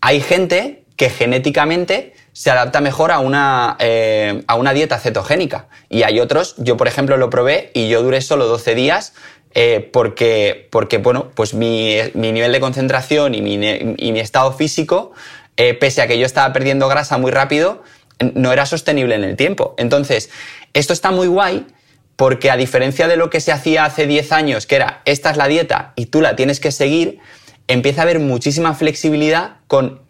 Hay 0.00 0.20
gente 0.20 0.84
que 0.96 1.10
genéticamente 1.10 2.14
se 2.34 2.50
adapta 2.50 2.80
mejor 2.80 3.12
a 3.12 3.20
una, 3.20 3.76
eh, 3.78 4.42
a 4.48 4.56
una 4.56 4.72
dieta 4.72 4.98
cetogénica. 4.98 5.68
Y 5.88 6.02
hay 6.02 6.18
otros, 6.18 6.56
yo 6.58 6.76
por 6.76 6.88
ejemplo 6.88 7.16
lo 7.16 7.30
probé 7.30 7.70
y 7.74 7.88
yo 7.88 8.02
duré 8.02 8.20
solo 8.20 8.46
12 8.46 8.74
días 8.74 9.14
eh, 9.54 9.88
porque, 9.92 10.68
porque, 10.72 10.98
bueno, 10.98 11.30
pues 11.36 11.54
mi, 11.54 11.96
nivel 12.14 12.50
de 12.50 12.58
concentración 12.58 13.36
y 13.36 13.40
mi, 13.40 14.20
estado 14.20 14.52
físico, 14.52 15.12
eh, 15.56 15.74
pese 15.74 16.02
a 16.02 16.08
que 16.08 16.18
yo 16.18 16.26
estaba 16.26 16.52
perdiendo 16.52 16.88
grasa 16.88 17.18
muy 17.18 17.30
rápido, 17.30 17.84
no 18.34 18.52
era 18.52 18.66
sostenible 18.66 19.14
en 19.14 19.22
el 19.22 19.36
tiempo. 19.36 19.76
Entonces, 19.78 20.28
esto 20.72 20.92
está 20.92 21.12
muy 21.12 21.28
guay 21.28 21.64
porque 22.16 22.50
a 22.50 22.56
diferencia 22.56 23.06
de 23.06 23.16
lo 23.16 23.30
que 23.30 23.40
se 23.40 23.52
hacía 23.52 23.84
hace 23.84 24.08
10 24.08 24.32
años, 24.32 24.66
que 24.66 24.74
era 24.74 25.02
esta 25.04 25.30
es 25.30 25.36
la 25.36 25.46
dieta 25.46 25.92
y 25.94 26.06
tú 26.06 26.20
la 26.20 26.34
tienes 26.34 26.58
que 26.58 26.72
seguir, 26.72 27.20
empieza 27.68 28.00
a 28.00 28.04
haber 28.04 28.18
muchísima 28.18 28.74
flexibilidad 28.74 29.58
con 29.68 30.04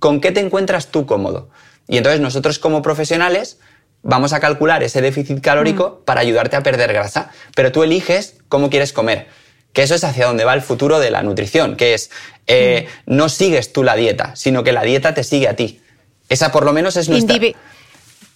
con 0.00 0.20
qué 0.20 0.32
te 0.32 0.40
encuentras 0.40 0.88
tú 0.88 1.06
cómodo. 1.06 1.50
Y 1.90 1.98
entonces 1.98 2.20
nosotros 2.20 2.60
como 2.60 2.82
profesionales 2.82 3.58
vamos 4.02 4.32
a 4.32 4.40
calcular 4.40 4.82
ese 4.82 5.02
déficit 5.02 5.40
calórico 5.40 6.00
mm. 6.00 6.04
para 6.04 6.20
ayudarte 6.20 6.56
a 6.56 6.62
perder 6.62 6.92
grasa, 6.92 7.32
pero 7.54 7.72
tú 7.72 7.82
eliges 7.82 8.36
cómo 8.48 8.70
quieres 8.70 8.92
comer. 8.92 9.26
Que 9.72 9.82
eso 9.82 9.94
es 9.96 10.04
hacia 10.04 10.26
donde 10.26 10.44
va 10.44 10.54
el 10.54 10.62
futuro 10.62 11.00
de 11.00 11.10
la 11.10 11.22
nutrición, 11.22 11.76
que 11.76 11.94
es 11.94 12.10
eh, 12.46 12.86
mm. 13.06 13.14
no 13.16 13.28
sigues 13.28 13.72
tú 13.72 13.82
la 13.82 13.96
dieta, 13.96 14.36
sino 14.36 14.62
que 14.62 14.72
la 14.72 14.82
dieta 14.82 15.14
te 15.14 15.24
sigue 15.24 15.48
a 15.48 15.56
ti. 15.56 15.80
Esa 16.28 16.52
por 16.52 16.64
lo 16.64 16.72
menos 16.72 16.96
es 16.96 17.08
nuestra... 17.08 17.36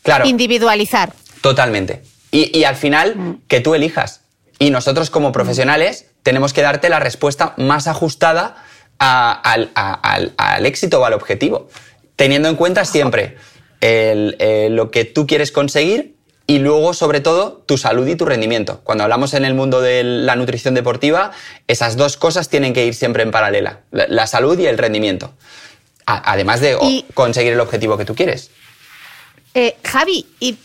claro. 0.02 0.26
Individualizar. 0.26 1.12
Totalmente. 1.40 2.02
Y, 2.32 2.64
al 2.64 2.74
final, 2.74 3.14
mm. 3.14 3.42
que 3.46 3.60
tú 3.60 3.76
elijas. 3.76 4.22
Y 4.58 4.70
nosotros 4.70 5.10
como 5.10 5.30
profesionales 5.30 6.06
tenemos 6.24 6.52
que 6.52 6.62
darte 6.62 6.88
la 6.88 6.98
respuesta 6.98 7.54
más 7.56 7.86
ajustada 7.86 8.56
al 8.98 10.66
éxito 10.66 11.00
o 11.00 11.04
al 11.04 11.12
objetivo 11.12 11.68
teniendo 12.16 12.48
en 12.48 12.56
cuenta 12.56 12.84
siempre 12.84 13.36
eh, 13.80 14.68
lo 14.70 14.90
que 14.90 15.04
tú 15.04 15.26
quieres 15.26 15.52
conseguir 15.52 16.14
y 16.46 16.58
luego, 16.58 16.92
sobre 16.92 17.20
todo, 17.20 17.62
tu 17.66 17.78
salud 17.78 18.06
y 18.06 18.16
tu 18.16 18.26
rendimiento. 18.26 18.80
Cuando 18.84 19.04
hablamos 19.04 19.32
en 19.32 19.46
el 19.46 19.54
mundo 19.54 19.80
de 19.80 20.04
la 20.04 20.36
nutrición 20.36 20.74
deportiva, 20.74 21.32
esas 21.68 21.96
dos 21.96 22.18
cosas 22.18 22.50
tienen 22.50 22.74
que 22.74 22.84
ir 22.84 22.94
siempre 22.94 23.22
en 23.22 23.30
paralela, 23.30 23.80
la, 23.90 24.26
salud 24.26 24.58
y 24.58 24.66
el 24.66 24.76
rendimiento. 24.76 25.32
además 26.04 26.60
de 26.60 26.76
conseguir 27.14 27.54
el 27.54 27.60
objetivo 27.60 27.96
que 27.96 28.04
tú 28.04 28.14
quieres. 28.14 28.50
Eh, 29.54 29.76
Javi, 29.84 30.26
¿y 30.38 30.58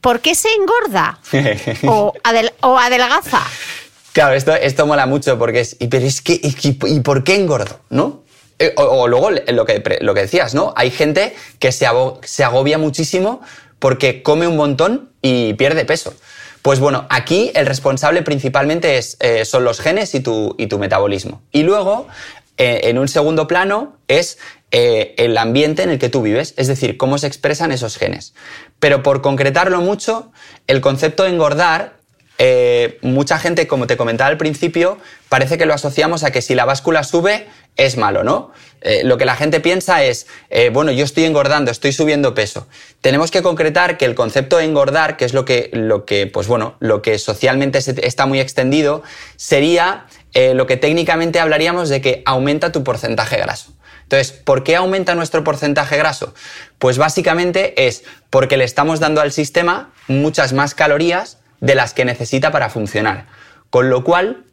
por 0.00 0.20
qué 0.20 0.34
se 0.34 0.48
engorda? 0.54 1.18
¿O, 1.86 2.12
adelgaza? 2.78 3.42
Claro, 4.12 4.34
esto, 4.34 4.52
esto 4.52 4.86
mola 4.86 5.06
mucho 5.06 5.38
porque 5.38 5.60
es, 5.60 5.74
pero 5.90 6.04
es 6.04 6.20
que, 6.20 6.38
¿y 6.38 7.00
por 7.00 7.24
qué 7.24 7.34
engordo? 7.34 7.80
¿No? 7.88 8.21
Eh, 8.58 8.74
o, 8.76 9.08
luego 9.08 9.30
lo 9.30 9.64
que, 9.64 9.82
lo 10.00 10.14
que 10.14 10.20
decías, 10.20 10.54
¿no? 10.54 10.72
Hay 10.76 10.90
gente 10.90 11.34
que 11.58 11.72
se, 11.72 11.86
agobia 11.86 12.78
muchísimo 12.78 13.40
porque 13.78 14.22
come 14.22 14.46
un 14.46 14.56
montón 14.56 15.10
y 15.20 15.54
pierde 15.54 15.84
peso. 15.84 16.14
Pues 16.62 16.78
bueno, 16.78 17.06
aquí 17.10 17.50
el 17.54 17.66
responsable 17.66 18.22
principalmente 18.22 18.98
es, 18.98 19.16
eh, 19.20 19.44
son 19.44 19.64
los 19.64 19.80
genes 19.80 20.14
y 20.14 20.20
tu, 20.20 20.54
y 20.58 20.68
tu 20.68 20.78
metabolismo. 20.78 21.42
Y 21.50 21.64
luego, 21.64 22.06
eh, 22.56 22.82
en 22.84 22.98
un 22.98 23.08
segundo 23.08 23.48
plano, 23.48 23.96
es 24.08 24.38
el 24.70 25.36
ambiente 25.36 25.82
en 25.82 25.90
el 25.90 25.98
que 25.98 26.08
tú 26.08 26.22
vives, 26.22 26.54
es 26.56 26.66
decir, 26.66 26.96
cómo 26.96 27.18
se 27.18 27.26
expresan 27.26 27.72
esos 27.72 27.98
genes. 27.98 28.32
Pero 28.80 29.02
por 29.02 29.20
concretarlo 29.20 29.82
mucho, 29.82 30.32
el 30.66 30.80
concepto 30.80 31.24
de 31.24 31.28
engordar 31.28 31.98
mucha 33.02 33.38
gente, 33.38 33.66
como 33.66 33.86
te 33.86 33.96
comentaba 33.96 34.28
al 34.28 34.36
principio, 34.36 34.98
parece 35.28 35.58
que 35.58 35.66
lo 35.66 35.74
asociamos 35.74 36.24
a 36.24 36.30
que 36.30 36.42
si 36.42 36.54
la 36.54 36.64
báscula 36.64 37.04
sube, 37.04 37.46
es 37.76 37.96
malo, 37.96 38.22
¿no? 38.22 38.52
Eh, 38.82 39.02
lo 39.04 39.16
que 39.16 39.24
la 39.24 39.36
gente 39.36 39.60
piensa 39.60 40.02
es, 40.02 40.26
eh, 40.50 40.70
bueno, 40.70 40.90
yo 40.90 41.04
estoy 41.04 41.24
engordando, 41.24 41.70
estoy 41.70 41.92
subiendo 41.92 42.34
peso. 42.34 42.66
Tenemos 43.00 43.30
que 43.30 43.42
concretar 43.42 43.96
que 43.96 44.04
el 44.04 44.14
concepto 44.14 44.58
de 44.58 44.64
engordar, 44.64 45.16
que 45.16 45.24
es 45.24 45.32
lo 45.32 45.44
que, 45.44 45.70
lo 45.72 46.04
que 46.04 46.26
pues 46.26 46.48
bueno, 46.48 46.76
lo 46.80 47.00
que 47.00 47.18
socialmente 47.18 47.78
está 47.78 48.26
muy 48.26 48.40
extendido, 48.40 49.02
sería 49.36 50.06
eh, 50.34 50.54
lo 50.54 50.66
que 50.66 50.76
técnicamente 50.76 51.40
hablaríamos 51.40 51.88
de 51.88 52.00
que 52.00 52.22
aumenta 52.26 52.72
tu 52.72 52.82
porcentaje 52.84 53.36
graso. 53.38 53.72
Entonces, 54.02 54.32
¿por 54.32 54.62
qué 54.62 54.76
aumenta 54.76 55.14
nuestro 55.14 55.42
porcentaje 55.42 55.96
graso? 55.96 56.34
Pues 56.78 56.98
básicamente 56.98 57.86
es 57.86 58.04
porque 58.28 58.58
le 58.58 58.64
estamos 58.64 59.00
dando 59.00 59.22
al 59.22 59.32
sistema 59.32 59.92
muchas 60.08 60.52
más 60.52 60.74
calorías 60.74 61.38
de 61.62 61.74
las 61.74 61.94
que 61.94 62.04
necesita 62.04 62.50
para 62.50 62.68
funcionar. 62.68 63.28
Con 63.70 63.88
lo 63.88 64.04
cual, 64.04 64.44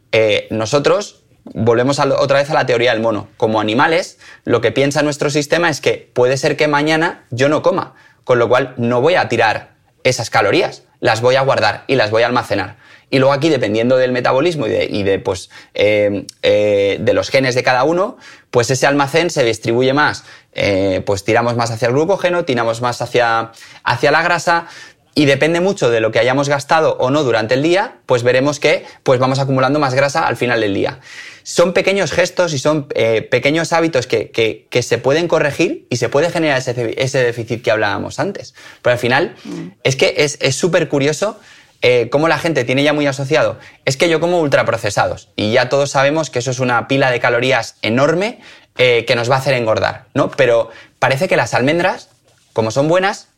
nosotros 0.48 1.24
volvemos 1.44 1.98
otra 1.98 2.38
vez 2.38 2.50
a 2.50 2.54
la 2.54 2.66
teoría 2.66 2.92
del 2.92 3.02
mono. 3.02 3.28
Como 3.36 3.60
animales, 3.60 4.18
lo 4.44 4.60
que 4.60 4.72
piensa 4.72 5.02
nuestro 5.02 5.28
sistema 5.28 5.68
es 5.68 5.80
que 5.80 6.10
puede 6.12 6.36
ser 6.36 6.56
que 6.56 6.68
mañana 6.68 7.24
yo 7.30 7.48
no 7.48 7.62
coma, 7.62 7.94
con 8.24 8.38
lo 8.38 8.48
cual 8.48 8.74
no 8.76 9.00
voy 9.00 9.14
a 9.14 9.28
tirar 9.28 9.74
esas 10.04 10.30
calorías, 10.30 10.84
las 11.00 11.20
voy 11.20 11.36
a 11.36 11.42
guardar 11.42 11.84
y 11.86 11.96
las 11.96 12.10
voy 12.10 12.22
a 12.22 12.26
almacenar. 12.26 12.76
Y 13.12 13.18
luego 13.18 13.32
aquí, 13.32 13.48
dependiendo 13.48 13.96
del 13.96 14.12
metabolismo 14.12 14.66
y 14.68 15.02
de, 15.02 15.18
pues, 15.18 15.50
eh, 15.74 16.26
eh, 16.42 16.98
de 17.00 17.12
los 17.12 17.28
genes 17.28 17.56
de 17.56 17.64
cada 17.64 17.82
uno, 17.82 18.16
pues 18.52 18.70
ese 18.70 18.86
almacén 18.86 19.30
se 19.30 19.42
distribuye 19.42 19.92
más. 19.92 20.24
Eh, 20.52 21.02
pues 21.04 21.24
tiramos 21.24 21.56
más 21.56 21.72
hacia 21.72 21.88
el 21.88 21.94
glucógeno, 21.94 22.44
tiramos 22.44 22.80
más 22.80 23.02
hacia, 23.02 23.50
hacia 23.82 24.10
la 24.12 24.22
grasa, 24.22 24.66
y 25.14 25.26
depende 25.26 25.60
mucho 25.60 25.90
de 25.90 26.00
lo 26.00 26.12
que 26.12 26.18
hayamos 26.18 26.48
gastado 26.48 26.96
o 26.98 27.10
no 27.10 27.24
durante 27.24 27.54
el 27.54 27.62
día, 27.62 27.96
pues 28.06 28.22
veremos 28.22 28.60
que 28.60 28.84
pues 29.02 29.18
vamos 29.18 29.38
acumulando 29.38 29.78
más 29.78 29.94
grasa 29.94 30.26
al 30.26 30.36
final 30.36 30.60
del 30.60 30.74
día. 30.74 31.00
Son 31.42 31.72
pequeños 31.72 32.12
gestos 32.12 32.52
y 32.52 32.58
son 32.58 32.86
eh, 32.94 33.22
pequeños 33.22 33.72
hábitos 33.72 34.06
que, 34.06 34.68
se 34.82 34.98
pueden 34.98 35.28
corregir 35.28 35.86
y 35.90 35.96
se 35.96 36.08
puede 36.08 36.30
generar 36.30 36.58
ese, 36.58 37.18
déficit 37.18 37.62
que 37.62 37.70
hablábamos 37.70 38.20
antes. 38.20 38.54
Pero 38.82 38.92
al 38.92 38.98
final 38.98 39.34
mm. 39.44 39.68
es 39.82 39.96
que 39.96 40.14
es 40.16 40.56
súper 40.56 40.88
curioso 40.88 41.38
eh, 41.82 42.08
cómo 42.10 42.28
la 42.28 42.38
gente 42.38 42.64
tiene 42.64 42.82
ya 42.82 42.92
muy 42.92 43.06
asociado. 43.06 43.58
Es 43.84 43.96
que 43.96 44.08
yo 44.08 44.20
como 44.20 44.40
ultraprocesados 44.40 45.30
y 45.34 45.52
ya 45.52 45.68
todos 45.70 45.90
sabemos 45.90 46.28
que 46.28 46.40
eso 46.40 46.50
es 46.50 46.60
una 46.60 46.88
pila 46.88 47.10
de 47.10 47.20
calorías 47.20 47.76
enorme 47.80 48.40
eh, 48.76 49.04
que 49.06 49.14
nos 49.14 49.30
va 49.30 49.36
a 49.36 49.38
hacer 49.38 49.54
engordar, 49.54 50.06
¿no? 50.12 50.30
Pero 50.30 50.70
parece 50.98 51.26
que 51.26 51.36
las 51.36 51.54
almendras, 51.54 52.10
como 52.52 52.70
son 52.70 52.86
buenas, 52.86 53.28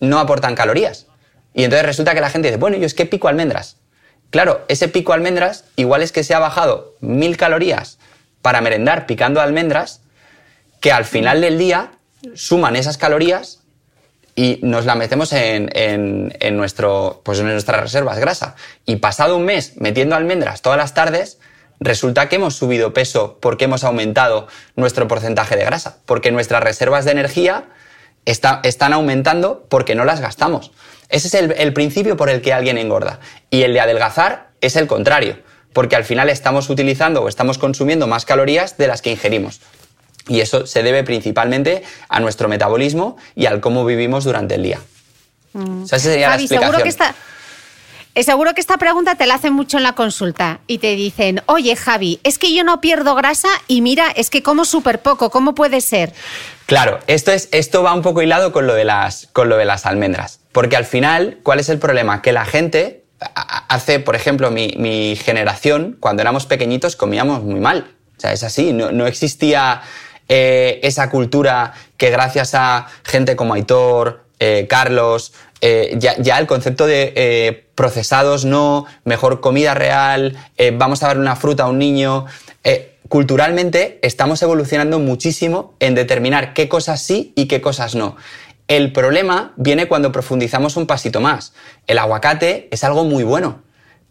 no 0.00 0.18
aportan 0.18 0.54
calorías. 0.54 1.06
Y 1.54 1.64
entonces 1.64 1.86
resulta 1.86 2.14
que 2.14 2.20
la 2.20 2.30
gente 2.30 2.48
dice, 2.48 2.58
bueno, 2.58 2.76
yo 2.76 2.86
es 2.86 2.94
que 2.94 3.06
pico 3.06 3.28
almendras. 3.28 3.78
Claro, 4.30 4.64
ese 4.68 4.88
pico 4.88 5.12
almendras 5.12 5.64
igual 5.76 6.02
es 6.02 6.12
que 6.12 6.24
se 6.24 6.34
ha 6.34 6.38
bajado 6.38 6.94
mil 7.00 7.36
calorías 7.36 7.98
para 8.42 8.60
merendar 8.60 9.06
picando 9.06 9.40
almendras, 9.40 10.02
que 10.80 10.92
al 10.92 11.04
final 11.04 11.40
del 11.40 11.58
día 11.58 11.92
suman 12.34 12.76
esas 12.76 12.98
calorías 12.98 13.60
y 14.34 14.60
nos 14.62 14.84
la 14.84 14.94
metemos 14.94 15.32
en, 15.32 15.70
en, 15.74 16.56
nuestro, 16.56 17.22
pues 17.24 17.38
en 17.38 17.46
nuestras 17.46 17.80
reservas 17.80 18.18
grasa. 18.18 18.54
Y 18.84 18.96
pasado 18.96 19.36
un 19.36 19.46
mes 19.46 19.72
metiendo 19.78 20.14
almendras 20.14 20.60
todas 20.60 20.76
las 20.76 20.92
tardes, 20.92 21.38
resulta 21.80 22.28
que 22.28 22.36
hemos 22.36 22.54
subido 22.54 22.92
peso 22.92 23.38
porque 23.40 23.64
hemos 23.64 23.82
aumentado 23.82 24.46
nuestro 24.74 25.08
porcentaje 25.08 25.56
de 25.56 25.64
grasa, 25.64 25.98
porque 26.04 26.30
nuestras 26.30 26.62
reservas 26.62 27.06
de 27.06 27.12
energía 27.12 27.64
están 28.26 28.92
aumentando 28.92 29.66
porque 29.68 29.94
no 29.94 30.04
las 30.04 30.20
gastamos. 30.20 30.72
Ese 31.08 31.28
es 31.28 31.34
el, 31.34 31.72
principio 31.72 32.16
por 32.16 32.28
el 32.28 32.42
que 32.42 32.52
alguien 32.52 32.78
engorda. 32.78 33.20
Y 33.48 33.62
el 33.62 33.72
de 33.72 33.80
adelgazar 33.80 34.48
es 34.60 34.76
el 34.76 34.86
contrario, 34.86 35.38
porque 35.72 35.96
al 35.96 36.04
final 36.04 36.28
estamos 36.28 36.68
utilizando 36.68 37.22
o 37.22 37.28
estamos 37.28 37.58
consumiendo 37.58 38.06
más 38.06 38.24
calorías 38.24 38.76
de 38.76 38.88
las 38.88 39.02
que 39.02 39.12
ingerimos. 39.12 39.60
Y 40.28 40.40
eso 40.40 40.66
se 40.66 40.82
debe 40.82 41.04
principalmente 41.04 41.84
a 42.08 42.18
nuestro 42.18 42.48
metabolismo 42.48 43.16
y 43.36 43.46
al 43.46 43.60
cómo 43.60 43.84
vivimos 43.84 44.24
durante 44.24 44.56
el 44.56 44.64
día. 44.64 44.80
Mm. 45.52 45.84
esa 45.84 45.98
sería 45.98 46.28
la 46.30 46.34
explicación. 46.34 46.70
Seguro 46.70 46.82
que 46.82 46.88
esta... 46.88 47.14
Eh, 48.16 48.22
seguro 48.22 48.54
que 48.54 48.62
esta 48.62 48.78
pregunta 48.78 49.14
te 49.16 49.26
la 49.26 49.34
hacen 49.34 49.52
mucho 49.52 49.76
en 49.76 49.82
la 49.82 49.92
consulta 49.92 50.60
y 50.66 50.78
te 50.78 50.96
dicen, 50.96 51.42
oye 51.44 51.76
Javi, 51.76 52.18
es 52.24 52.38
que 52.38 52.54
yo 52.54 52.64
no 52.64 52.80
pierdo 52.80 53.14
grasa 53.14 53.48
y 53.68 53.82
mira, 53.82 54.06
es 54.16 54.30
que 54.30 54.42
como 54.42 54.64
súper 54.64 55.00
poco, 55.00 55.28
¿cómo 55.28 55.54
puede 55.54 55.82
ser? 55.82 56.14
Claro, 56.64 56.98
esto, 57.08 57.30
es, 57.30 57.50
esto 57.52 57.82
va 57.82 57.92
un 57.92 58.00
poco 58.00 58.22
hilado 58.22 58.52
con 58.52 58.66
lo, 58.66 58.72
de 58.72 58.84
las, 58.84 59.28
con 59.34 59.50
lo 59.50 59.58
de 59.58 59.66
las 59.66 59.84
almendras. 59.84 60.40
Porque 60.52 60.76
al 60.76 60.86
final, 60.86 61.40
¿cuál 61.42 61.60
es 61.60 61.68
el 61.68 61.78
problema? 61.78 62.22
Que 62.22 62.32
la 62.32 62.46
gente 62.46 63.04
hace, 63.20 64.00
por 64.00 64.16
ejemplo, 64.16 64.50
mi, 64.50 65.14
generación, 65.16 65.98
cuando 66.00 66.22
éramos 66.22 66.46
pequeñitos, 66.46 66.96
comíamos 66.96 67.42
muy 67.42 67.60
mal. 67.60 67.96
O 68.16 68.20
sea, 68.20 68.32
es 68.32 68.42
así, 68.42 68.72
no, 68.72 69.06
existía 69.06 69.82
eh, 70.30 70.80
esa 70.82 71.10
cultura 71.10 71.74
que 71.98 72.08
gracias 72.08 72.54
a 72.54 72.86
gente 73.04 73.36
como 73.36 73.52
Aitor, 73.52 74.25
eh, 74.38 74.66
Carlos, 74.68 75.32
eh, 75.60 75.96
ya, 75.98 76.38
el 76.38 76.46
concepto 76.46 76.86
de 76.86 77.66
procesados 77.74 78.44
no, 78.44 78.86
mejor 79.04 79.40
comida 79.40 79.74
real, 79.74 80.36
vamos 80.74 81.02
a 81.02 81.08
darle 81.08 81.22
una 81.22 81.36
fruta 81.36 81.64
a 81.64 81.66
un 81.68 81.78
niño 81.78 82.26
culturalmente 83.08 83.98
estamos 84.02 84.42
evolucionando 84.42 84.98
muchísimo 84.98 85.74
en 85.80 85.94
determinar 85.94 86.54
qué 86.54 86.68
cosas 86.68 87.00
sí 87.00 87.32
y 87.36 87.46
qué 87.46 87.60
cosas 87.60 87.94
no. 87.94 88.16
El 88.68 88.92
problema 88.92 89.52
viene 89.56 89.86
cuando 89.86 90.10
profundizamos 90.10 90.76
un 90.76 90.86
pasito 90.86 91.20
más. 91.20 91.52
El 91.86 91.98
aguacate 91.98 92.68
es 92.72 92.82
algo 92.82 93.04
muy 93.04 93.22
bueno, 93.22 93.62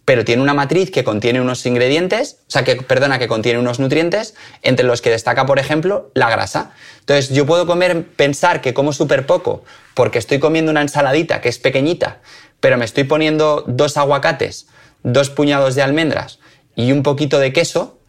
pero 0.05 0.23
tiene 0.23 0.43
una 0.43 0.53
matriz 0.53 0.91
que 0.91 1.03
contiene 1.03 1.41
unos 1.41 1.65
ingredientes, 1.65 2.37
o 2.47 2.51
sea, 2.51 2.63
que, 2.63 2.75
perdona, 2.75 3.17
que 3.17 3.27
contiene 3.27 3.59
unos 3.59 3.79
nutrientes, 3.79 4.35
entre 4.61 4.85
los 4.85 5.01
que 5.01 5.09
destaca, 5.09 5.47
por 5.47 5.57
ejemplo, 5.57 6.11
la 6.13 6.29
grasa. 6.29 6.73
Entonces, 6.99 7.29
yo 7.29 7.47
puedo 7.47 7.65
comer, 7.65 8.05
pensar 8.15 8.61
que 8.61 8.75
como 8.75 8.93
súper 8.93 9.25
poco, 9.25 9.63
porque 9.95 10.19
estoy 10.19 10.39
comiendo 10.39 10.71
una 10.71 10.83
ensaladita 10.83 11.41
que 11.41 11.49
es 11.49 11.57
pequeñita, 11.57 12.21
pero 12.59 12.77
me 12.77 12.85
estoy 12.85 13.05
poniendo 13.05 13.63
dos 13.67 13.97
aguacates, 13.97 14.67
dos 15.01 15.31
puñados 15.31 15.73
de 15.73 15.81
almendras 15.81 16.39
y 16.75 16.91
un 16.91 17.01
poquito 17.01 17.39
de 17.39 17.51
queso, 17.51 17.99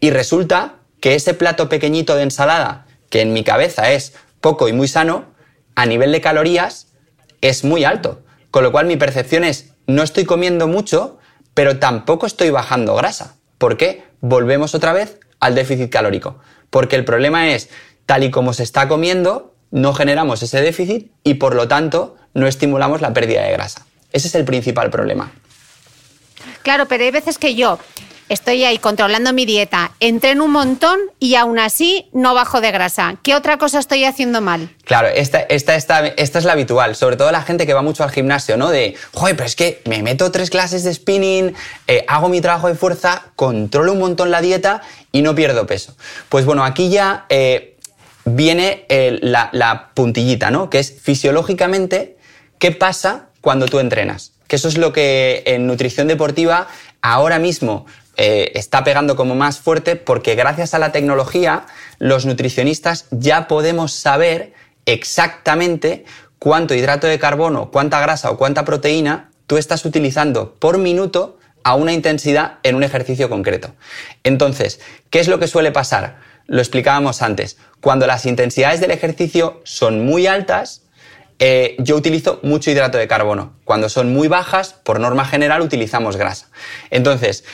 y 0.00 0.10
resulta 0.10 0.76
que 1.00 1.14
ese 1.14 1.34
plato 1.34 1.68
pequeñito 1.68 2.16
de 2.16 2.24
ensalada, 2.24 2.86
que 3.10 3.20
en 3.20 3.32
mi 3.32 3.44
cabeza 3.44 3.92
es 3.92 4.14
poco 4.40 4.68
y 4.68 4.72
muy 4.72 4.88
sano, 4.88 5.26
a 5.76 5.86
nivel 5.86 6.10
de 6.10 6.20
calorías 6.20 6.88
es 7.40 7.62
muy 7.62 7.84
alto. 7.84 8.22
Con 8.50 8.62
lo 8.62 8.72
cual 8.72 8.86
mi 8.86 8.96
percepción 8.96 9.44
es, 9.44 9.74
no 9.86 10.02
estoy 10.02 10.24
comiendo 10.24 10.66
mucho, 10.66 11.18
pero 11.54 11.78
tampoco 11.78 12.26
estoy 12.26 12.50
bajando 12.50 12.94
grasa. 12.94 13.36
¿Por 13.58 13.76
qué? 13.76 14.04
Volvemos 14.20 14.74
otra 14.74 14.92
vez 14.92 15.18
al 15.40 15.54
déficit 15.54 15.90
calórico. 15.90 16.38
Porque 16.70 16.96
el 16.96 17.04
problema 17.04 17.48
es, 17.48 17.70
tal 18.06 18.24
y 18.24 18.30
como 18.30 18.52
se 18.52 18.64
está 18.64 18.88
comiendo, 18.88 19.54
no 19.70 19.94
generamos 19.94 20.42
ese 20.42 20.60
déficit 20.60 21.10
y 21.22 21.34
por 21.34 21.54
lo 21.54 21.68
tanto 21.68 22.16
no 22.34 22.46
estimulamos 22.46 23.00
la 23.00 23.12
pérdida 23.12 23.42
de 23.42 23.52
grasa. 23.52 23.86
Ese 24.12 24.28
es 24.28 24.34
el 24.34 24.44
principal 24.44 24.90
problema. 24.90 25.32
Claro, 26.62 26.86
pero 26.86 27.04
hay 27.04 27.10
veces 27.10 27.38
que 27.38 27.54
yo 27.54 27.78
estoy 28.28 28.64
ahí 28.64 28.78
controlando 28.78 29.32
mi 29.32 29.46
dieta, 29.46 29.92
entreno 30.00 30.44
un 30.44 30.52
montón 30.52 30.98
y 31.18 31.34
aún 31.34 31.58
así 31.58 32.08
no 32.12 32.34
bajo 32.34 32.60
de 32.60 32.70
grasa. 32.70 33.16
¿Qué 33.22 33.34
otra 33.34 33.58
cosa 33.58 33.78
estoy 33.78 34.04
haciendo 34.04 34.40
mal? 34.40 34.70
Claro, 34.84 35.08
esta, 35.08 35.40
esta, 35.40 35.74
esta, 35.74 36.06
es 36.16 36.44
la 36.44 36.52
habitual, 36.52 36.96
sobre 36.96 37.16
todo 37.16 37.30
la 37.32 37.42
gente 37.42 37.66
que 37.66 37.74
va 37.74 37.82
mucho 37.82 38.04
al 38.04 38.10
gimnasio, 38.10 38.56
¿no? 38.56 38.70
De, 38.70 38.94
joder, 39.12 39.36
pero 39.36 39.46
es 39.46 39.56
que 39.56 39.82
me 39.86 40.02
meto 40.02 40.30
tres 40.30 40.50
clases 40.50 40.84
de 40.84 40.94
spinning, 40.94 41.54
eh, 41.86 42.04
hago 42.08 42.28
mi 42.28 42.40
trabajo 42.40 42.68
de 42.68 42.74
fuerza, 42.74 43.26
controlo 43.36 43.92
un 43.92 44.00
montón 44.00 44.30
la 44.30 44.40
dieta 44.40 44.82
y 45.12 45.22
no 45.22 45.34
pierdo 45.34 45.66
peso. 45.66 45.96
Pues 46.28 46.44
bueno, 46.44 46.64
aquí 46.64 46.88
ya 46.88 47.26
eh, 47.28 47.76
viene 48.24 48.86
eh, 48.88 49.18
la 49.20 49.90
puntillita, 49.94 50.50
¿no? 50.50 50.70
Que 50.70 50.78
es 50.78 50.94
fisiológicamente, 51.00 52.16
¿qué 52.58 52.70
pasa 52.72 53.28
cuando 53.40 53.66
tú 53.66 53.78
entrenas? 53.78 54.32
Que 54.48 54.56
eso 54.56 54.68
es 54.68 54.76
lo 54.76 54.92
que 54.92 55.42
en 55.46 55.66
nutrición 55.66 56.06
deportiva 56.06 56.68
ahora 57.00 57.38
mismo 57.38 57.86
eh, 58.16 58.52
está 58.54 58.84
pegando 58.84 59.16
como 59.16 59.34
más 59.34 59.58
fuerte 59.58 59.96
porque 59.96 60.34
gracias 60.34 60.74
a 60.74 60.78
la 60.78 60.92
tecnología 60.92 61.66
los 61.98 62.26
nutricionistas 62.26 63.06
ya 63.10 63.48
podemos 63.48 63.92
saber 63.92 64.52
exactamente 64.86 66.04
cuánto 66.38 66.74
hidrato 66.74 67.06
de 67.06 67.18
carbono, 67.18 67.70
cuánta 67.70 68.00
grasa 68.00 68.30
o 68.30 68.36
cuánta 68.36 68.64
proteína 68.64 69.30
tú 69.46 69.56
estás 69.56 69.84
utilizando 69.84 70.54
por 70.54 70.78
minuto 70.78 71.38
a 71.64 71.74
una 71.74 71.92
intensidad 71.92 72.58
en 72.62 72.76
un 72.76 72.84
ejercicio 72.84 73.28
concreto. 73.28 73.74
Entonces, 74.22 74.80
¿qué 75.10 75.20
es 75.20 75.28
lo 75.28 75.38
que 75.38 75.48
suele 75.48 75.72
pasar? 75.72 76.18
Lo 76.46 76.60
explicábamos 76.60 77.22
antes. 77.22 77.56
Cuando 77.80 78.06
las 78.06 78.26
intensidades 78.26 78.80
del 78.80 78.90
ejercicio 78.90 79.62
son 79.64 80.04
muy 80.04 80.26
altas, 80.26 80.82
eh, 81.38 81.74
yo 81.78 81.96
utilizo 81.96 82.38
mucho 82.42 82.70
hidrato 82.70 82.98
de 82.98 83.08
carbono. 83.08 83.54
Cuando 83.64 83.88
son 83.88 84.12
muy 84.12 84.28
bajas, 84.28 84.74
por 84.74 85.00
norma 85.00 85.24
general, 85.24 85.62
utilizamos 85.62 86.16
grasa. 86.16 86.48
Entonces, 86.90 87.44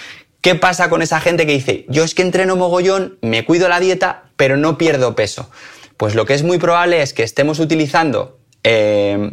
¿Qué 0.40 0.54
pasa 0.54 0.88
con 0.88 1.02
esa 1.02 1.20
gente 1.20 1.46
que 1.46 1.52
dice, 1.52 1.84
yo 1.88 2.02
es 2.02 2.14
que 2.14 2.22
entreno 2.22 2.56
mogollón, 2.56 3.18
me 3.20 3.44
cuido 3.44 3.68
la 3.68 3.78
dieta, 3.78 4.24
pero 4.36 4.56
no 4.56 4.78
pierdo 4.78 5.14
peso? 5.14 5.50
Pues 5.98 6.14
lo 6.14 6.24
que 6.24 6.32
es 6.32 6.42
muy 6.42 6.58
probable 6.58 7.02
es 7.02 7.12
que 7.12 7.22
estemos 7.22 7.58
utilizando 7.58 8.38
eh, 8.64 9.32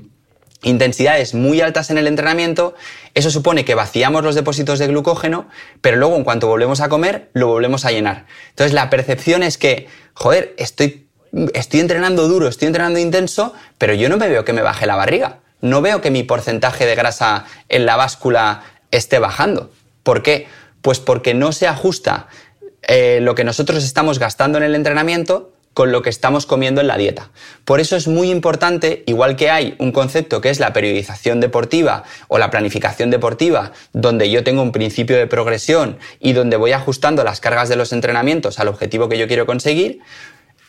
intensidades 0.64 1.34
muy 1.34 1.62
altas 1.62 1.92
en 1.92 1.98
el 1.98 2.08
entrenamiento, 2.08 2.76
eso 3.14 3.32
supone 3.32 3.64
que 3.64 3.74
vaciamos 3.74 4.22
los 4.22 4.36
depósitos 4.36 4.80
de 4.80 4.88
glucógeno, 4.88 5.48
pero 5.80 5.96
luego 5.96 6.18
en 6.18 6.26
cuanto 6.26 6.48
volvemos 6.48 6.82
a 6.82 6.90
comer, 6.90 7.30
lo 7.34 7.48
volvemos 7.48 7.86
a 7.86 7.92
llenar. 7.92 8.26
Entonces 8.50 8.74
la 8.74 8.90
percepción 8.90 9.44
es 9.44 9.58
que, 9.58 9.88
joder, 10.14 10.56
estoy, 10.58 11.08
estoy 11.54 11.80
entrenando 11.80 12.28
duro, 12.28 12.50
estoy 12.50 12.68
entrenando 12.68 13.00
intenso, 13.00 13.54
pero 13.78 13.94
yo 13.94 14.10
no 14.10 14.18
me 14.18 14.28
veo 14.28 14.44
que 14.44 14.52
me 14.52 14.62
baje 14.62 14.86
la 14.86 14.98
barriga. 14.98 15.40
No 15.62 15.82
veo 15.82 16.02
que 16.02 16.12
mi 16.12 16.24
porcentaje 16.24 16.86
de 16.86 16.96
grasa 16.96 17.46
en 17.70 17.86
la 17.86 17.96
báscula 17.96 18.64
esté 18.92 19.20
bajando. 19.20 19.72
¿Por 20.04 20.22
qué? 20.22 20.48
Pues 20.82 21.00
porque 21.00 21.34
no 21.34 21.52
se 21.52 21.68
ajusta 21.68 22.28
eh, 22.82 23.20
lo 23.22 23.36
que 23.36 23.44
nosotros 23.44 23.84
estamos 23.84 24.20
gastando 24.20 24.58
en 24.58 24.64
el 24.64 24.76
entrenamiento 24.76 25.54
con 25.78 25.92
lo 25.92 26.02
que 26.02 26.10
estamos 26.10 26.48
comiendo 26.48 26.82
en 26.82 26.88
la 26.88 26.98
dieta. 26.98 27.30
Por 27.64 27.80
eso 27.80 27.96
es 27.96 28.08
muy 28.08 28.32
importante, 28.32 29.04
igual 29.06 29.36
que 29.36 29.52
hay 29.52 29.76
un 29.78 29.92
concepto 29.92 30.42
que 30.42 30.50
es 30.50 30.60
la 30.60 30.74
periodización 30.74 31.40
deportiva 31.40 32.04
o 32.30 32.40
la 32.40 32.50
planificación 32.50 33.12
deportiva, 33.12 33.74
donde 33.94 34.32
yo 34.32 34.44
tengo 34.44 34.64
un 34.64 34.72
principio 34.72 35.18
de 35.18 35.28
progresión 35.28 36.00
y 36.20 36.34
donde 36.34 36.58
voy 36.58 36.72
ajustando 36.72 37.24
las 37.24 37.42
cargas 37.42 37.70
de 37.70 37.76
los 37.76 37.94
entrenamientos 37.94 38.58
al 38.58 38.70
objetivo 38.70 39.08
que 39.08 39.20
yo 39.20 39.28
quiero 39.28 39.46
conseguir, 39.46 40.00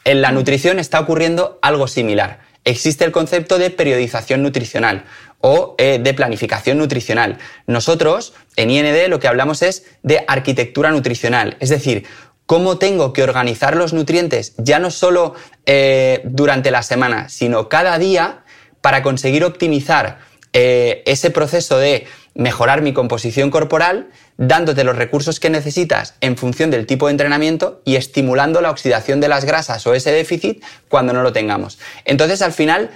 en 0.04 0.20
la 0.20 0.30
nutrición 0.30 0.78
está 0.78 1.00
ocurriendo 1.00 1.58
algo 1.62 1.88
similar. 1.88 2.40
Existe 2.64 3.06
el 3.06 3.12
concepto 3.12 3.56
de 3.56 3.70
periodización 3.70 4.42
nutricional 4.42 5.04
o 5.40 5.74
eh, 5.78 6.00
de 6.02 6.14
planificación 6.14 6.78
nutricional. 6.78 7.38
Nosotros 7.66 8.34
en 8.56 8.70
IND 8.70 9.08
lo 9.08 9.20
que 9.20 9.28
hablamos 9.28 9.62
es 9.62 9.84
de 10.02 10.24
arquitectura 10.26 10.90
nutricional, 10.90 11.56
es 11.60 11.68
decir, 11.68 12.06
cómo 12.46 12.78
tengo 12.78 13.12
que 13.12 13.22
organizar 13.22 13.76
los 13.76 13.92
nutrientes 13.92 14.54
ya 14.56 14.78
no 14.78 14.90
solo 14.90 15.34
eh, 15.66 16.22
durante 16.24 16.70
la 16.70 16.82
semana, 16.82 17.28
sino 17.28 17.68
cada 17.68 17.98
día 17.98 18.44
para 18.80 19.02
conseguir 19.02 19.44
optimizar 19.44 20.18
eh, 20.54 21.02
ese 21.04 21.30
proceso 21.30 21.78
de 21.78 22.06
mejorar 22.34 22.80
mi 22.80 22.94
composición 22.94 23.50
corporal, 23.50 24.08
dándote 24.38 24.84
los 24.84 24.96
recursos 24.96 25.40
que 25.40 25.50
necesitas 25.50 26.14
en 26.20 26.36
función 26.36 26.70
del 26.70 26.86
tipo 26.86 27.06
de 27.06 27.10
entrenamiento 27.10 27.82
y 27.84 27.96
estimulando 27.96 28.60
la 28.60 28.70
oxidación 28.70 29.20
de 29.20 29.28
las 29.28 29.44
grasas 29.44 29.86
o 29.86 29.94
ese 29.94 30.12
déficit 30.12 30.64
cuando 30.88 31.12
no 31.12 31.22
lo 31.22 31.32
tengamos. 31.32 31.78
Entonces, 32.04 32.40
al 32.40 32.52
final, 32.52 32.90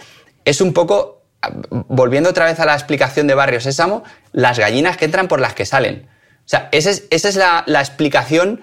es 0.44 0.60
un 0.60 0.72
poco, 0.72 1.21
volviendo 1.70 2.30
otra 2.30 2.46
vez 2.46 2.60
a 2.60 2.66
la 2.66 2.74
explicación 2.74 3.26
de 3.26 3.34
Barrio 3.34 3.60
Sésamo, 3.60 4.04
las 4.32 4.58
gallinas 4.58 4.96
que 4.96 5.04
entran 5.04 5.28
por 5.28 5.40
las 5.40 5.54
que 5.54 5.66
salen. 5.66 6.08
O 6.44 6.48
sea, 6.48 6.68
esa 6.72 6.90
es, 6.90 7.36
la, 7.36 7.64
explicación 7.80 8.60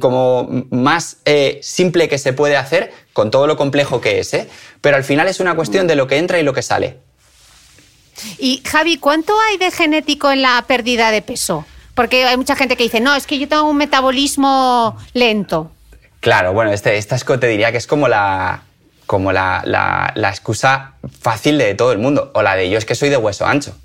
como 0.00 0.66
más 0.70 1.18
eh, 1.24 1.58
simple 1.62 2.08
que 2.08 2.18
se 2.18 2.32
puede 2.32 2.56
hacer 2.56 2.92
con 3.12 3.30
todo 3.30 3.46
lo 3.46 3.56
complejo 3.56 4.00
que 4.00 4.20
es, 4.20 4.34
¿eh? 4.34 4.48
pero 4.80 4.96
al 4.96 5.04
final 5.04 5.28
es 5.28 5.40
una 5.40 5.54
cuestión 5.54 5.86
de 5.86 5.96
lo 5.96 6.06
que 6.06 6.18
entra 6.18 6.38
y 6.38 6.42
lo 6.42 6.52
que 6.52 6.62
sale. 6.62 6.98
Y 8.38 8.62
Javi, 8.66 8.98
¿cuánto 8.98 9.32
hay 9.48 9.56
de 9.56 9.70
genético 9.70 10.30
en 10.30 10.42
la 10.42 10.62
pérdida 10.66 11.10
de 11.10 11.22
peso? 11.22 11.64
Porque 11.94 12.24
hay 12.24 12.36
mucha 12.36 12.56
gente 12.56 12.76
que 12.76 12.84
dice, 12.84 13.00
no, 13.00 13.14
es 13.14 13.26
que 13.26 13.38
yo 13.38 13.48
tengo 13.48 13.64
un 13.64 13.76
metabolismo 13.76 14.96
lento. 15.14 15.70
Claro, 16.20 16.52
bueno, 16.52 16.72
este, 16.72 16.98
esta 16.98 17.16
es, 17.16 17.24
te 17.24 17.46
diría 17.48 17.72
que 17.72 17.78
es 17.78 17.86
como 17.86 18.08
la, 18.08 18.62
como 19.06 19.32
la, 19.32 19.62
la, 19.64 20.28
excusa 20.28 20.94
fácil 21.20 21.58
de 21.58 21.74
todo 21.74 21.92
el 21.92 21.98
mundo, 21.98 22.30
o 22.34 22.42
la 22.42 22.56
de 22.56 22.70
yo 22.70 22.78
es 22.78 22.84
que 22.84 22.94
soy 22.94 23.08
de 23.08 23.16
hueso 23.16 23.46
ancho. 23.46 23.76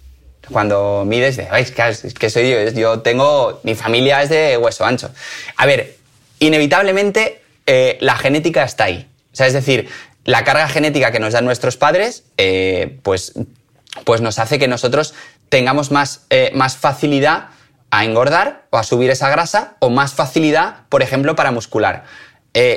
Cuando 0.51 1.03
mides, 1.05 1.37
de, 1.37 1.47
es 1.57 1.71
que, 2.13 2.29
soy 2.29 2.49
yo, 2.49 2.71
yo 2.71 2.99
tengo, 3.01 3.59
mi 3.63 3.75
familia 3.75 4.21
es 4.21 4.29
de 4.29 4.57
hueso 4.57 4.85
ancho. 4.85 5.09
A 5.57 5.65
ver, 5.65 5.97
inevitablemente 6.39 7.41
eh, 7.65 7.97
la 7.99 8.15
genética 8.15 8.63
está 8.63 8.85
ahí. 8.85 9.07
O 9.33 9.35
sea, 9.35 9.47
es 9.47 9.53
decir, 9.53 9.89
la 10.23 10.43
carga 10.43 10.69
genética 10.69 11.11
que 11.11 11.19
nos 11.19 11.33
dan 11.33 11.45
nuestros 11.45 11.77
padres, 11.77 12.23
eh, 12.37 12.97
pues 13.03 13.33
pues 14.05 14.21
nos 14.21 14.37
hace 14.37 14.59
que 14.59 14.67
nosotros 14.67 15.15
tengamos 15.49 15.91
más, 15.91 16.25
eh, 16.29 16.51
más 16.53 16.77
facilidad 16.77 17.47
a 17.89 18.05
engordar 18.05 18.65
o 18.69 18.77
a 18.77 18.83
subir 18.83 19.09
esa 19.09 19.29
grasa 19.29 19.75
o 19.79 19.89
más 19.89 20.13
facilidad, 20.13 20.81
por 20.89 21.01
ejemplo, 21.01 21.35
para 21.35 21.51
muscular. 21.51 22.03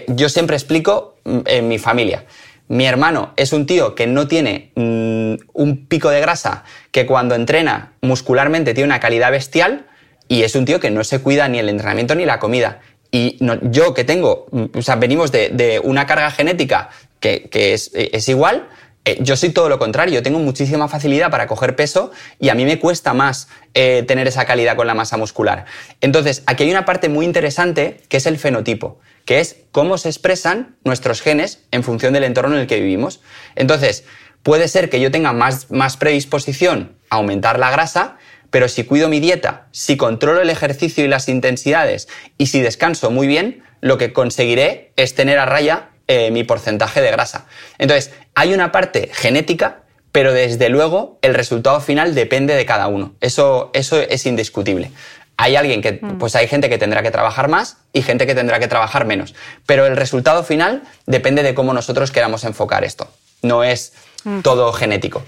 Yo 0.08 0.28
siempre 0.28 0.56
explico 0.56 1.09
en 1.46 1.68
mi 1.68 1.78
familia. 1.78 2.24
Mi 2.68 2.86
hermano 2.86 3.32
es 3.36 3.52
un 3.52 3.66
tío 3.66 3.94
que 3.94 4.06
no 4.06 4.28
tiene 4.28 4.70
mm, 4.76 5.34
un 5.54 5.86
pico 5.86 6.10
de 6.10 6.20
grasa, 6.20 6.62
que 6.92 7.04
cuando 7.04 7.34
entrena 7.34 7.94
muscularmente 8.00 8.74
tiene 8.74 8.86
una 8.86 9.00
calidad 9.00 9.32
bestial 9.32 9.86
y 10.28 10.42
es 10.42 10.54
un 10.54 10.64
tío 10.64 10.78
que 10.78 10.90
no 10.90 11.02
se 11.02 11.20
cuida 11.20 11.48
ni 11.48 11.58
el 11.58 11.68
entrenamiento 11.68 12.14
ni 12.14 12.24
la 12.24 12.38
comida. 12.38 12.80
Y 13.10 13.38
yo 13.62 13.92
que 13.92 14.04
tengo, 14.04 14.46
mm, 14.52 14.64
o 14.78 14.82
sea, 14.82 14.94
venimos 14.96 15.32
de, 15.32 15.80
una 15.82 16.06
carga 16.06 16.30
genética 16.30 16.90
que, 17.18 17.48
es, 17.52 17.90
es 17.92 18.28
igual, 18.28 18.68
eh, 19.06 19.18
yo 19.20 19.34
soy 19.34 19.50
todo 19.50 19.70
lo 19.70 19.78
contrario, 19.78 20.22
tengo 20.22 20.38
muchísima 20.38 20.86
facilidad 20.86 21.30
para 21.30 21.46
coger 21.46 21.74
peso 21.74 22.10
y 22.38 22.50
a 22.50 22.54
mí 22.54 22.66
me 22.66 22.78
cuesta 22.78 23.14
más 23.14 23.48
eh, 23.72 24.04
tener 24.06 24.28
esa 24.28 24.44
calidad 24.44 24.76
con 24.76 24.86
la 24.86 24.94
masa 24.94 25.16
muscular. 25.16 25.64
Entonces, 26.02 26.42
aquí 26.46 26.64
hay 26.64 26.70
una 26.70 26.84
parte 26.84 27.08
muy 27.08 27.24
interesante 27.24 28.02
que 28.08 28.18
es 28.18 28.26
el 28.26 28.38
fenotipo, 28.38 28.98
que 29.24 29.40
es 29.40 29.56
cómo 29.72 29.96
se 29.96 30.08
expresan 30.10 30.76
nuestros 30.84 31.22
genes 31.22 31.64
en 31.70 31.82
función 31.82 32.12
del 32.12 32.24
entorno 32.24 32.56
en 32.56 32.62
el 32.62 32.66
que 32.66 32.78
vivimos. 32.78 33.22
Entonces, 33.56 34.04
puede 34.42 34.68
ser 34.68 34.90
que 34.90 35.00
yo 35.00 35.10
tenga 35.10 35.32
más, 35.32 35.70
más 35.70 35.96
predisposición 35.96 36.96
a 37.08 37.16
aumentar 37.16 37.58
la 37.58 37.70
grasa, 37.70 38.18
pero 38.50 38.68
si 38.68 38.84
cuido 38.84 39.08
mi 39.08 39.20
dieta, 39.20 39.68
si 39.70 39.96
controlo 39.96 40.42
el 40.42 40.50
ejercicio 40.50 41.04
y 41.04 41.08
las 41.08 41.28
intensidades 41.28 42.08
y 42.36 42.46
si 42.46 42.60
descanso 42.60 43.10
muy 43.10 43.26
bien, 43.26 43.62
lo 43.80 43.96
que 43.96 44.12
conseguiré 44.12 44.92
es 44.96 45.14
tener 45.14 45.38
a 45.38 45.46
raya 45.46 45.89
eh, 46.12 46.32
mi 46.32 46.42
porcentaje 46.42 47.00
de 47.00 47.08
grasa. 47.12 47.46
Entonces, 47.78 48.12
hay 48.34 48.52
una 48.52 48.72
parte 48.72 49.10
genética, 49.12 49.82
pero 50.10 50.32
desde 50.32 50.68
luego 50.68 51.20
el 51.22 51.34
resultado 51.34 51.80
final 51.80 52.16
depende 52.16 52.56
de 52.56 52.66
cada 52.66 52.88
uno. 52.88 53.14
Eso, 53.20 53.70
eso 53.74 54.00
es 54.00 54.26
indiscutible. 54.26 54.90
Hay 55.36 55.54
alguien 55.54 55.80
que, 55.80 56.00
mm. 56.02 56.18
pues 56.18 56.34
hay 56.34 56.48
gente 56.48 56.68
que 56.68 56.78
tendrá 56.78 57.04
que 57.04 57.12
trabajar 57.12 57.46
más 57.46 57.76
y 57.92 58.02
gente 58.02 58.26
que 58.26 58.34
tendrá 58.34 58.58
que 58.58 58.66
trabajar 58.66 59.04
menos. 59.04 59.36
Pero 59.66 59.86
el 59.86 59.96
resultado 59.96 60.42
final 60.42 60.82
depende 61.06 61.44
de 61.44 61.54
cómo 61.54 61.72
nosotros 61.74 62.10
queramos 62.10 62.42
enfocar 62.42 62.82
esto. 62.82 63.06
No 63.42 63.62
es 63.62 63.92
mm. 64.24 64.40
todo 64.40 64.72
genético. 64.72 65.22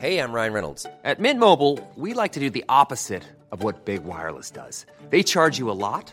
Hey, 0.00 0.18
I'm 0.18 0.32
Ryan 0.32 0.52
Reynolds. 0.52 0.86
At 1.04 1.20
Mint 1.20 1.38
Mobile, 1.38 1.78
we 1.94 2.12
like 2.12 2.32
to 2.32 2.40
do 2.40 2.50
the 2.50 2.64
opposite 2.68 3.22
of 3.52 3.62
what 3.62 3.84
Big 3.84 4.02
Wireless 4.02 4.50
does. 4.50 4.84
They 5.10 5.22
charge 5.22 5.60
you 5.60 5.70
a 5.70 5.78
lot. 5.78 6.12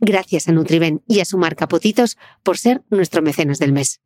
Gracias 0.00 0.48
a 0.48 0.52
Nutriben 0.52 1.02
y 1.06 1.20
a 1.20 1.24
su 1.24 1.38
marca 1.38 1.68
Potitos 1.68 2.16
por 2.42 2.58
ser 2.58 2.82
nuestro 2.90 3.22
mecenas 3.22 3.58
del 3.58 3.72
mes. 3.72 3.98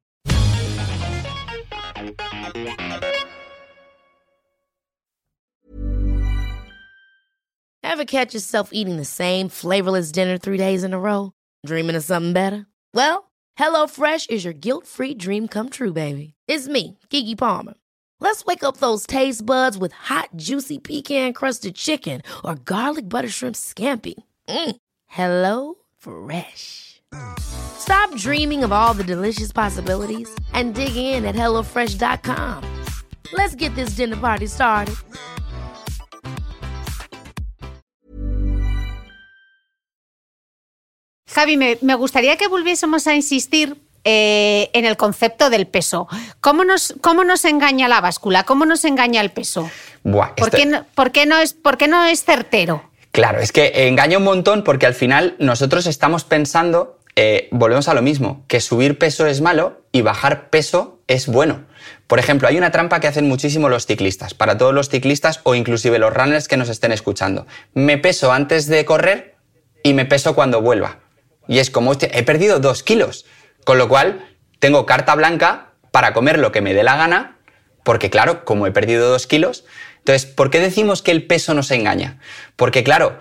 Ever 7.83 8.05
catch 8.05 8.35
yourself 8.35 8.71
eating 8.73 8.97
the 8.97 9.05
same 9.05 9.49
flavorless 9.49 10.13
dinner 10.13 10.39
three 10.39 10.57
days 10.57 10.85
in 10.85 10.95
a 10.95 10.99
row? 10.99 11.33
Dreaming 11.67 11.97
of 11.97 12.05
something 12.05 12.33
better? 12.33 12.67
Well, 12.95 13.31
HelloFresh 13.59 14.31
is 14.31 14.45
your 14.45 14.55
guilt-free 14.55 15.15
dream 15.15 15.49
come 15.49 15.69
true, 15.71 15.93
baby. 15.93 16.35
It's 16.47 16.69
me, 16.69 16.99
Kiki 17.11 17.35
Palmer. 17.35 17.75
Let's 18.21 18.45
wake 18.45 18.63
up 18.63 18.77
those 18.77 19.07
taste 19.07 19.45
buds 19.45 19.77
with 19.77 19.93
hot, 19.93 20.29
juicy 20.37 20.79
pecan-crusted 20.79 21.75
chicken 21.75 22.23
or 22.45 22.55
garlic 22.55 23.09
butter 23.09 23.29
shrimp 23.29 23.57
scampi. 23.57 24.15
Mm. 24.49 24.77
Hello 25.07 25.80
Fresh. 26.01 27.03
Stop 27.39 28.15
dreaming 28.17 28.65
of 28.65 28.73
all 28.73 28.95
the 28.95 29.05
delicious 29.05 29.53
possibilities 29.53 30.29
and 30.55 30.75
dig 30.75 30.97
in 30.97 31.27
at 31.27 31.35
HelloFresh.com. 31.35 32.65
Let's 33.33 33.55
get 33.55 33.75
this 33.75 33.97
dinner 33.97 34.17
party 34.17 34.47
started. 34.47 34.95
Javi, 41.29 41.57
me, 41.57 41.95
gustaría 41.95 42.37
que 42.37 42.49
volviésemos 42.49 43.07
a 43.07 43.15
insistir 43.15 43.77
eh, 44.05 44.71
en 44.73 44.85
el 44.85 44.97
concepto 44.97 45.51
del 45.51 45.67
peso. 45.67 46.09
¿Cómo 46.41 46.65
nos, 46.65 46.95
¿Cómo 47.03 47.25
nos 47.25 47.45
engaña 47.45 47.89
la 47.89 48.01
báscula? 48.01 48.45
¿Cómo 48.45 48.65
nos 48.65 48.85
engaña 48.85 49.21
el 49.21 49.31
peso? 49.31 49.71
Este 50.03 50.43
¿Por, 50.95 51.13
qué 51.13 51.27
no, 51.27 51.39
es, 51.39 51.53
¿Por 51.53 51.77
qué 51.77 51.89
no 51.89 52.05
es 52.05 52.25
certero? 52.25 52.90
Claro, 53.13 53.41
es 53.41 53.53
que 53.53 53.89
engaña 53.89 54.19
un 54.19 54.25
montón 54.25 54.63
porque 54.63 54.87
al 54.87 54.95
final 54.95 55.35
nosotros 55.39 55.87
estamos 55.87 56.25
pensando, 56.25 57.01
eh, 57.17 57.49
volvemos 57.51 57.89
a 57.89 57.95
lo 57.95 58.03
mismo, 58.03 58.45
que 58.47 58.61
subir 58.61 58.99
peso 58.99 59.27
es 59.27 59.41
malo 59.41 59.83
y 59.91 60.03
bajar 60.03 60.49
peso 60.51 61.01
es 61.09 61.27
bueno. 61.27 61.67
Por 62.07 62.21
ejemplo, 62.21 62.47
hay 62.47 62.57
una 62.57 62.71
trampa 62.71 63.01
que 63.01 63.09
hacen 63.09 63.27
muchísimo 63.27 63.69
los 63.69 63.87
ciclistas, 63.87 64.35
para 64.35 64.57
todos 64.57 64.73
los 64.73 64.89
ciclistas 64.89 65.41
o 65.43 65.57
inclusive 65.57 65.99
los 65.99 66.15
runners 66.15 66.47
que 66.47 66.57
nos 66.57 66.69
estén 66.69 66.93
escuchando. 66.93 67.47
Me 67.75 67.99
peso 67.99 68.33
antes 68.33 68.69
de 68.69 68.85
correr 68.85 69.37
y 69.83 69.93
me 69.93 70.05
peso 70.05 70.37
cuando 70.37 70.61
vuelva. 70.61 71.01
Y 71.49 71.59
es 71.59 71.71
como, 71.71 71.93
he 72.01 72.23
perdido 72.23 72.61
dos 72.61 72.85
kilos. 72.85 73.27
Con 73.65 73.79
lo 73.79 73.89
cual, 73.89 74.29
tengo 74.61 74.87
carta 74.87 75.17
blanca 75.17 75.73
para 75.91 76.13
comer 76.13 76.39
lo 76.39 76.53
que 76.53 76.61
me 76.61 76.75
dé 76.75 76.85
la 76.85 76.97
gana, 76.97 77.39
porque 77.83 78.11
claro, 78.11 78.45
como 78.45 78.67
he 78.69 78.71
perdido 78.71 79.11
dos 79.11 79.27
kilos. 79.27 79.65
Entonces, 80.01 80.27
¿por 80.27 80.51
qué 80.51 80.61
decimos 80.61 81.03
que 81.03 81.11
el 81.11 81.27
peso 81.27 81.55
nos 81.55 81.71
engaña? 81.71 82.19
Porque 82.57 82.83
claro, 82.85 83.19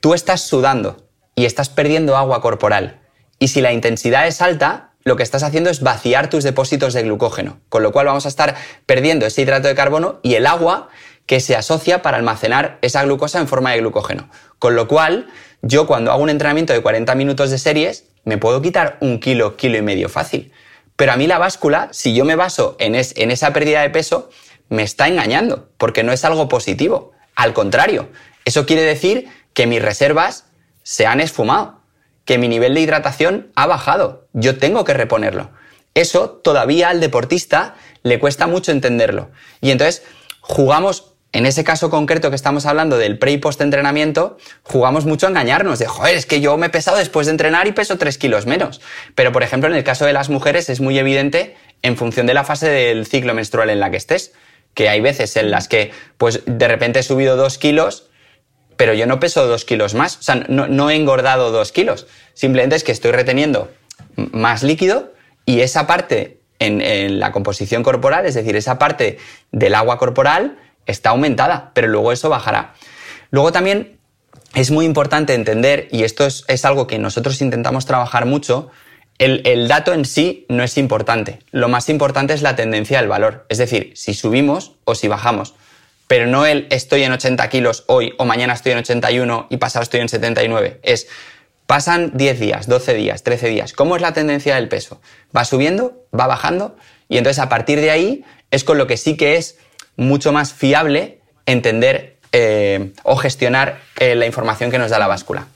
tú 0.00 0.14
estás 0.14 0.42
sudando 0.42 1.08
y 1.34 1.44
estás 1.44 1.68
perdiendo 1.68 2.16
agua 2.16 2.40
corporal. 2.40 3.00
Y 3.38 3.48
si 3.48 3.60
la 3.60 3.72
intensidad 3.72 4.26
es 4.26 4.40
alta, 4.40 4.92
lo 5.02 5.16
que 5.16 5.22
estás 5.22 5.42
haciendo 5.42 5.70
es 5.70 5.80
vaciar 5.80 6.28
tus 6.30 6.44
depósitos 6.44 6.92
de 6.92 7.02
glucógeno. 7.02 7.60
Con 7.68 7.82
lo 7.82 7.92
cual 7.92 8.06
vamos 8.06 8.26
a 8.26 8.28
estar 8.28 8.54
perdiendo 8.86 9.26
ese 9.26 9.42
hidrato 9.42 9.68
de 9.68 9.74
carbono 9.74 10.20
y 10.22 10.34
el 10.34 10.46
agua 10.46 10.88
que 11.26 11.40
se 11.40 11.56
asocia 11.56 12.02
para 12.02 12.16
almacenar 12.16 12.78
esa 12.82 13.04
glucosa 13.04 13.38
en 13.38 13.48
forma 13.48 13.72
de 13.72 13.78
glucógeno. 13.78 14.28
Con 14.58 14.76
lo 14.76 14.88
cual, 14.88 15.28
yo 15.62 15.86
cuando 15.86 16.12
hago 16.12 16.22
un 16.22 16.30
entrenamiento 16.30 16.72
de 16.72 16.82
40 16.82 17.14
minutos 17.14 17.50
de 17.50 17.58
series, 17.58 18.04
me 18.24 18.36
puedo 18.36 18.60
quitar 18.60 18.98
un 19.00 19.20
kilo, 19.20 19.56
kilo 19.56 19.78
y 19.78 19.82
medio 19.82 20.08
fácil. 20.08 20.52
Pero 20.96 21.12
a 21.12 21.16
mí 21.16 21.26
la 21.26 21.38
báscula, 21.38 21.88
si 21.92 22.14
yo 22.14 22.24
me 22.24 22.36
baso 22.36 22.76
en, 22.78 22.94
en 22.94 23.30
esa 23.30 23.52
pérdida 23.52 23.80
de 23.80 23.90
peso, 23.90 24.28
me 24.70 24.82
está 24.82 25.08
engañando, 25.08 25.68
porque 25.76 26.02
no 26.02 26.12
es 26.12 26.24
algo 26.24 26.48
positivo. 26.48 27.12
Al 27.34 27.52
contrario, 27.52 28.08
eso 28.46 28.64
quiere 28.64 28.82
decir 28.82 29.28
que 29.52 29.66
mis 29.66 29.82
reservas 29.82 30.46
se 30.82 31.06
han 31.06 31.20
esfumado, 31.20 31.82
que 32.24 32.38
mi 32.38 32.48
nivel 32.48 32.74
de 32.74 32.80
hidratación 32.80 33.50
ha 33.56 33.66
bajado. 33.66 34.28
Yo 34.32 34.58
tengo 34.58 34.84
que 34.84 34.94
reponerlo. 34.94 35.50
Eso 35.94 36.30
todavía 36.30 36.88
al 36.88 37.00
deportista 37.00 37.74
le 38.02 38.18
cuesta 38.18 38.46
mucho 38.46 38.70
entenderlo. 38.72 39.30
Y 39.60 39.72
entonces 39.72 40.04
jugamos, 40.40 41.14
en 41.32 41.46
ese 41.46 41.64
caso 41.64 41.90
concreto 41.90 42.30
que 42.30 42.36
estamos 42.36 42.64
hablando 42.64 42.96
del 42.96 43.18
pre 43.18 43.32
y 43.32 43.38
post 43.38 43.60
entrenamiento, 43.60 44.38
jugamos 44.62 45.04
mucho 45.04 45.26
a 45.26 45.30
engañarnos 45.30 45.80
de, 45.80 45.86
joder, 45.86 46.14
es 46.14 46.26
que 46.26 46.40
yo 46.40 46.56
me 46.56 46.66
he 46.66 46.70
pesado 46.70 46.96
después 46.96 47.26
de 47.26 47.32
entrenar 47.32 47.66
y 47.66 47.72
peso 47.72 47.98
3 47.98 48.18
kilos 48.18 48.46
menos. 48.46 48.80
Pero, 49.16 49.32
por 49.32 49.42
ejemplo, 49.42 49.68
en 49.68 49.74
el 49.74 49.84
caso 49.84 50.04
de 50.06 50.12
las 50.12 50.28
mujeres 50.28 50.68
es 50.70 50.80
muy 50.80 50.98
evidente 50.98 51.56
en 51.82 51.96
función 51.96 52.26
de 52.26 52.34
la 52.34 52.44
fase 52.44 52.68
del 52.68 53.06
ciclo 53.06 53.34
menstrual 53.34 53.70
en 53.70 53.80
la 53.80 53.90
que 53.90 53.96
estés. 53.96 54.32
Que 54.74 54.88
hay 54.88 55.00
veces 55.00 55.36
en 55.36 55.50
las 55.50 55.68
que, 55.68 55.92
pues, 56.18 56.42
de 56.46 56.68
repente 56.68 57.00
he 57.00 57.02
subido 57.02 57.36
2 57.36 57.58
kilos, 57.58 58.08
pero 58.76 58.94
yo 58.94 59.06
no 59.06 59.20
peso 59.20 59.46
2 59.46 59.64
kilos 59.64 59.94
más. 59.94 60.18
O 60.18 60.22
sea, 60.22 60.36
no, 60.48 60.68
no 60.68 60.90
he 60.90 60.96
engordado 60.96 61.50
2 61.50 61.72
kilos. 61.72 62.06
Simplemente 62.34 62.76
es 62.76 62.84
que 62.84 62.92
estoy 62.92 63.12
reteniendo 63.12 63.70
más 64.16 64.62
líquido 64.62 65.12
y 65.44 65.60
esa 65.60 65.86
parte 65.86 66.40
en, 66.58 66.80
en 66.80 67.20
la 67.20 67.32
composición 67.32 67.82
corporal, 67.82 68.26
es 68.26 68.34
decir, 68.34 68.56
esa 68.56 68.78
parte 68.78 69.18
del 69.50 69.74
agua 69.74 69.98
corporal 69.98 70.58
está 70.86 71.10
aumentada, 71.10 71.72
pero 71.74 71.88
luego 71.88 72.12
eso 72.12 72.28
bajará. 72.28 72.74
Luego 73.30 73.52
también 73.52 73.98
es 74.54 74.70
muy 74.70 74.84
importante 74.84 75.34
entender, 75.34 75.88
y 75.90 76.04
esto 76.04 76.26
es, 76.26 76.44
es 76.48 76.64
algo 76.64 76.86
que 76.86 76.98
nosotros 76.98 77.40
intentamos 77.40 77.86
trabajar 77.86 78.26
mucho, 78.26 78.70
el, 79.20 79.68
dato 79.68 79.92
en 79.92 80.06
sí 80.06 80.46
no 80.48 80.62
es 80.62 80.78
importante. 80.78 81.40
Lo 81.50 81.68
más 81.68 81.90
importante 81.90 82.32
es 82.32 82.40
la 82.40 82.56
tendencia 82.56 82.98
del 82.98 83.08
valor. 83.08 83.44
Es 83.50 83.58
decir, 83.58 83.92
si 83.94 84.14
subimos 84.14 84.72
o 84.84 84.94
si 84.94 85.08
bajamos. 85.08 85.54
Pero 86.06 86.26
no 86.26 86.46
el 86.46 86.66
estoy 86.70 87.02
en 87.02 87.12
80 87.12 87.48
kilos 87.50 87.84
hoy 87.86 88.14
o 88.16 88.24
mañana 88.24 88.54
estoy 88.54 88.72
en 88.72 88.78
81 88.78 89.46
y 89.50 89.58
pasado 89.58 89.82
estoy 89.82 90.00
en 90.00 90.08
79. 90.08 90.80
Es 90.82 91.06
pasan 91.66 92.12
10 92.14 92.40
días, 92.40 92.66
12 92.66 92.94
días, 92.94 93.22
13 93.22 93.48
días. 93.48 93.72
¿Cómo 93.74 93.94
es 93.94 94.02
la 94.02 94.12
tendencia 94.14 94.56
del 94.56 94.68
peso? 94.68 95.00
¿Va 95.36 95.44
subiendo? 95.44 96.06
¿Va 96.18 96.26
bajando? 96.26 96.76
Y 97.08 97.18
entonces 97.18 97.40
a 97.40 97.48
partir 97.50 97.80
de 97.80 97.90
ahí 97.90 98.24
es 98.50 98.64
con 98.64 98.78
lo 98.78 98.86
que 98.86 98.96
sí 98.96 99.16
que 99.16 99.36
es 99.36 99.58
mucho 99.96 100.32
más 100.32 100.54
fiable 100.54 101.20
entender 101.44 102.16
eh, 102.32 102.92
o 103.02 103.16
gestionar 103.16 103.80
eh, 103.98 104.14
la 104.14 104.24
información 104.24 104.70
que 104.70 104.78
nos 104.78 104.90
da 104.90 104.98
la 104.98 105.08
báscula. 105.08 105.46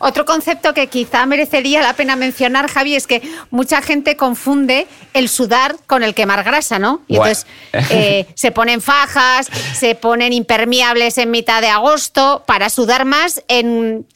Otro 0.00 0.24
concepto 0.24 0.74
que 0.74 0.86
quizá 0.86 1.26
merecería 1.26 1.82
la 1.82 1.94
pena 1.94 2.16
mencionar, 2.16 2.68
Javi, 2.68 2.94
es 2.94 3.06
que 3.06 3.22
mucha 3.50 3.82
gente 3.82 4.16
confunde 4.16 4.86
el 5.14 5.28
sudar 5.28 5.76
con 5.86 6.02
el 6.02 6.14
quemar 6.14 6.44
grasa, 6.44 6.78
¿no? 6.78 7.02
Y 7.08 7.16
entonces 7.16 7.46
eh, 7.90 8.26
se 8.34 8.50
ponen 8.50 8.80
fajas, 8.80 9.48
se 9.74 9.94
ponen 9.94 10.32
impermeables 10.32 11.18
en 11.18 11.30
mitad 11.30 11.60
de 11.60 11.68
agosto 11.68 12.44
para 12.46 12.70
sudar 12.70 13.04
más 13.04 13.42
en, 13.48 14.06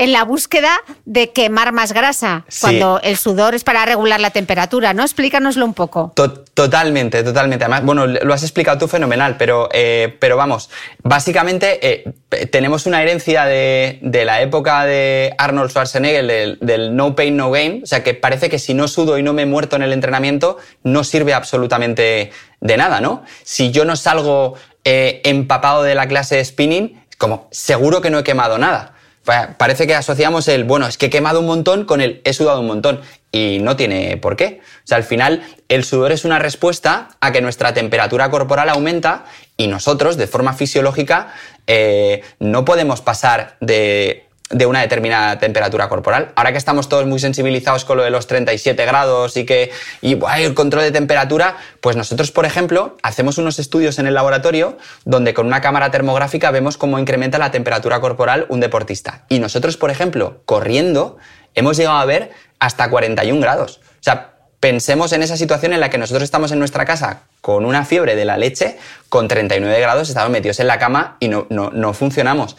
en 0.00 0.12
la 0.12 0.24
búsqueda 0.24 0.70
de 1.04 1.30
quemar 1.30 1.72
más 1.72 1.92
grasa, 1.92 2.44
Sí. 2.48 2.60
cuando 2.62 3.00
el 3.02 3.16
sudor 3.18 3.54
es 3.54 3.64
para 3.64 3.84
regular 3.84 4.18
la 4.18 4.30
temperatura, 4.30 4.94
¿no? 4.94 5.02
Explícanoslo 5.02 5.64
un 5.64 5.74
poco. 5.74 6.12
To- 6.16 6.44
Totalmente, 6.60 7.22
totalmente. 7.22 7.64
Además, 7.64 7.84
bueno, 7.84 8.06
lo 8.06 8.34
has 8.34 8.42
explicado 8.42 8.76
tú 8.78 8.86
fenomenal, 8.88 9.36
pero, 9.38 9.68
eh, 9.72 10.14
pero 10.20 10.36
vamos, 10.36 10.68
básicamente 11.02 11.78
eh, 11.82 12.46
tenemos 12.50 12.86
una 12.86 13.00
herencia 13.02 13.44
de, 13.46 13.98
de 14.02 14.24
la 14.26 14.42
época 14.42 14.84
de 14.84 15.34
Arnold 15.38 15.70
Schwarzenegger, 15.70 16.26
del, 16.26 16.58
del 16.60 16.94
no 16.96 17.14
pain, 17.16 17.36
no 17.36 17.50
gain, 17.50 17.80
o 17.82 17.86
sea 17.86 18.02
que 18.02 18.12
parece 18.14 18.50
que 18.50 18.58
si 18.58 18.74
no 18.74 18.88
sudo 18.88 19.16
y 19.18 19.22
no 19.22 19.32
me 19.32 19.42
he 19.42 19.46
muerto 19.46 19.76
en 19.76 19.82
el 19.82 19.92
entrenamiento, 19.92 20.58
no 20.82 21.02
sirve 21.04 21.32
absolutamente 21.34 22.30
de 22.60 22.76
nada, 22.76 23.00
¿no? 23.00 23.22
Si 23.42 23.70
yo 23.70 23.84
no 23.84 23.96
salgo 23.96 24.54
eh, 24.84 25.20
empapado 25.24 25.82
de 25.82 25.94
la 25.94 26.08
clase 26.08 26.36
de 26.36 26.44
spinning, 26.44 27.02
como, 27.18 27.48
seguro 27.50 28.00
que 28.00 28.10
no 28.10 28.18
he 28.18 28.24
quemado 28.24 28.58
nada. 28.58 28.94
Pa- 29.30 29.54
Parece 29.56 29.86
que 29.86 29.94
asociamos 29.94 30.48
el, 30.48 30.64
bueno, 30.64 30.88
es 30.88 30.98
que 30.98 31.06
he 31.06 31.10
quemado 31.10 31.38
un 31.38 31.46
montón 31.46 31.84
con 31.84 32.00
el 32.00 32.20
he 32.24 32.32
sudado 32.32 32.58
un 32.60 32.66
montón. 32.66 33.00
Y 33.30 33.60
no 33.60 33.76
tiene 33.76 34.16
por 34.16 34.34
qué. 34.34 34.60
O 34.78 34.86
sea, 34.88 34.96
al 34.96 35.04
final, 35.04 35.44
el 35.68 35.84
sudor 35.84 36.10
es 36.10 36.24
una 36.24 36.40
respuesta 36.40 37.10
a 37.20 37.30
que 37.30 37.40
nuestra 37.40 37.72
temperatura 37.72 38.28
corporal 38.28 38.68
aumenta 38.70 39.24
y 39.56 39.68
nosotros, 39.68 40.16
de 40.16 40.26
forma 40.26 40.52
fisiológica, 40.52 41.32
eh, 41.68 42.22
no 42.40 42.64
podemos 42.64 43.02
pasar 43.02 43.56
de, 43.60 44.26
de 44.50 44.66
una 44.66 44.80
determinada 44.80 45.38
temperatura 45.38 45.88
corporal. 45.88 46.32
Ahora 46.34 46.50
que 46.50 46.58
estamos 46.58 46.88
todos 46.88 47.06
muy 47.06 47.20
sensibilizados 47.20 47.84
con 47.84 47.96
lo 47.96 48.02
de 48.02 48.10
los 48.10 48.26
37 48.26 48.84
grados 48.84 49.36
y 49.36 49.46
que 49.46 49.70
y, 50.00 50.16
buah, 50.16 50.40
el 50.40 50.54
control 50.54 50.82
de 50.82 50.90
temperatura, 50.90 51.56
pues 51.80 51.96
nosotros, 51.96 52.32
por 52.32 52.44
ejemplo, 52.44 52.96
hacemos 53.02 53.38
unos 53.38 53.60
estudios 53.60 54.00
en 54.00 54.08
el 54.08 54.14
laboratorio 54.14 54.76
donde 55.04 55.34
con 55.34 55.46
una 55.46 55.60
cámara 55.60 55.92
termográfica 55.92 56.50
vemos 56.50 56.76
cómo 56.76 56.98
incrementa 56.98 57.38
la 57.38 57.52
temperatura 57.52 58.00
corporal 58.00 58.46
un 58.48 58.58
deportista. 58.58 59.24
Y 59.28 59.38
nosotros, 59.38 59.76
por 59.76 59.90
ejemplo, 59.90 60.42
corriendo, 60.46 61.16
hemos 61.54 61.76
llegado 61.76 61.98
a 61.98 62.04
ver 62.04 62.32
hasta 62.58 62.90
41 62.90 63.40
grados. 63.40 63.80
O 63.84 64.02
sea, 64.02 64.32
pensemos 64.58 65.12
en 65.12 65.22
esa 65.22 65.36
situación 65.36 65.72
en 65.72 65.80
la 65.80 65.90
que 65.90 65.98
nosotros 65.98 66.24
estamos 66.24 66.50
en 66.50 66.58
nuestra 66.58 66.84
casa 66.84 67.22
con 67.40 67.64
una 67.64 67.84
fiebre 67.84 68.16
de 68.16 68.24
la 68.24 68.36
leche, 68.36 68.78
con 69.08 69.28
39 69.28 69.80
grados, 69.80 70.08
estamos 70.08 70.30
metidos 70.30 70.58
en 70.58 70.66
la 70.66 70.78
cama 70.78 71.16
y 71.20 71.28
no, 71.28 71.46
no, 71.50 71.70
no 71.70 71.94
funcionamos. 71.94 72.56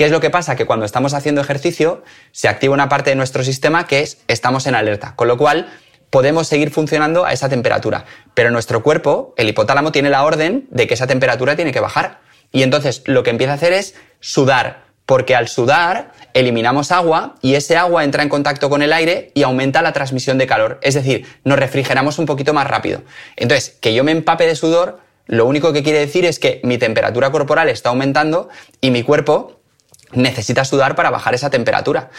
¿Qué 0.00 0.06
es 0.06 0.12
lo 0.12 0.20
que 0.20 0.30
pasa? 0.30 0.56
Que 0.56 0.64
cuando 0.64 0.86
estamos 0.86 1.12
haciendo 1.12 1.42
ejercicio 1.42 2.02
se 2.32 2.48
activa 2.48 2.72
una 2.72 2.88
parte 2.88 3.10
de 3.10 3.16
nuestro 3.16 3.44
sistema 3.44 3.86
que 3.86 4.00
es 4.00 4.16
estamos 4.28 4.66
en 4.66 4.74
alerta, 4.74 5.14
con 5.14 5.28
lo 5.28 5.36
cual 5.36 5.68
podemos 6.08 6.48
seguir 6.48 6.70
funcionando 6.70 7.26
a 7.26 7.34
esa 7.34 7.50
temperatura. 7.50 8.06
Pero 8.32 8.50
nuestro 8.50 8.82
cuerpo, 8.82 9.34
el 9.36 9.50
hipotálamo, 9.50 9.92
tiene 9.92 10.08
la 10.08 10.24
orden 10.24 10.66
de 10.70 10.86
que 10.86 10.94
esa 10.94 11.06
temperatura 11.06 11.54
tiene 11.54 11.70
que 11.70 11.80
bajar. 11.80 12.20
Y 12.50 12.62
entonces 12.62 13.02
lo 13.04 13.22
que 13.22 13.28
empieza 13.28 13.52
a 13.52 13.56
hacer 13.56 13.74
es 13.74 13.94
sudar, 14.20 14.84
porque 15.04 15.36
al 15.36 15.48
sudar 15.48 16.12
eliminamos 16.32 16.92
agua 16.92 17.34
y 17.42 17.52
ese 17.52 17.76
agua 17.76 18.02
entra 18.02 18.22
en 18.22 18.30
contacto 18.30 18.70
con 18.70 18.80
el 18.80 18.94
aire 18.94 19.32
y 19.34 19.42
aumenta 19.42 19.82
la 19.82 19.92
transmisión 19.92 20.38
de 20.38 20.46
calor. 20.46 20.78
Es 20.80 20.94
decir, 20.94 21.26
nos 21.44 21.58
refrigeramos 21.58 22.18
un 22.18 22.24
poquito 22.24 22.54
más 22.54 22.66
rápido. 22.66 23.02
Entonces, 23.36 23.76
que 23.82 23.92
yo 23.92 24.02
me 24.02 24.12
empape 24.12 24.46
de 24.46 24.56
sudor, 24.56 25.00
lo 25.26 25.44
único 25.44 25.74
que 25.74 25.82
quiere 25.82 25.98
decir 25.98 26.24
es 26.24 26.38
que 26.38 26.62
mi 26.64 26.78
temperatura 26.78 27.30
corporal 27.30 27.68
está 27.68 27.90
aumentando 27.90 28.48
y 28.80 28.90
mi 28.92 29.02
cuerpo 29.02 29.59
necesita 30.12 30.64
sudar 30.64 30.96
para 30.96 31.10
bajar 31.10 31.34
esa 31.34 31.50
temperatura. 31.50 32.10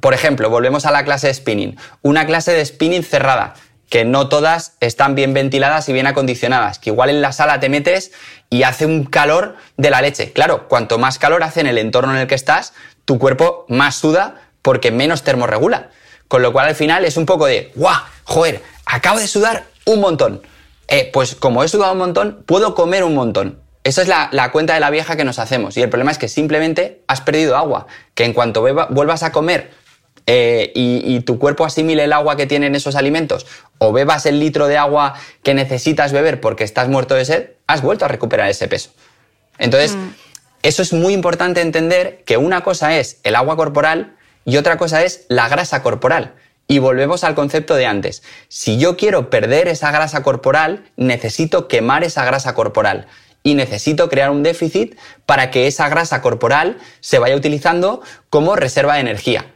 Por 0.00 0.14
ejemplo, 0.14 0.48
volvemos 0.50 0.86
a 0.86 0.90
la 0.90 1.04
clase 1.04 1.26
de 1.26 1.34
spinning. 1.34 1.76
Una 2.02 2.26
clase 2.26 2.52
de 2.52 2.64
spinning 2.64 3.04
cerrada, 3.04 3.54
que 3.90 4.04
no 4.04 4.28
todas 4.28 4.76
están 4.80 5.14
bien 5.14 5.34
ventiladas 5.34 5.88
y 5.88 5.92
bien 5.92 6.06
acondicionadas, 6.06 6.78
que 6.78 6.90
igual 6.90 7.10
en 7.10 7.20
la 7.20 7.32
sala 7.32 7.60
te 7.60 7.68
metes 7.68 8.12
y 8.48 8.62
hace 8.62 8.86
un 8.86 9.04
calor 9.04 9.56
de 9.76 9.90
la 9.90 10.00
leche. 10.00 10.32
Claro, 10.32 10.68
cuanto 10.68 10.98
más 10.98 11.18
calor 11.18 11.42
hace 11.42 11.60
en 11.60 11.66
el 11.66 11.76
entorno 11.76 12.14
en 12.14 12.20
el 12.20 12.26
que 12.26 12.36
estás, 12.36 12.72
tu 13.04 13.18
cuerpo 13.18 13.66
más 13.68 13.96
suda 13.96 14.36
porque 14.62 14.90
menos 14.90 15.22
termorregula. 15.22 15.90
Con 16.28 16.42
lo 16.42 16.52
cual 16.52 16.68
al 16.68 16.76
final 16.76 17.04
es 17.04 17.16
un 17.16 17.26
poco 17.26 17.46
de, 17.46 17.72
¡guau! 17.74 18.00
Joder, 18.24 18.62
acabo 18.86 19.18
de 19.18 19.26
sudar 19.26 19.64
un 19.84 20.00
montón. 20.00 20.40
Eh, 20.86 21.10
pues 21.12 21.34
como 21.34 21.64
he 21.64 21.68
sudado 21.68 21.92
un 21.92 21.98
montón, 21.98 22.44
puedo 22.46 22.74
comer 22.76 23.02
un 23.02 23.14
montón. 23.14 23.60
Esa 23.82 24.02
es 24.02 24.08
la, 24.08 24.28
la 24.32 24.52
cuenta 24.52 24.74
de 24.74 24.80
la 24.80 24.90
vieja 24.90 25.16
que 25.16 25.24
nos 25.24 25.38
hacemos. 25.38 25.76
Y 25.76 25.82
el 25.82 25.88
problema 25.88 26.10
es 26.10 26.18
que 26.18 26.28
simplemente 26.28 27.02
has 27.06 27.20
perdido 27.20 27.56
agua. 27.56 27.86
Que 28.14 28.24
en 28.24 28.34
cuanto 28.34 28.62
beba- 28.62 28.88
vuelvas 28.90 29.22
a 29.22 29.32
comer 29.32 29.70
eh, 30.26 30.70
y, 30.74 31.02
y, 31.16 31.20
tu 31.20 31.38
cuerpo 31.38 31.64
asimile 31.64 32.04
el 32.04 32.12
agua 32.12 32.36
que 32.36 32.46
tienen 32.46 32.74
esos 32.74 32.94
alimentos 32.94 33.46
o 33.78 33.92
bebas 33.92 34.26
el 34.26 34.38
litro 34.38 34.68
de 34.68 34.76
agua 34.76 35.14
que 35.42 35.54
necesitas 35.54 36.12
beber 36.12 36.40
porque 36.40 36.62
estás 36.62 36.88
muerto 36.88 37.14
de 37.14 37.24
sed, 37.24 37.50
has 37.66 37.80
vuelto 37.80 38.04
a 38.04 38.08
recuperar 38.08 38.50
ese 38.50 38.68
peso. 38.68 38.90
Entonces, 39.58 39.96
mm. 39.96 40.08
eso 40.62 40.82
es 40.82 40.92
muy 40.92 41.14
importante 41.14 41.62
entender 41.62 42.22
que 42.26 42.36
una 42.36 42.62
cosa 42.62 42.96
es 42.98 43.18
el 43.24 43.34
agua 43.34 43.56
corporal 43.56 44.14
y 44.44 44.58
otra 44.58 44.76
cosa 44.76 45.02
es 45.02 45.24
la 45.28 45.48
grasa 45.48 45.82
corporal. 45.82 46.34
Y 46.68 46.78
volvemos 46.78 47.24
al 47.24 47.34
concepto 47.34 47.74
de 47.74 47.86
antes. 47.86 48.22
Si 48.48 48.78
yo 48.78 48.96
quiero 48.96 49.30
perder 49.30 49.66
esa 49.68 49.90
grasa 49.90 50.22
corporal, 50.22 50.84
necesito 50.96 51.66
quemar 51.66 52.04
esa 52.04 52.24
grasa 52.24 52.54
corporal 52.54 53.08
y 53.42 53.54
necesito 53.54 54.08
crear 54.08 54.30
un 54.30 54.42
déficit 54.42 54.96
para 55.26 55.50
que 55.50 55.66
esa 55.66 55.88
grasa 55.88 56.20
corporal 56.22 56.78
se 57.00 57.18
vaya 57.18 57.36
utilizando 57.36 58.02
como 58.28 58.56
reserva 58.56 58.94
de 58.94 59.00
energía. 59.00 59.46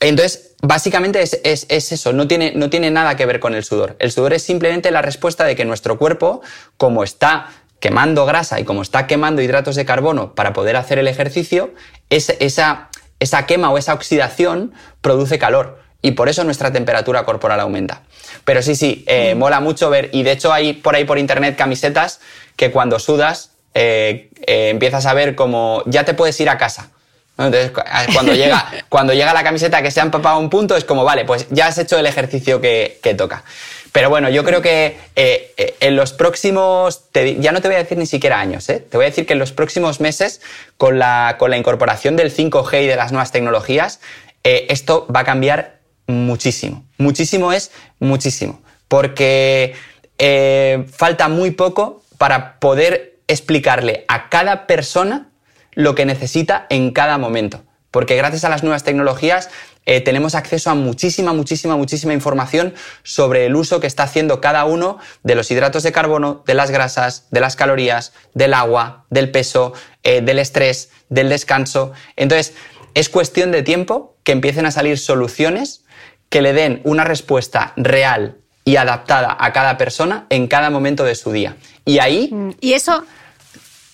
Entonces, 0.00 0.52
básicamente 0.62 1.22
es, 1.22 1.66
eso, 1.68 2.12
no 2.12 2.26
tiene, 2.26 2.52
no 2.56 2.70
tiene 2.70 2.90
nada 2.90 3.16
que 3.16 3.26
ver 3.26 3.38
con 3.38 3.54
el 3.54 3.64
sudor. 3.64 3.96
El 3.98 4.10
sudor 4.10 4.32
es 4.32 4.42
simplemente 4.42 4.90
la 4.90 5.02
respuesta 5.02 5.44
de 5.44 5.54
que 5.54 5.64
nuestro 5.64 5.98
cuerpo, 5.98 6.40
como 6.78 7.04
está 7.04 7.48
quemando 7.80 8.26
grasa 8.26 8.60
y 8.60 8.64
como 8.64 8.82
está 8.82 9.06
quemando 9.06 9.42
hidratos 9.42 9.76
de 9.76 9.84
carbono 9.84 10.34
para 10.34 10.52
poder 10.52 10.76
hacer 10.76 10.98
el 10.98 11.08
ejercicio, 11.08 11.74
esa, 12.08 12.88
esa 13.20 13.46
quema 13.46 13.70
o 13.70 13.78
esa 13.78 13.94
oxidación 13.94 14.72
produce 15.00 15.38
calor 15.38 15.80
y 16.02 16.12
por 16.12 16.28
eso 16.28 16.44
nuestra 16.44 16.72
temperatura 16.72 17.24
corporal 17.24 17.60
aumenta. 17.60 18.02
Pero 18.44 18.62
sí, 18.62 18.74
sí, 18.74 19.04
eh, 19.06 19.34
mm. 19.34 19.38
mola 19.38 19.60
mucho 19.60 19.90
ver, 19.90 20.10
y 20.12 20.22
de 20.22 20.32
hecho 20.32 20.52
hay 20.52 20.72
por 20.72 20.94
ahí 20.94 21.04
por 21.04 21.18
internet 21.18 21.56
camisetas 21.56 22.20
que 22.60 22.70
cuando 22.70 22.98
sudas 22.98 23.52
eh, 23.72 24.28
eh, 24.46 24.68
empiezas 24.68 25.06
a 25.06 25.14
ver 25.14 25.34
como 25.34 25.82
ya 25.86 26.04
te 26.04 26.12
puedes 26.12 26.38
ir 26.40 26.50
a 26.50 26.58
casa. 26.58 26.90
Entonces, 27.38 27.72
cuando 28.12 28.34
llega, 28.34 28.70
cuando 28.90 29.14
llega 29.14 29.32
la 29.32 29.42
camiseta 29.42 29.80
que 29.80 29.90
se 29.90 30.00
ha 30.00 30.02
empapado 30.02 30.38
un 30.38 30.50
punto, 30.50 30.76
es 30.76 30.84
como, 30.84 31.02
vale, 31.02 31.24
pues 31.24 31.46
ya 31.48 31.68
has 31.68 31.78
hecho 31.78 31.98
el 31.98 32.04
ejercicio 32.04 32.60
que, 32.60 33.00
toca. 33.16 33.44
Pero 33.92 34.10
bueno, 34.10 34.28
yo 34.28 34.44
creo 34.44 34.60
que 34.60 34.98
en 35.16 35.96
los 35.96 36.12
próximos, 36.12 37.04
ya 37.14 37.50
no 37.52 37.62
te 37.62 37.68
voy 37.68 37.76
a 37.76 37.78
decir 37.78 37.96
ni 37.96 38.04
siquiera 38.04 38.38
años, 38.38 38.66
te 38.66 38.84
voy 38.92 39.06
a 39.06 39.08
decir 39.08 39.24
que 39.24 39.32
en 39.32 39.38
los 39.38 39.52
próximos 39.52 40.00
meses, 40.00 40.42
con 40.76 40.98
la, 40.98 41.36
con 41.38 41.50
la 41.50 41.56
incorporación 41.56 42.14
del 42.14 42.30
5G 42.30 42.82
y 42.82 42.86
de 42.88 42.96
las 42.96 43.10
nuevas 43.10 43.32
tecnologías, 43.32 44.00
esto 44.42 45.06
va 45.08 45.20
a 45.20 45.24
cambiar 45.24 45.78
muchísimo. 46.06 46.84
Muchísimo 46.98 47.54
es 47.54 47.70
muchísimo. 47.98 48.60
Porque 48.86 49.74
eh, 50.22 50.84
falta 50.92 51.28
muy 51.28 51.52
poco 51.52 52.02
para 52.20 52.60
poder 52.60 53.22
explicarle 53.28 54.04
a 54.08 54.28
cada 54.28 54.66
persona 54.66 55.30
lo 55.72 55.94
que 55.94 56.04
necesita 56.04 56.66
en 56.68 56.90
cada 56.90 57.16
momento. 57.16 57.64
Porque 57.90 58.14
gracias 58.14 58.44
a 58.44 58.50
las 58.50 58.62
nuevas 58.62 58.84
tecnologías 58.84 59.48
eh, 59.86 60.02
tenemos 60.02 60.34
acceso 60.34 60.68
a 60.68 60.74
muchísima, 60.74 61.32
muchísima, 61.32 61.78
muchísima 61.78 62.12
información 62.12 62.74
sobre 63.04 63.46
el 63.46 63.56
uso 63.56 63.80
que 63.80 63.86
está 63.86 64.02
haciendo 64.02 64.42
cada 64.42 64.66
uno 64.66 64.98
de 65.22 65.34
los 65.34 65.50
hidratos 65.50 65.82
de 65.82 65.92
carbono, 65.92 66.44
de 66.46 66.52
las 66.52 66.70
grasas, 66.70 67.26
de 67.30 67.40
las 67.40 67.56
calorías, 67.56 68.12
del 68.34 68.52
agua, 68.52 69.06
del 69.08 69.30
peso, 69.30 69.72
eh, 70.02 70.20
del 70.20 70.40
estrés, 70.40 70.90
del 71.08 71.30
descanso. 71.30 71.92
Entonces, 72.16 72.52
es 72.92 73.08
cuestión 73.08 73.50
de 73.50 73.62
tiempo 73.62 74.18
que 74.24 74.32
empiecen 74.32 74.66
a 74.66 74.72
salir 74.72 74.98
soluciones 74.98 75.86
que 76.28 76.42
le 76.42 76.52
den 76.52 76.82
una 76.84 77.04
respuesta 77.04 77.72
real 77.78 78.40
y 78.70 78.76
adaptada 78.76 79.36
a 79.40 79.52
cada 79.52 79.76
persona 79.76 80.26
en 80.30 80.46
cada 80.46 80.70
momento 80.70 81.02
de 81.02 81.16
su 81.16 81.32
día. 81.32 81.56
Y 81.84 81.98
ahí... 81.98 82.28
Mm, 82.30 82.50
y 82.60 82.74
eso, 82.74 83.04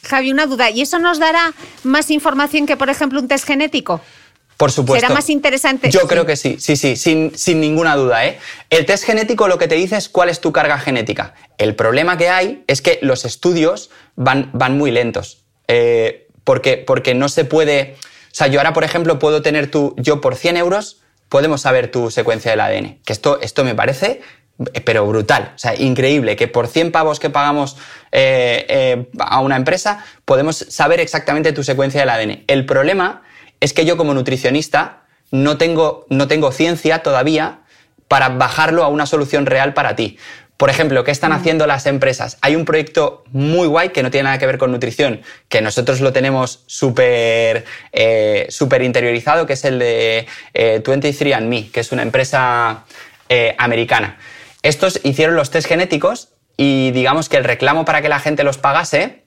Javi, 0.02 0.30
una 0.30 0.44
duda, 0.44 0.68
¿y 0.68 0.82
eso 0.82 0.98
nos 0.98 1.18
dará 1.18 1.54
más 1.82 2.10
información 2.10 2.66
que, 2.66 2.76
por 2.76 2.90
ejemplo, 2.90 3.18
un 3.18 3.26
test 3.26 3.46
genético? 3.46 4.02
Por 4.58 4.70
supuesto. 4.70 5.00
¿Será 5.00 5.14
más 5.14 5.30
interesante? 5.30 5.90
Yo 5.90 6.06
creo 6.06 6.26
que 6.26 6.36
sí, 6.36 6.56
sí, 6.58 6.76
sí, 6.76 6.96
sin, 6.96 7.36
sin, 7.38 7.58
ninguna 7.58 7.96
duda. 7.96 8.26
¿eh? 8.26 8.38
El 8.68 8.84
test 8.84 9.04
genético 9.04 9.48
lo 9.48 9.56
que 9.56 9.66
te 9.66 9.76
dice 9.76 9.96
es 9.96 10.10
cuál 10.10 10.28
es 10.28 10.40
tu 10.40 10.52
carga 10.52 10.78
genética. 10.78 11.32
El 11.56 11.74
problema 11.74 12.18
que 12.18 12.28
hay 12.28 12.62
es 12.66 12.82
que 12.82 12.98
los 13.00 13.24
estudios 13.24 13.88
van, 14.14 14.50
van 14.52 14.76
muy 14.76 14.90
lentos. 14.90 15.44
Eh, 15.68 16.28
porque, 16.44 16.76
porque 16.76 17.14
no 17.14 17.30
se 17.30 17.46
puede... 17.46 17.96
O 18.02 18.34
sea, 18.36 18.46
yo 18.48 18.60
ahora, 18.60 18.74
por 18.74 18.84
ejemplo, 18.84 19.18
puedo 19.18 19.40
tener 19.40 19.70
tu... 19.70 19.94
Yo 19.96 20.20
por 20.20 20.36
100 20.36 20.58
euros 20.58 21.00
podemos 21.30 21.62
saber 21.62 21.90
tu 21.90 22.10
secuencia 22.10 22.50
del 22.50 22.60
ADN. 22.60 23.00
Que 23.04 23.12
esto, 23.14 23.40
esto 23.40 23.64
me 23.64 23.74
parece 23.74 24.20
pero 24.84 25.06
brutal, 25.06 25.52
o 25.54 25.58
sea, 25.58 25.74
increíble, 25.74 26.36
que 26.36 26.48
por 26.48 26.66
100 26.66 26.92
pavos 26.92 27.20
que 27.20 27.30
pagamos 27.30 27.76
eh, 28.12 28.64
eh, 28.68 29.06
a 29.18 29.40
una 29.40 29.56
empresa 29.56 30.04
podemos 30.24 30.56
saber 30.56 31.00
exactamente 31.00 31.52
tu 31.52 31.62
secuencia 31.62 32.00
del 32.00 32.10
ADN. 32.10 32.44
El 32.46 32.64
problema 32.64 33.22
es 33.60 33.72
que 33.72 33.84
yo 33.84 33.96
como 33.96 34.14
nutricionista 34.14 35.02
no 35.30 35.58
tengo, 35.58 36.06
no 36.08 36.28
tengo 36.28 36.52
ciencia 36.52 37.00
todavía 37.02 37.60
para 38.08 38.30
bajarlo 38.30 38.84
a 38.84 38.88
una 38.88 39.06
solución 39.06 39.46
real 39.46 39.74
para 39.74 39.96
ti. 39.96 40.18
Por 40.56 40.70
ejemplo, 40.70 41.04
¿qué 41.04 41.10
están 41.10 41.32
mm. 41.32 41.34
haciendo 41.34 41.66
las 41.66 41.84
empresas? 41.86 42.38
Hay 42.40 42.56
un 42.56 42.64
proyecto 42.64 43.24
muy 43.32 43.66
guay 43.66 43.90
que 43.90 44.02
no 44.02 44.10
tiene 44.10 44.24
nada 44.24 44.38
que 44.38 44.46
ver 44.46 44.56
con 44.56 44.72
nutrición, 44.72 45.20
que 45.48 45.60
nosotros 45.60 46.00
lo 46.00 46.12
tenemos 46.12 46.62
súper 46.66 47.64
eh, 47.92 48.48
interiorizado, 48.80 49.46
que 49.46 49.52
es 49.52 49.64
el 49.64 49.78
de 49.78 50.26
23andMe, 50.54 51.66
eh, 51.66 51.70
que 51.70 51.80
es 51.80 51.92
una 51.92 52.02
empresa 52.02 52.84
eh, 53.28 53.54
americana. 53.58 54.16
Estos 54.66 55.00
hicieron 55.04 55.36
los 55.36 55.50
test 55.50 55.68
genéticos 55.68 56.30
y 56.56 56.90
digamos 56.90 57.28
que 57.28 57.36
el 57.36 57.44
reclamo 57.44 57.84
para 57.84 58.02
que 58.02 58.08
la 58.08 58.18
gente 58.18 58.42
los 58.44 58.58
pagase 58.58 59.24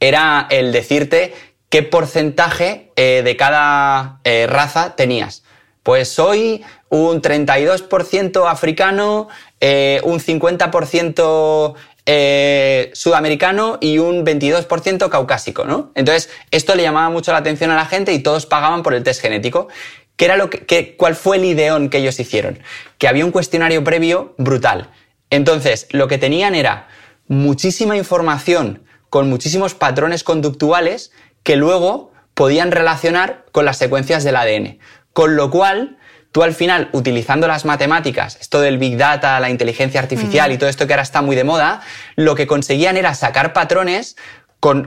era 0.00 0.46
el 0.50 0.72
decirte 0.72 1.34
qué 1.68 1.82
porcentaje 1.82 2.92
de 2.96 3.36
cada 3.36 4.20
raza 4.48 4.96
tenías. 4.96 5.42
Pues 5.82 6.08
soy 6.08 6.64
un 6.88 7.20
32% 7.20 8.50
africano, 8.50 9.28
eh, 9.60 10.00
un 10.04 10.18
50% 10.18 11.74
eh, 12.06 12.90
sudamericano 12.94 13.78
y 13.80 13.98
un 13.98 14.24
22% 14.24 15.08
caucásico, 15.08 15.64
¿no? 15.64 15.90
Entonces, 15.94 16.30
esto 16.50 16.74
le 16.74 16.82
llamaba 16.82 17.10
mucho 17.10 17.32
la 17.32 17.38
atención 17.38 17.70
a 17.70 17.76
la 17.76 17.86
gente 17.86 18.12
y 18.12 18.20
todos 18.20 18.46
pagaban 18.46 18.82
por 18.82 18.94
el 18.94 19.02
test 19.02 19.20
genético. 19.20 19.68
¿Qué 20.16 20.26
era 20.26 20.36
lo 20.36 20.48
que, 20.50 20.96
¿Cuál 20.96 21.16
fue 21.16 21.38
el 21.38 21.44
ideón 21.44 21.88
que 21.88 21.98
ellos 21.98 22.18
hicieron? 22.20 22.60
Que 22.98 23.08
había 23.08 23.24
un 23.24 23.32
cuestionario 23.32 23.82
previo 23.82 24.34
brutal. 24.38 24.90
Entonces, 25.30 25.88
lo 25.90 26.06
que 26.06 26.18
tenían 26.18 26.54
era 26.54 26.88
muchísima 27.26 27.96
información 27.96 28.84
con 29.10 29.28
muchísimos 29.28 29.74
patrones 29.74 30.22
conductuales 30.22 31.12
que 31.42 31.56
luego 31.56 32.12
podían 32.34 32.70
relacionar 32.70 33.44
con 33.52 33.64
las 33.64 33.76
secuencias 33.78 34.24
del 34.24 34.36
ADN. 34.36 34.78
Con 35.12 35.36
lo 35.36 35.50
cual, 35.50 35.98
tú 36.32 36.42
al 36.42 36.54
final, 36.54 36.88
utilizando 36.92 37.46
las 37.46 37.64
matemáticas, 37.64 38.36
esto 38.40 38.60
del 38.60 38.78
Big 38.78 38.96
Data, 38.96 39.38
la 39.40 39.50
inteligencia 39.50 40.00
artificial 40.00 40.52
y 40.52 40.58
todo 40.58 40.68
esto 40.68 40.86
que 40.86 40.92
ahora 40.92 41.02
está 41.02 41.22
muy 41.22 41.36
de 41.36 41.44
moda, 41.44 41.80
lo 42.16 42.34
que 42.34 42.46
conseguían 42.46 42.96
era 42.96 43.14
sacar 43.14 43.52
patrones 43.52 44.16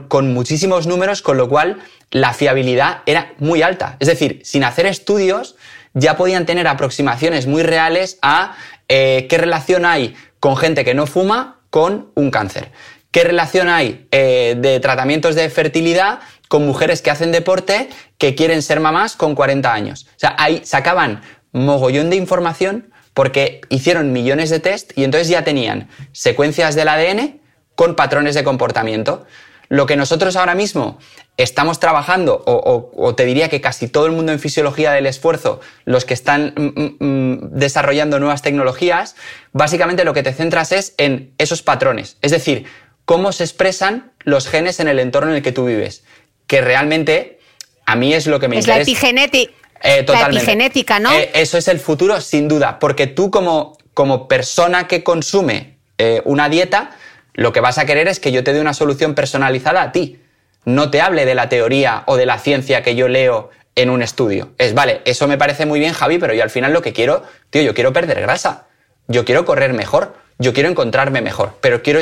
con, 0.08 0.34
muchísimos 0.34 0.88
números, 0.88 1.22
con 1.22 1.36
lo 1.36 1.48
cual 1.48 1.78
la 2.10 2.34
fiabilidad 2.34 3.02
era 3.06 3.34
muy 3.38 3.62
alta. 3.62 3.96
Es 4.00 4.08
decir, 4.08 4.40
sin 4.42 4.64
hacer 4.64 4.86
estudios, 4.86 5.54
ya 5.94 6.16
podían 6.16 6.46
tener 6.46 6.66
aproximaciones 6.66 7.46
muy 7.46 7.62
reales 7.62 8.18
a 8.20 8.56
eh, 8.88 9.28
qué 9.30 9.38
relación 9.38 9.84
hay 9.84 10.16
con 10.40 10.56
gente 10.56 10.84
que 10.84 10.94
no 10.94 11.06
fuma 11.06 11.60
con 11.70 12.10
un 12.16 12.32
cáncer. 12.32 12.72
¿Qué 13.12 13.22
relación 13.22 13.68
hay 13.68 14.08
eh, 14.10 14.56
de 14.58 14.80
tratamientos 14.80 15.36
de 15.36 15.48
fertilidad 15.48 16.18
con 16.48 16.66
mujeres 16.66 17.00
que 17.00 17.12
hacen 17.12 17.30
deporte 17.30 17.88
que 18.18 18.34
quieren 18.34 18.62
ser 18.62 18.80
mamás 18.80 19.14
con 19.14 19.36
40 19.36 19.72
años? 19.72 20.08
O 20.08 20.18
sea, 20.18 20.34
ahí 20.38 20.60
sacaban 20.64 21.22
mogollón 21.52 22.10
de 22.10 22.16
información 22.16 22.92
porque 23.14 23.60
hicieron 23.68 24.12
millones 24.12 24.50
de 24.50 24.58
test 24.58 24.90
y 24.98 25.04
entonces 25.04 25.28
ya 25.28 25.44
tenían 25.44 25.88
secuencias 26.10 26.74
del 26.74 26.88
ADN 26.88 27.40
con 27.76 27.94
patrones 27.94 28.34
de 28.34 28.42
comportamiento. 28.42 29.24
Lo 29.68 29.86
que 29.86 29.96
nosotros 29.96 30.36
ahora 30.36 30.54
mismo 30.54 30.98
estamos 31.36 31.78
trabajando, 31.78 32.42
o, 32.46 33.14
te 33.14 33.24
diría 33.24 33.48
que 33.48 33.60
casi 33.60 33.86
todo 33.88 34.06
el 34.06 34.12
mundo 34.12 34.32
en 34.32 34.40
fisiología 34.40 34.92
del 34.92 35.06
esfuerzo, 35.06 35.60
los 35.84 36.04
que 36.04 36.14
están 36.14 36.54
mm, 36.56 36.80
mm, 36.80 36.96
mm, 36.98 37.50
desarrollando 37.52 38.18
nuevas 38.18 38.42
tecnologías, 38.42 39.14
básicamente 39.52 40.04
lo 40.04 40.14
que 40.14 40.22
te 40.22 40.32
centras 40.32 40.72
es 40.72 40.94
en 40.96 41.32
esos 41.38 41.62
patrones. 41.62 42.16
Es 42.22 42.32
decir, 42.32 42.66
cómo 43.04 43.32
se 43.32 43.44
expresan 43.44 44.12
los 44.24 44.48
genes 44.48 44.80
en 44.80 44.88
el 44.88 44.98
entorno 44.98 45.30
en 45.30 45.36
el 45.36 45.42
que 45.42 45.52
tú 45.52 45.64
vives. 45.64 46.04
Que 46.46 46.60
realmente 46.60 47.38
a 47.86 47.96
mí 47.96 48.12
es 48.12 48.26
lo 48.26 48.40
que 48.40 48.48
me 48.48 48.56
interesa. 48.56 48.80
Es 48.80 48.86
la 48.86 48.92
epigenética. 48.92 49.52
Eh, 49.82 50.04
la 50.06 50.26
epigenética, 50.26 50.98
¿no? 50.98 51.12
Eh, 51.12 51.30
eso 51.34 51.56
es 51.56 51.68
el 51.68 51.78
futuro, 51.78 52.20
sin 52.20 52.48
duda, 52.48 52.78
porque 52.78 53.06
tú 53.06 53.30
como, 53.30 53.78
como 53.94 54.28
persona 54.28 54.88
que 54.88 55.04
consume 55.04 55.78
eh, 55.98 56.20
una 56.24 56.48
dieta, 56.48 56.90
lo 57.38 57.52
que 57.52 57.60
vas 57.60 57.78
a 57.78 57.86
querer 57.86 58.08
es 58.08 58.18
que 58.18 58.32
yo 58.32 58.42
te 58.42 58.52
dé 58.52 58.60
una 58.60 58.74
solución 58.74 59.14
personalizada 59.14 59.80
a 59.80 59.92
ti. 59.92 60.18
No 60.64 60.90
te 60.90 61.00
hable 61.00 61.24
de 61.24 61.36
la 61.36 61.48
teoría 61.48 62.02
o 62.06 62.16
de 62.16 62.26
la 62.26 62.40
ciencia 62.40 62.82
que 62.82 62.96
yo 62.96 63.06
leo 63.06 63.50
en 63.76 63.90
un 63.90 64.02
estudio. 64.02 64.50
Es, 64.58 64.74
vale, 64.74 65.02
eso 65.04 65.28
me 65.28 65.38
parece 65.38 65.64
muy 65.64 65.78
bien, 65.78 65.92
Javi, 65.92 66.18
pero 66.18 66.34
yo 66.34 66.42
al 66.42 66.50
final 66.50 66.72
lo 66.72 66.82
que 66.82 66.92
quiero, 66.92 67.22
tío, 67.50 67.62
yo 67.62 67.74
quiero 67.74 67.92
perder 67.92 68.20
grasa. 68.22 68.66
Yo 69.06 69.24
quiero 69.24 69.44
correr 69.44 69.72
mejor. 69.72 70.16
Yo 70.38 70.52
quiero 70.52 70.68
encontrarme 70.68 71.20
mejor. 71.20 71.54
Pero 71.60 71.80
quiero, 71.80 72.00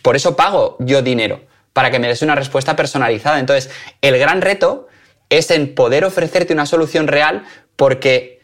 por 0.00 0.16
eso 0.16 0.36
pago 0.36 0.78
yo 0.78 1.02
dinero, 1.02 1.42
para 1.74 1.90
que 1.90 1.98
me 1.98 2.08
des 2.08 2.22
una 2.22 2.34
respuesta 2.34 2.74
personalizada. 2.74 3.40
Entonces, 3.40 3.70
el 4.00 4.18
gran 4.18 4.40
reto 4.40 4.88
es 5.28 5.50
en 5.50 5.74
poder 5.74 6.06
ofrecerte 6.06 6.54
una 6.54 6.64
solución 6.64 7.08
real 7.08 7.44
porque 7.76 8.37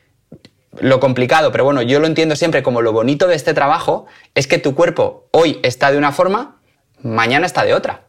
lo 0.80 1.00
complicado, 1.00 1.52
pero 1.52 1.64
bueno, 1.64 1.82
yo 1.82 2.00
lo 2.00 2.06
entiendo 2.06 2.36
siempre 2.36 2.62
como 2.62 2.82
lo 2.82 2.92
bonito 2.92 3.26
de 3.26 3.34
este 3.34 3.54
trabajo, 3.54 4.06
es 4.34 4.46
que 4.46 4.58
tu 4.58 4.74
cuerpo 4.74 5.28
hoy 5.30 5.60
está 5.62 5.90
de 5.90 5.98
una 5.98 6.12
forma, 6.12 6.56
mañana 7.02 7.46
está 7.46 7.64
de 7.64 7.74
otra. 7.74 8.02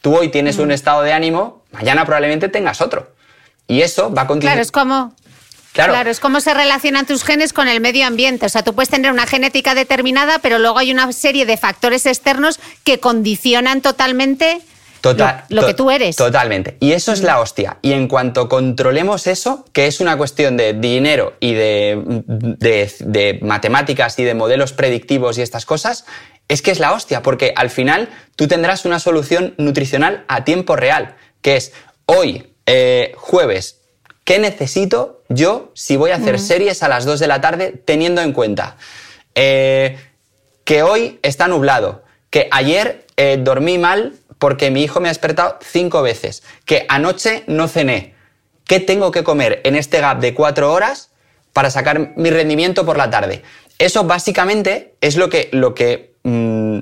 Tú 0.00 0.16
hoy 0.16 0.28
tienes 0.28 0.58
un 0.58 0.72
estado 0.72 1.02
de 1.02 1.12
ánimo, 1.12 1.64
mañana 1.70 2.04
probablemente 2.04 2.48
tengas 2.48 2.80
otro. 2.80 3.14
Y 3.68 3.82
eso 3.82 4.12
va 4.12 4.22
a 4.22 4.26
continuar. 4.26 4.54
Claro, 4.54 4.62
es 4.62 4.72
como 4.72 5.14
Claro. 5.72 6.10
es 6.10 6.20
como 6.20 6.40
se 6.40 6.52
relacionan 6.52 7.06
tus 7.06 7.24
genes 7.24 7.52
con 7.52 7.66
el 7.66 7.80
medio 7.80 8.06
ambiente. 8.06 8.46
O 8.46 8.48
sea, 8.48 8.62
tú 8.62 8.74
puedes 8.74 8.90
tener 8.90 9.10
una 9.10 9.26
genética 9.26 9.74
determinada, 9.74 10.38
pero 10.38 10.58
luego 10.58 10.78
hay 10.78 10.92
una 10.92 11.10
serie 11.12 11.46
de 11.46 11.56
factores 11.56 12.04
externos 12.04 12.60
que 12.84 13.00
condicionan 13.00 13.80
totalmente 13.80 14.60
lo, 15.48 15.66
que 15.66 15.74
tú 15.74 15.90
eres. 15.90 16.16
Totalmente. 16.16 16.76
Y 16.80 16.92
eso 16.92 17.12
es 17.12 17.22
la 17.22 17.40
hostia. 17.40 17.78
Y 17.82 17.92
en 17.92 18.08
cuanto 18.08 18.48
controlemos 18.48 19.26
eso, 19.26 19.64
que 19.72 19.86
es 19.86 20.00
una 20.00 20.16
cuestión 20.16 20.56
de 20.56 20.74
dinero 20.74 21.34
y 21.40 21.54
de, 21.54 22.00
de 23.00 23.38
matemáticas 23.42 24.18
y 24.18 24.24
de 24.24 24.34
modelos 24.34 24.72
predictivos 24.72 25.38
y 25.38 25.42
estas 25.42 25.66
cosas, 25.66 26.04
es 26.48 26.62
que 26.62 26.70
es 26.70 26.80
la 26.80 26.92
hostia, 26.92 27.22
porque 27.22 27.52
al 27.56 27.70
final 27.70 28.08
tú 28.36 28.46
tendrás 28.46 28.84
una 28.84 28.98
solución 28.98 29.54
nutricional 29.58 30.24
a 30.28 30.44
tiempo 30.44 30.76
real, 30.76 31.16
que 31.40 31.56
es 31.56 31.72
hoy, 32.06 32.54
eh, 32.66 33.14
jueves, 33.16 33.80
¿qué 34.24 34.38
necesito 34.38 35.22
yo 35.28 35.72
si 35.74 35.96
voy 35.96 36.10
a 36.10 36.16
hacer 36.16 36.38
series 36.38 36.82
a 36.82 36.88
las 36.88 37.04
2 37.04 37.20
de 37.20 37.26
la 37.26 37.40
tarde 37.40 37.72
teniendo 37.84 38.20
en 38.20 38.32
cuenta 38.32 38.76
eh, 39.34 39.98
que 40.64 40.82
hoy 40.82 41.18
está 41.22 41.48
nublado, 41.48 42.04
que 42.30 42.48
ayer 42.50 43.01
eh, 43.16 43.38
dormí 43.40 43.78
mal 43.78 44.14
porque 44.38 44.70
mi 44.70 44.82
hijo 44.82 45.00
me 45.00 45.08
ha 45.08 45.12
despertado 45.12 45.58
cinco 45.62 46.02
veces, 46.02 46.42
que 46.64 46.84
anoche 46.88 47.44
no 47.46 47.68
cené, 47.68 48.14
¿qué 48.66 48.80
tengo 48.80 49.10
que 49.10 49.22
comer 49.22 49.60
en 49.64 49.76
este 49.76 50.00
gap 50.00 50.18
de 50.20 50.34
cuatro 50.34 50.72
horas 50.72 51.10
para 51.52 51.70
sacar 51.70 52.16
mi 52.16 52.30
rendimiento 52.30 52.84
por 52.84 52.96
la 52.96 53.10
tarde? 53.10 53.42
Eso 53.78 54.04
básicamente 54.04 54.94
es 55.00 55.16
lo 55.16 55.28
que, 55.28 55.48
lo 55.52 55.74
que, 55.74 56.14
mm, 56.24 56.78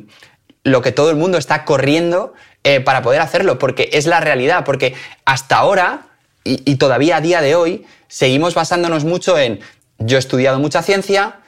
lo 0.65 0.83
que 0.83 0.93
todo 0.93 1.11
el 1.11 1.17
mundo 1.17 1.39
está 1.39 1.65
corriendo 1.65 2.35
eh, 2.65 2.81
para 2.81 3.03
poder 3.03 3.21
hacerlo, 3.21 3.59
porque 3.59 3.91
es 3.93 4.07
la 4.07 4.21
realidad, 4.21 4.65
porque 4.65 4.95
hasta 5.25 5.57
ahora 5.57 6.07
y, 6.45 6.77
todavía 6.77 7.17
a 7.17 7.21
día 7.21 7.41
de 7.41 7.55
hoy 7.55 7.87
seguimos 8.09 8.55
basándonos 8.55 9.05
mucho 9.05 9.39
en 9.39 9.61
yo 9.99 10.17
he 10.17 10.21
estudiado 10.21 10.59
mucha 10.59 10.83
ciencia, 10.83 11.41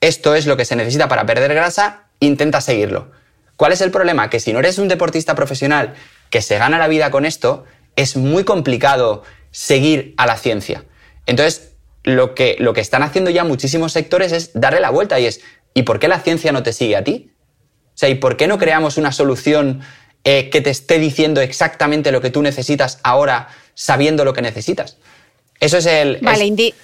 esto 0.00 0.34
es 0.34 0.46
lo 0.46 0.56
que 0.56 0.64
se 0.64 0.76
necesita 0.76 1.08
para 1.08 1.26
perder 1.26 1.54
grasa, 1.54 2.04
intenta 2.18 2.60
seguirlo. 2.60 3.12
¿Cuál 3.60 3.72
es 3.72 3.82
el 3.82 3.90
problema? 3.90 4.30
Que 4.30 4.40
si 4.40 4.54
no 4.54 4.60
eres 4.60 4.78
un 4.78 4.88
deportista 4.88 5.34
profesional 5.34 5.92
que 6.30 6.40
se 6.40 6.56
gana 6.56 6.78
la 6.78 6.88
vida 6.88 7.10
con 7.10 7.26
esto, 7.26 7.66
es 7.94 8.16
muy 8.16 8.42
complicado 8.42 9.22
seguir 9.50 10.14
a 10.16 10.24
la 10.24 10.38
ciencia. 10.38 10.86
Entonces, 11.26 11.72
lo 12.02 12.34
que, 12.34 12.56
lo 12.58 12.72
que 12.72 12.80
están 12.80 13.02
haciendo 13.02 13.30
ya 13.30 13.44
muchísimos 13.44 13.92
sectores 13.92 14.32
es 14.32 14.52
darle 14.54 14.80
la 14.80 14.88
vuelta 14.88 15.20
y 15.20 15.26
es, 15.26 15.42
¿y 15.74 15.82
por 15.82 15.98
qué 15.98 16.08
la 16.08 16.20
ciencia 16.20 16.52
no 16.52 16.62
te 16.62 16.72
sigue 16.72 16.96
a 16.96 17.04
ti? 17.04 17.32
O 17.88 17.98
sea, 17.98 18.08
¿y 18.08 18.14
por 18.14 18.38
qué 18.38 18.46
no 18.46 18.56
creamos 18.56 18.96
una 18.96 19.12
solución 19.12 19.82
eh, 20.24 20.48
que 20.48 20.62
te 20.62 20.70
esté 20.70 20.98
diciendo 20.98 21.42
exactamente 21.42 22.12
lo 22.12 22.22
que 22.22 22.30
tú 22.30 22.40
necesitas 22.40 22.98
ahora 23.02 23.48
sabiendo 23.74 24.24
lo 24.24 24.32
que 24.32 24.40
necesitas. 24.40 24.96
Eso 25.60 25.76
es 25.76 25.84
el... 25.84 26.18
Vale, 26.22 26.74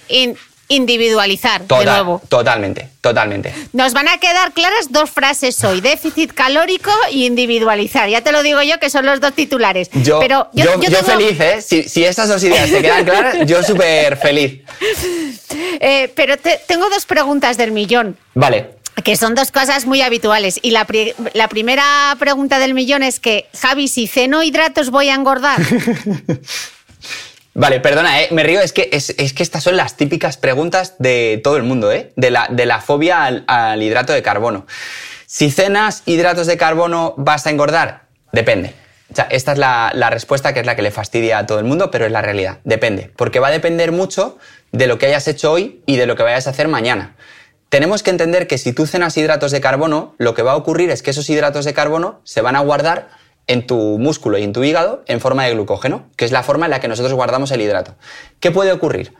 individualizar 0.69 1.65
de 1.65 1.85
nuevo. 1.85 2.21
Totalmente, 2.27 2.89
totalmente. 3.01 3.53
Nos 3.73 3.93
van 3.93 4.07
a 4.07 4.17
quedar 4.17 4.51
claras 4.53 4.91
dos 4.91 5.09
frases 5.09 5.63
hoy, 5.63 5.81
déficit 5.81 6.33
calórico 6.33 6.91
y 7.11 7.25
individualizar. 7.25 8.09
Ya 8.09 8.21
te 8.21 8.31
lo 8.31 8.43
digo 8.43 8.61
yo 8.61 8.79
que 8.79 8.89
son 8.89 9.05
los 9.05 9.21
dos 9.21 9.33
titulares. 9.33 9.89
Yo, 9.93 10.19
Pero 10.19 10.49
yo, 10.53 10.79
feliz, 11.03 11.39
¿eh? 11.39 11.61
Si, 11.61 11.83
si, 11.83 12.03
estas 12.03 12.29
dos 12.29 12.43
ideas 12.43 12.69
se 12.69 12.81
quedan 12.81 13.05
claras, 13.05 13.45
yo 13.45 13.63
súper 13.63 14.17
feliz. 14.17 14.61
Eh, 15.79 16.11
pero 16.15 16.35
tengo 16.67 16.89
dos 16.89 17.05
preguntas 17.05 17.57
del 17.57 17.71
millón. 17.71 18.17
Vale. 18.33 18.71
Que 19.03 19.15
son 19.15 19.35
dos 19.35 19.51
cosas 19.51 19.85
muy 19.85 20.01
habituales. 20.01 20.59
Y 20.61 20.71
la, 20.71 20.87
la 21.33 21.47
primera 21.47 22.15
pregunta 22.19 22.59
del 22.59 22.73
millón 22.73 23.03
es 23.03 23.19
que, 23.19 23.47
Javi, 23.59 23.87
si 23.87 24.07
ceno 24.07 24.43
hidratos 24.43 24.89
voy 24.89 25.09
a 25.09 25.15
engordar. 25.15 25.59
Vale, 27.57 27.79
perdona, 27.79 28.21
¿eh? 28.21 28.27
me 28.29 28.43
río, 28.43 28.59
es 28.59 28.71
que, 28.71 28.87
es, 28.93 29.15
que 29.15 29.41
estas 29.41 29.63
son 29.63 29.77
las 29.77 29.97
típicas 29.97 30.37
preguntas 30.37 30.93
de 30.99 31.41
todo 31.43 31.57
el 31.57 31.63
mundo, 31.63 31.91
¿eh? 31.91 32.13
de, 32.15 32.29
la, 32.29 32.47
de 32.51 32.67
la 32.67 32.81
fobia 32.81 33.25
al, 33.25 33.81
hidrato 33.81 34.13
de 34.13 34.21
carbono. 34.21 34.67
Si 35.25 35.49
cenas 35.49 36.03
hidratos 36.05 36.45
de 36.45 36.55
carbono, 36.55 37.15
¿vas 37.17 37.47
a 37.47 37.49
engordar? 37.49 38.03
Depende. 38.31 38.75
O 39.11 39.15
sea, 39.15 39.27
esta 39.31 39.53
es 39.53 39.57
la, 39.57 39.89
la, 39.95 40.11
respuesta 40.11 40.53
que 40.53 40.59
es 40.59 40.67
la 40.67 40.75
que 40.75 40.83
le 40.83 40.91
fastidia 40.91 41.39
a 41.39 41.47
todo 41.47 41.57
el 41.57 41.65
mundo, 41.65 41.89
pero 41.89 42.05
es 42.05 42.11
la 42.11 42.21
realidad. 42.21 42.59
Depende. 42.63 43.11
Porque 43.15 43.39
va 43.39 43.47
a 43.47 43.51
depender 43.51 43.91
mucho 43.91 44.37
de 44.71 44.85
lo 44.85 44.99
que 44.99 45.07
hayas 45.07 45.27
hecho 45.27 45.51
hoy 45.51 45.81
y 45.87 45.97
de 45.97 46.05
lo 46.05 46.15
que 46.15 46.21
vayas 46.21 46.45
a 46.45 46.51
hacer 46.51 46.67
mañana. 46.67 47.15
Tenemos 47.69 48.03
que 48.03 48.11
entender 48.11 48.45
que 48.45 48.59
si 48.59 48.71
tú 48.71 48.85
cenas 48.85 49.17
hidratos 49.17 49.51
de 49.51 49.61
carbono, 49.61 50.13
lo 50.19 50.35
que 50.35 50.43
va 50.43 50.51
a 50.51 50.57
ocurrir 50.57 50.91
es 50.91 51.01
que 51.01 51.09
esos 51.09 51.27
hidratos 51.27 51.65
de 51.65 51.73
carbono 51.73 52.21
se 52.23 52.41
van 52.41 52.55
a 52.55 52.59
guardar 52.59 53.09
en 53.47 53.65
tu 53.65 53.97
músculo 53.97 54.37
y 54.37 54.43
en 54.43 54.53
tu 54.53 54.63
hígado 54.63 55.03
en 55.07 55.19
forma 55.19 55.45
de 55.45 55.53
glucógeno, 55.53 56.09
que 56.15 56.25
es 56.25 56.31
la 56.31 56.43
forma 56.43 56.65
en 56.65 56.71
la 56.71 56.79
que 56.79 56.87
nosotros 56.87 57.13
guardamos 57.13 57.51
el 57.51 57.61
hidrato. 57.61 57.95
¿Qué 58.39 58.51
puede 58.51 58.71
ocurrir? 58.71 59.13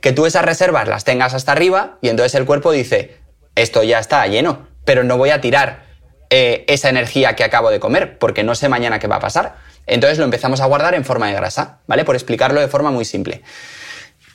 Que 0.00 0.12
tú 0.12 0.26
esas 0.26 0.44
reservas 0.44 0.88
las 0.88 1.04
tengas 1.04 1.34
hasta 1.34 1.52
arriba 1.52 1.98
y 2.00 2.08
entonces 2.08 2.34
el 2.36 2.46
cuerpo 2.46 2.72
dice, 2.72 3.18
esto 3.54 3.82
ya 3.82 3.98
está 3.98 4.26
lleno, 4.26 4.66
pero 4.84 5.04
no 5.04 5.18
voy 5.18 5.30
a 5.30 5.40
tirar 5.40 5.84
eh, 6.30 6.64
esa 6.68 6.88
energía 6.88 7.36
que 7.36 7.44
acabo 7.44 7.70
de 7.70 7.80
comer, 7.80 8.18
porque 8.18 8.42
no 8.42 8.54
sé 8.54 8.68
mañana 8.68 8.98
qué 8.98 9.06
va 9.06 9.16
a 9.16 9.20
pasar. 9.20 9.56
Entonces 9.86 10.18
lo 10.18 10.24
empezamos 10.24 10.60
a 10.60 10.66
guardar 10.66 10.94
en 10.94 11.04
forma 11.04 11.26
de 11.26 11.34
grasa, 11.34 11.80
¿vale? 11.86 12.04
Por 12.04 12.14
explicarlo 12.14 12.60
de 12.60 12.68
forma 12.68 12.90
muy 12.90 13.04
simple. 13.04 13.42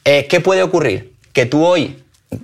Eh, 0.06 0.28
¿Qué 0.28 0.40
puede 0.40 0.62
ocurrir? 0.62 1.14
Que 1.34 1.46
tú 1.46 1.66
hoy 1.66 2.04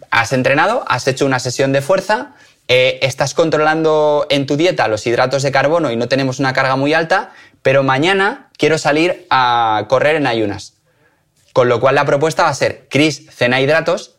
has 0.09 0.33
entrenado, 0.33 0.83
has 0.87 1.07
hecho 1.07 1.25
una 1.25 1.39
sesión 1.39 1.73
de 1.73 1.81
fuerza, 1.81 2.33
eh, 2.67 2.99
estás 3.01 3.33
controlando 3.33 4.25
en 4.29 4.45
tu 4.45 4.55
dieta 4.55 4.87
los 4.87 5.05
hidratos 5.05 5.43
de 5.43 5.51
carbono 5.51 5.91
y 5.91 5.95
no 5.95 6.07
tenemos 6.07 6.39
una 6.39 6.53
carga 6.53 6.75
muy 6.75 6.93
alta, 6.93 7.31
pero 7.61 7.83
mañana 7.83 8.49
quiero 8.57 8.77
salir 8.77 9.25
a 9.29 9.85
correr 9.89 10.15
en 10.15 10.27
ayunas. 10.27 10.73
Con 11.51 11.69
lo 11.69 11.79
cual 11.79 11.95
la 11.95 12.05
propuesta 12.05 12.43
va 12.43 12.49
a 12.49 12.53
ser, 12.55 12.87
Cris, 12.89 13.27
cena 13.31 13.61
hidratos, 13.61 14.15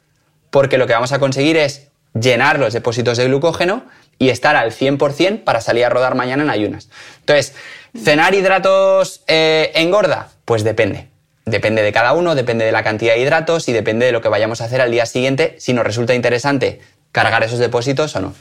porque 0.51 0.79
lo 0.79 0.87
que 0.87 0.93
vamos 0.93 1.13
a 1.13 1.19
conseguir 1.19 1.57
es 1.57 1.89
llenar 2.15 2.59
los 2.59 2.73
depósitos 2.73 3.19
de 3.19 3.27
glucógeno 3.27 3.85
y 4.19 4.29
estar 4.29 4.55
al 4.57 4.71
100% 4.71 5.43
para 5.43 5.61
salir 5.61 5.85
a 5.85 5.89
rodar 5.89 6.15
mañana 6.15 6.45
en 6.45 6.51
ayunas. 6.51 6.89
Entonces, 7.21 7.55
¿cenar 7.97 8.35
hidratos 8.35 9.23
eh, 9.27 9.73
engorda? 9.75 10.29
Pues 10.45 10.63
depende. 10.63 11.09
Depende 11.47 11.83
de 11.83 11.93
cada 11.93 12.13
uno, 12.13 12.35
depende 12.35 12.65
de 12.65 12.73
la 12.73 12.83
cantidad 12.83 13.15
de 13.15 13.21
hidratos 13.21 13.69
y 13.69 13.73
depende 13.73 14.07
de 14.07 14.13
lo 14.13 14.23
que 14.23 14.29
vayamos 14.29 14.61
a 14.61 14.65
hacer 14.65 14.81
al 14.81 14.91
día 14.91 15.05
siguiente. 15.05 15.57
Si 15.59 15.75
nos 15.75 15.85
resulta 15.85 16.15
interesante 16.15 16.81
cargar 17.15 17.45
esos 17.45 17.61
depósitos 17.61 18.15
o 18.17 18.21
no. 18.21 18.35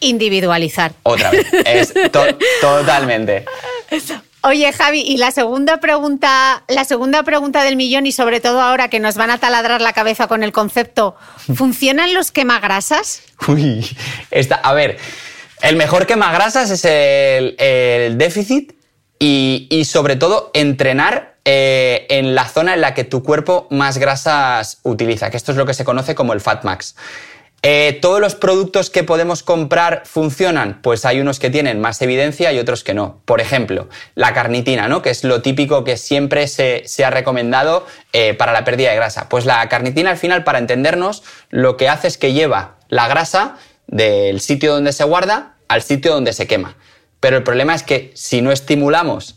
Individualizar. 0.00 0.92
Otra 1.04 1.30
vez. 1.30 1.46
Es 1.64 1.94
totalmente. 2.60 3.44
Oye, 4.42 4.72
Javi, 4.72 5.02
y 5.02 5.16
la 5.18 5.30
segunda 5.30 5.78
pregunta, 5.78 6.64
la 6.68 6.84
segunda 6.84 7.22
pregunta 7.22 7.62
del 7.62 7.76
millón, 7.76 8.06
y 8.06 8.12
sobre 8.12 8.40
todo 8.40 8.60
ahora 8.60 8.88
que 8.88 8.98
nos 8.98 9.14
van 9.14 9.30
a 9.30 9.38
taladrar 9.38 9.80
la 9.80 9.92
cabeza 9.92 10.26
con 10.26 10.42
el 10.42 10.52
concepto, 10.52 11.16
¿funcionan 11.54 12.12
los 12.12 12.32
quemagrasas? 12.32 13.22
Uy, 13.46 13.86
esta, 14.32 14.56
a 14.56 14.74
ver, 14.74 14.98
el 15.62 15.76
mejor 15.76 16.06
quemagrasas 16.06 16.70
es 16.70 16.84
el, 16.84 18.18
déficit 18.18 18.74
y, 19.18 19.82
sobre 19.86 20.16
todo 20.16 20.50
entrenar 20.54 21.36
eh, 21.44 22.06
en 22.10 22.34
la 22.34 22.48
zona 22.48 22.74
en 22.74 22.80
la 22.80 22.94
que 22.94 23.04
tu 23.04 23.22
cuerpo 23.22 23.68
más 23.70 23.96
grasas 23.98 24.80
utiliza, 24.82 25.30
que 25.30 25.36
esto 25.36 25.52
es 25.52 25.56
lo 25.56 25.66
que 25.66 25.74
se 25.74 25.84
conoce 25.84 26.14
como 26.14 26.32
el 26.32 26.40
Fat 26.40 26.64
Max. 26.64 26.96
Eh, 27.66 27.98
¿Todos 28.02 28.20
los 28.20 28.34
productos 28.34 28.90
que 28.90 29.04
podemos 29.04 29.42
comprar 29.42 30.02
funcionan? 30.04 30.82
Pues 30.82 31.06
hay 31.06 31.20
unos 31.20 31.38
que 31.38 31.48
tienen 31.48 31.80
más 31.80 32.02
evidencia 32.02 32.52
y 32.52 32.58
otros 32.58 32.84
que 32.84 32.92
no. 32.92 33.22
Por 33.24 33.40
ejemplo, 33.40 33.88
la 34.14 34.34
carnitina, 34.34 34.86
¿no? 34.86 35.00
Que 35.00 35.08
es 35.08 35.24
lo 35.24 35.40
típico 35.40 35.82
que 35.82 35.96
siempre 35.96 36.46
se, 36.46 36.84
ha 37.02 37.08
recomendado 37.08 37.86
eh, 38.12 38.34
para 38.34 38.52
la 38.52 38.64
pérdida 38.64 38.90
de 38.90 38.96
grasa. 38.96 39.30
Pues 39.30 39.46
la 39.46 39.66
carnitina 39.70 40.10
al 40.10 40.18
final, 40.18 40.44
para 40.44 40.58
entendernos, 40.58 41.22
lo 41.48 41.78
que 41.78 41.88
hace 41.88 42.06
es 42.06 42.18
que 42.18 42.34
lleva 42.34 42.74
la 42.90 43.08
grasa 43.08 43.56
del 43.86 44.42
sitio 44.42 44.74
donde 44.74 44.92
se 44.92 45.04
guarda 45.04 45.54
al 45.68 45.80
sitio 45.80 46.12
donde 46.12 46.34
se 46.34 46.46
quema. 46.46 46.76
Pero 47.18 47.38
el 47.38 47.44
problema 47.44 47.74
es 47.74 47.82
que 47.82 48.12
si 48.14 48.42
no 48.42 48.52
estimulamos 48.52 49.36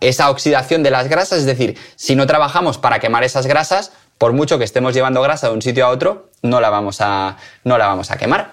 esa 0.00 0.28
oxidación 0.28 0.82
de 0.82 0.90
las 0.90 1.08
grasas, 1.08 1.38
es 1.38 1.46
decir, 1.46 1.78
si 1.96 2.14
no 2.14 2.26
trabajamos 2.26 2.76
para 2.76 2.98
quemar 2.98 3.24
esas 3.24 3.46
grasas, 3.46 3.92
por 4.18 4.32
mucho 4.32 4.58
que 4.58 4.64
estemos 4.64 4.94
llevando 4.94 5.22
grasa 5.22 5.48
de 5.48 5.54
un 5.54 5.62
sitio 5.62 5.86
a 5.86 5.88
otro, 5.88 6.30
no 6.42 6.60
la 6.60 6.70
vamos 6.70 7.00
a, 7.00 7.36
no 7.64 7.78
la 7.78 7.86
vamos 7.86 8.10
a 8.10 8.16
quemar. 8.16 8.52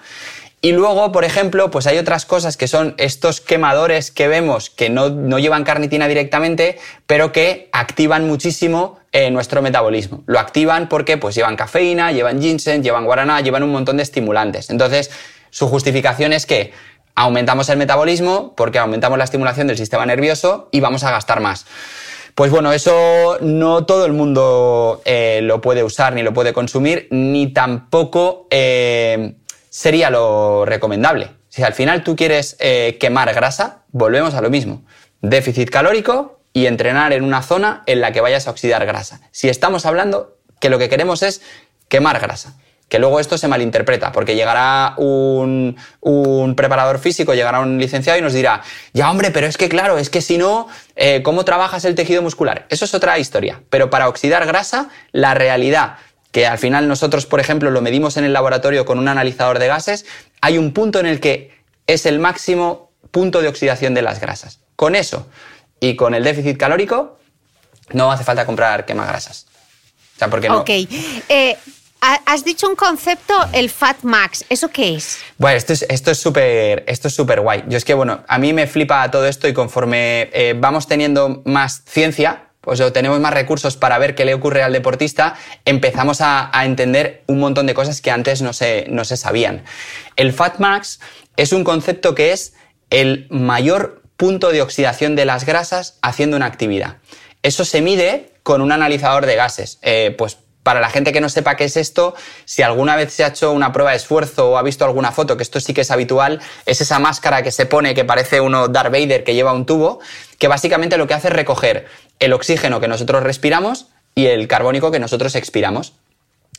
Y 0.64 0.70
luego, 0.70 1.10
por 1.10 1.24
ejemplo, 1.24 1.72
pues 1.72 1.88
hay 1.88 1.98
otras 1.98 2.24
cosas 2.24 2.56
que 2.56 2.68
son 2.68 2.94
estos 2.96 3.40
quemadores 3.40 4.12
que 4.12 4.28
vemos 4.28 4.70
que 4.70 4.90
no, 4.90 5.08
llevan 5.40 5.64
carnitina 5.64 6.06
directamente, 6.06 6.78
pero 7.08 7.32
que 7.32 7.68
activan 7.72 8.28
muchísimo 8.28 9.00
eh, 9.10 9.32
nuestro 9.32 9.60
metabolismo. 9.60 10.22
Lo 10.26 10.38
activan 10.38 10.88
porque 10.88 11.16
pues 11.16 11.34
llevan 11.34 11.56
cafeína, 11.56 12.12
llevan 12.12 12.40
ginseng, 12.40 12.80
llevan 12.80 13.06
guaraná, 13.06 13.40
llevan 13.40 13.64
un 13.64 13.72
montón 13.72 13.96
de 13.96 14.04
estimulantes. 14.04 14.70
Entonces, 14.70 15.10
su 15.50 15.66
justificación 15.66 16.32
es 16.32 16.46
que 16.46 16.72
aumentamos 17.16 17.68
el 17.68 17.76
metabolismo 17.76 18.54
porque 18.56 18.78
aumentamos 18.78 19.18
la 19.18 19.24
estimulación 19.24 19.66
del 19.66 19.76
sistema 19.76 20.06
nervioso 20.06 20.68
y 20.70 20.78
vamos 20.78 21.02
a 21.02 21.10
gastar 21.10 21.40
más. 21.40 21.66
Pues 22.34 22.50
bueno, 22.50 22.72
eso 22.72 23.38
no 23.40 23.84
todo 23.84 24.06
el 24.06 24.12
mundo 24.12 25.02
eh, 25.04 25.40
lo 25.42 25.60
puede 25.60 25.84
usar 25.84 26.14
ni 26.14 26.22
lo 26.22 26.32
puede 26.32 26.54
consumir, 26.54 27.06
ni 27.10 27.52
tampoco 27.52 28.46
eh, 28.50 29.34
sería 29.68 30.08
lo 30.08 30.64
recomendable. 30.64 31.30
Si 31.48 31.62
al 31.62 31.74
final 31.74 32.02
tú 32.02 32.16
quieres 32.16 32.56
eh, 32.58 32.96
quemar 32.98 33.34
grasa, 33.34 33.82
volvemos 33.90 34.34
a 34.34 34.40
lo 34.40 34.48
mismo. 34.48 34.82
Déficit 35.20 35.68
calórico 35.68 36.40
y 36.54 36.66
entrenar 36.66 37.12
en 37.12 37.22
una 37.22 37.42
zona 37.42 37.82
en 37.86 38.00
la 38.00 38.12
que 38.12 38.22
vayas 38.22 38.48
a 38.48 38.50
oxidar 38.50 38.86
grasa. 38.86 39.20
Si 39.30 39.50
estamos 39.50 39.84
hablando 39.84 40.38
que 40.58 40.70
lo 40.70 40.78
que 40.78 40.88
queremos 40.88 41.22
es 41.22 41.42
quemar 41.88 42.18
grasa 42.18 42.56
que 42.92 42.98
luego 42.98 43.20
esto 43.20 43.38
se 43.38 43.48
malinterpreta, 43.48 44.12
porque 44.12 44.34
llegará 44.34 44.92
un, 44.98 45.74
preparador 46.54 46.98
físico, 46.98 47.32
llegará 47.32 47.60
un 47.60 47.78
licenciado 47.78 48.18
y 48.18 48.22
nos 48.22 48.34
dirá, 48.34 48.60
ya 48.92 49.10
hombre, 49.10 49.30
pero 49.30 49.46
es 49.46 49.56
que 49.56 49.70
claro, 49.70 49.96
es 49.96 50.10
que 50.10 50.20
si 50.20 50.36
no, 50.36 50.68
eh, 50.94 51.22
¿cómo 51.22 51.46
trabajas 51.46 51.86
el 51.86 51.94
tejido 51.94 52.20
muscular? 52.20 52.66
Eso 52.68 52.84
es 52.84 52.92
otra 52.92 53.18
historia, 53.18 53.62
pero 53.70 53.88
para 53.88 54.10
oxidar 54.10 54.44
grasa, 54.44 54.90
la 55.10 55.32
realidad 55.32 55.94
que 56.32 56.46
al 56.46 56.58
final 56.58 56.86
nosotros, 56.86 57.24
por 57.24 57.40
ejemplo, 57.40 57.70
lo 57.70 57.80
medimos 57.80 58.18
en 58.18 58.24
el 58.24 58.34
laboratorio 58.34 58.84
con 58.84 58.98
un 58.98 59.08
analizador 59.08 59.58
de 59.58 59.68
gases, 59.68 60.04
hay 60.42 60.58
un 60.58 60.74
punto 60.74 61.00
en 61.00 61.06
el 61.06 61.18
que 61.18 61.50
es 61.86 62.04
el 62.04 62.18
máximo 62.18 62.90
punto 63.10 63.40
de 63.40 63.48
oxidación 63.48 63.94
de 63.94 64.02
las 64.02 64.20
grasas. 64.20 64.60
Con 64.76 64.96
eso 64.96 65.26
y 65.80 65.96
con 65.96 66.12
el 66.12 66.24
déficit 66.24 66.58
calórico, 66.58 67.18
no 67.94 68.12
hace 68.12 68.22
falta 68.22 68.44
comprar 68.44 68.84
quemagrasas. 68.84 69.46
O 70.14 70.18
sea, 70.18 70.28
porque 70.28 70.50
no. 70.50 70.58
Ok. 70.58 70.68
Eh, 70.68 71.56
Has 72.04 72.44
dicho 72.44 72.68
un 72.68 72.74
concepto, 72.74 73.32
el 73.52 73.70
Fat 73.70 74.02
Max. 74.02 74.44
¿Eso 74.48 74.70
qué 74.70 74.96
es? 74.96 75.18
Bueno, 75.38 75.56
esto 75.56 75.72
es 76.10 76.18
súper 76.18 76.82
es 76.84 77.40
guay. 77.40 77.62
Yo 77.68 77.78
es 77.78 77.84
que 77.84 77.94
bueno, 77.94 78.24
a 78.26 78.38
mí 78.38 78.52
me 78.52 78.66
flipa 78.66 79.08
todo 79.12 79.24
esto 79.24 79.46
y 79.46 79.52
conforme 79.52 80.28
eh, 80.32 80.54
vamos 80.56 80.88
teniendo 80.88 81.42
más 81.44 81.84
ciencia, 81.86 82.48
pues 82.60 82.82
tenemos 82.92 83.20
más 83.20 83.32
recursos 83.32 83.76
para 83.76 83.98
ver 83.98 84.16
qué 84.16 84.24
le 84.24 84.34
ocurre 84.34 84.64
al 84.64 84.72
deportista, 84.72 85.36
empezamos 85.64 86.20
a, 86.20 86.50
entender 86.64 87.22
un 87.28 87.38
montón 87.38 87.66
de 87.66 87.74
cosas 87.74 88.00
que 88.00 88.10
antes 88.10 88.42
no 88.42 88.52
se, 88.52 88.86
no 88.88 89.04
se 89.04 89.16
sabían. 89.16 89.62
El 90.16 90.32
Fat 90.32 90.58
Max 90.58 90.98
es 91.36 91.52
un 91.52 91.62
concepto 91.62 92.16
que 92.16 92.32
es 92.32 92.54
el 92.90 93.28
mayor 93.30 94.02
punto 94.16 94.50
de 94.50 94.60
oxidación 94.60 95.14
de 95.14 95.24
las 95.24 95.46
grasas 95.46 96.00
haciendo 96.02 96.36
una 96.36 96.46
actividad. 96.46 96.96
Eso 97.44 97.64
se 97.64 97.80
mide 97.80 98.32
con 98.42 98.60
un 98.60 98.72
analizador 98.72 99.26
de 99.26 99.36
gases. 99.36 99.78
Eh, 99.82 100.14
pues 100.18 100.38
para 100.62 100.80
la 100.80 100.90
gente 100.90 101.12
que 101.12 101.20
no 101.20 101.28
sepa 101.28 101.56
qué 101.56 101.64
es 101.64 101.76
esto, 101.76 102.14
si 102.44 102.62
alguna 102.62 102.96
vez 102.96 103.12
se 103.12 103.24
ha 103.24 103.28
hecho 103.28 103.52
una 103.52 103.72
prueba 103.72 103.90
de 103.90 103.96
esfuerzo 103.96 104.50
o 104.50 104.58
ha 104.58 104.62
visto 104.62 104.84
alguna 104.84 105.12
foto, 105.12 105.36
que 105.36 105.42
esto 105.42 105.60
sí 105.60 105.74
que 105.74 105.80
es 105.80 105.90
habitual, 105.90 106.40
es 106.66 106.80
esa 106.80 106.98
máscara 106.98 107.42
que 107.42 107.50
se 107.50 107.66
pone 107.66 107.94
que 107.94 108.04
parece 108.04 108.40
uno 108.40 108.68
Darth 108.68 108.92
Vader 108.92 109.24
que 109.24 109.34
lleva 109.34 109.52
un 109.52 109.66
tubo, 109.66 110.00
que 110.38 110.48
básicamente 110.48 110.96
lo 110.96 111.06
que 111.06 111.14
hace 111.14 111.28
es 111.28 111.34
recoger 111.34 111.86
el 112.18 112.32
oxígeno 112.32 112.80
que 112.80 112.88
nosotros 112.88 113.22
respiramos 113.22 113.88
y 114.14 114.26
el 114.26 114.46
carbónico 114.46 114.90
que 114.90 115.00
nosotros 115.00 115.34
expiramos. 115.34 115.94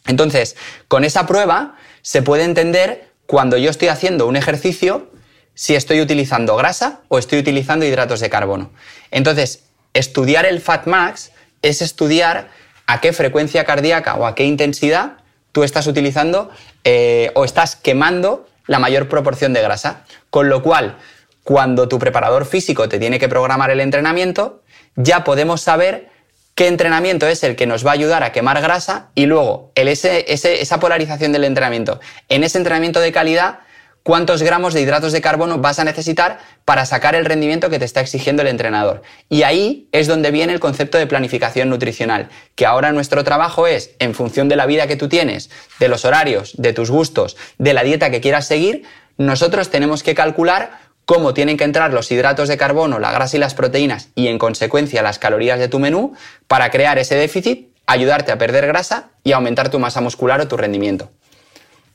Entonces, 0.06 0.58
con 0.88 1.06
esa 1.06 1.26
prueba 1.26 1.76
se 2.02 2.22
puede 2.22 2.44
entender 2.44 3.10
cuando 3.26 3.58
yo 3.58 3.70
estoy 3.70 3.88
haciendo 3.88 4.28
un 4.28 4.36
ejercicio 4.36 5.10
si 5.56 5.76
estoy 5.76 6.02
utilizando 6.02 6.56
grasa 6.56 7.02
o 7.08 7.20
estoy 7.20 7.40
utilizando 7.40 7.86
hidratos 7.86 8.20
de 8.20 8.30
carbono. 8.30 8.72
Entonces, 9.12 9.64
estudiar 9.94 10.46
el 10.46 10.60
Fat 10.60 10.88
Max 10.88 11.32
es 11.62 11.82
estudiar 11.82 12.50
a 12.88 13.02
qué 13.02 13.14
frecuencia 13.14 13.64
cardíaca 13.64 14.16
o 14.16 14.26
a 14.26 14.36
qué 14.36 14.44
intensidad 14.46 15.18
tú 15.52 15.64
estás 15.64 15.88
utilizando 15.88 16.50
eh, 16.84 17.32
o 17.36 17.46
estás 17.46 17.76
quemando 17.76 18.48
la 18.68 18.80
mayor 18.80 19.08
proporción 19.08 19.54
de 19.54 19.62
grasa. 19.62 20.06
Con 20.30 20.50
lo 20.50 20.64
cual, 20.64 20.98
cuando 21.44 21.88
tu 21.88 22.00
preparador 22.00 22.46
físico 22.46 22.90
te 22.90 23.00
tiene 23.00 23.20
que 23.20 23.30
programar 23.30 23.70
el 23.72 23.80
entrenamiento, 23.80 24.64
ya 24.96 25.24
podemos 25.24 25.62
saber 25.62 26.10
qué 26.56 26.68
entrenamiento 26.68 27.28
es 27.28 27.44
el 27.44 27.56
que 27.56 27.66
nos 27.66 27.86
va 27.86 27.92
a 27.92 27.94
ayudar 27.94 28.24
a 28.24 28.32
quemar 28.32 28.62
grasa 28.62 29.10
y 29.16 29.26
luego 29.26 29.72
esa 29.76 30.80
polarización 30.80 31.32
del 31.32 31.44
entrenamiento. 31.44 32.00
En 32.30 32.44
ese 32.44 32.58
entrenamiento 32.58 33.00
de 33.00 33.12
calidad 33.12 33.60
cuántos 34.04 34.44
gramos 34.44 34.74
de 34.74 34.82
hidratos 34.82 35.14
de 35.14 35.22
carbono 35.22 35.58
vas 35.58 35.80
a 35.80 35.86
necesitar 35.86 36.40
para 36.66 36.86
sacar 36.86 37.16
el 37.16 37.26
rendimiento 37.26 37.70
que 37.70 37.80
te 37.80 37.86
está 37.86 38.02
exigiendo 38.02 38.42
el 38.42 38.50
entrenador. 38.50 39.02
Y 39.30 39.44
ahí 39.44 39.88
es 39.92 40.08
donde 40.08 40.32
viene 40.32 40.54
el 40.54 40.60
concepto 40.60 40.98
de 40.98 41.08
planificación 41.08 41.70
nutricional, 41.70 42.30
que 42.56 42.66
ahora 42.66 42.92
nuestro 42.92 43.24
trabajo 43.24 43.66
es, 43.66 43.92
en 44.00 44.14
función 44.14 44.50
de 44.50 44.58
la 44.58 44.66
vida 44.66 44.88
que 44.88 44.98
tú 44.98 45.08
tienes, 45.10 45.50
de 45.80 45.88
los 45.88 46.06
horarios, 46.06 46.54
de 46.58 46.74
tus 46.74 46.92
gustos, 46.92 47.38
de 47.58 47.74
la 47.74 47.84
dieta 47.84 48.12
que 48.12 48.22
quieras 48.22 48.46
seguir, 48.46 48.84
nosotros 49.18 49.70
tenemos 49.70 50.04
que 50.04 50.16
calcular 50.16 50.84
cómo 51.06 51.34
tienen 51.34 51.58
que 51.58 51.64
entrar 51.64 51.94
los 51.94 52.12
hidratos 52.12 52.48
de 52.50 52.58
carbono, 52.58 53.00
la 53.00 53.12
grasa 53.12 53.38
y 53.38 53.40
las 53.40 53.54
proteínas 53.54 54.10
y 54.16 54.28
en 54.28 54.38
consecuencia 54.40 55.02
las 55.02 55.20
calorías 55.20 55.60
de 55.60 55.68
tu 55.68 55.80
menú 55.80 56.14
para 56.48 56.70
crear 56.70 56.98
ese 56.98 57.16
déficit, 57.16 57.70
ayudarte 57.86 58.32
a 58.32 58.38
perder 58.38 58.68
grasa 58.68 59.10
y 59.24 59.34
aumentar 59.34 59.70
tu 59.70 59.80
masa 59.80 60.02
muscular 60.02 60.40
o 60.42 60.48
tu 60.48 60.58
rendimiento. 60.58 61.12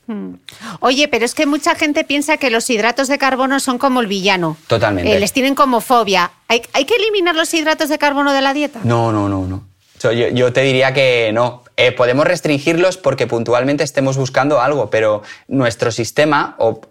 Hmm. 0.09 0.37
Oye, 0.79 1.07
pero 1.07 1.23
es 1.23 1.35
que 1.35 1.45
mucha 1.45 1.75
gente 1.75 2.03
piensa 2.03 2.37
que 2.37 2.49
los 2.49 2.67
hidratos 2.71 3.07
de 3.09 3.19
carbono 3.19 3.59
son 3.59 3.77
como 3.77 4.01
el 4.01 4.07
villano. 4.07 4.57
Totalmente. 4.65 5.15
Eh, 5.15 5.19
les 5.19 5.31
tienen 5.33 5.53
como 5.53 5.81
fobia. 5.81 6.31
¿Hay, 6.47 6.61
que 6.61 6.95
eliminar 6.95 7.35
los 7.35 7.53
hidratos 7.53 7.89
de 7.89 7.99
carbono 7.99 8.33
de 8.33 8.41
la 8.41 8.55
dieta? 8.55 8.79
No, 8.83 9.11
no, 9.11 9.29
no, 9.29 9.45
no. 9.45 9.63
Yo, 10.01 10.51
te 10.51 10.61
diría 10.61 10.93
que 10.93 11.29
no. 11.31 11.63
Eh, 11.77 11.91
podemos 11.91 12.25
restringirlos 12.25 12.97
porque 12.97 13.27
puntualmente 13.27 13.83
estemos 13.83 14.17
buscando 14.17 14.59
algo, 14.61 14.89
pero 14.89 15.21
nuestro 15.47 15.91
sistema, 15.91 16.55
o 16.57 16.81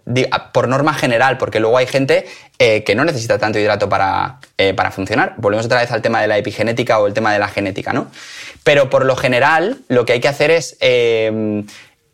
por 0.53 0.69
norma 0.69 0.93
general, 0.93 1.37
porque 1.37 1.59
luego 1.59 1.77
hay 1.77 1.87
gente 1.87 2.25
eh, 2.57 2.83
que 2.85 2.95
no 2.95 3.03
necesita 3.03 3.37
tanto 3.37 3.59
hidrato 3.59 3.89
para, 3.89 4.39
para 4.77 4.91
funcionar. 4.91 5.33
Volvemos 5.37 5.65
otra 5.65 5.81
vez 5.81 5.91
al 5.91 6.01
tema 6.01 6.21
de 6.21 6.27
la 6.27 6.37
epigenética 6.37 6.99
o 6.99 7.07
el 7.07 7.13
tema 7.13 7.33
de 7.33 7.39
la 7.39 7.49
genética, 7.49 7.91
¿no? 7.91 8.07
Pero 8.63 8.89
por 8.89 9.05
lo 9.05 9.15
general, 9.15 9.79
lo 9.89 10.05
que 10.05 10.13
hay 10.13 10.19
que 10.21 10.27
hacer 10.27 10.51
es 10.51 10.77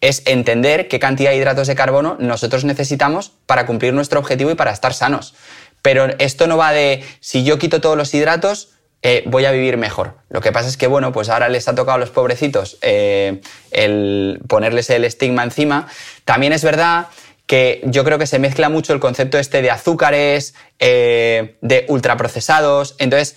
es 0.02 0.22
entender 0.26 0.88
qué 0.88 1.00
cantidad 1.00 1.32
de 1.32 1.38
hidratos 1.38 1.68
de 1.68 1.76
carbono 1.76 2.18
nosotros 2.20 2.66
necesitamos 2.66 3.32
para 3.46 3.66
cumplir 3.66 3.94
nuestro 3.94 4.20
objetivo 4.20 4.52
y 4.52 4.56
para 4.56 4.72
estar 4.72 4.94
sanos. 4.94 5.36
Pero 5.82 6.08
esto 6.20 6.48
no 6.48 6.58
va 6.58 6.72
de 6.72 7.04
si 7.20 7.44
yo 7.44 7.60
quito 7.60 7.82
todos 7.82 7.98
los 7.98 8.14
hidratos, 8.14 8.70
eh, 9.04 9.24
voy 9.28 9.46
a 9.46 9.52
vivir 9.52 9.78
mejor. 9.78 10.16
Lo 10.30 10.42
que 10.42 10.52
pasa 10.52 10.68
es 10.68 10.78
que, 10.78 10.88
bueno, 10.88 11.12
pues 11.12 11.30
ahora 11.30 11.48
les 11.48 11.68
ha 11.68 11.76
tocado 11.76 11.98
a 11.98 12.00
los 12.00 12.10
pobrecitos 12.10 12.78
eh, 12.82 13.42
el 13.70 14.42
ponerles 14.48 14.90
el 14.90 15.06
estigma 15.06 15.44
encima. 15.44 15.88
También 16.24 16.54
es 16.54 16.64
verdad 16.64 17.08
que 17.46 17.82
yo 17.86 18.04
creo 18.04 18.18
que 18.18 18.26
se 18.26 18.40
mezcla 18.40 18.70
mucho 18.70 18.94
el 18.94 19.00
concepto 19.00 19.38
este 19.38 19.62
de 19.62 19.70
azúcares, 19.70 20.56
eh, 20.80 21.58
de 21.62 21.86
ultraprocesados. 21.88 22.96
Entonces, 22.98 23.36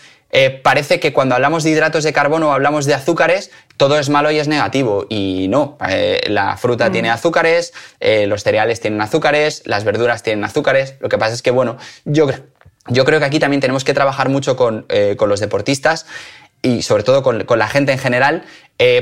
parece 0.63 1.01
que 1.01 1.13
cuando 1.13 1.35
hablamos 1.35 1.65
de 1.65 1.71
hidratos 1.71 2.05
de 2.05 2.13
carbono 2.13 2.49
o 2.49 2.53
hablamos 2.53 2.85
de 2.85 2.95
azúcares, 2.95 3.51
todo 3.79 3.99
es 3.99 4.11
malo 4.11 4.31
y 4.31 4.39
es 4.39 4.49
negativo. 4.49 5.07
Y 5.09 5.47
no, 5.49 5.79
eh, 5.89 6.21
la 6.27 6.59
fruta 6.59 6.91
mm. 6.91 6.93
tiene 6.93 7.11
azúcares, 7.11 7.73
eh, 8.01 8.27
los 8.27 8.43
cereales 8.43 8.81
tienen 8.81 9.01
azúcares, 9.01 9.63
las 9.65 9.85
verduras 9.85 10.23
tienen 10.23 10.45
azúcares. 10.45 10.97
Lo 11.01 11.09
que 11.09 11.17
pasa 11.17 11.33
es 11.33 11.41
que, 11.41 11.51
bueno, 11.51 11.79
yo, 12.05 12.29
yo 12.89 13.05
creo 13.07 13.21
que 13.21 13.25
aquí 13.25 13.39
también 13.39 13.61
tenemos 13.63 13.85
que 13.85 13.95
trabajar 13.95 14.29
mucho 14.29 14.57
con, 14.57 14.85
eh, 14.91 15.17
los 15.19 15.41
deportistas 15.41 16.07
y 16.61 16.83
sobre 16.83 17.05
todo 17.05 17.23
con, 17.23 17.47
la 17.49 17.69
gente 17.69 17.93
en 17.93 17.99
general 17.99 18.45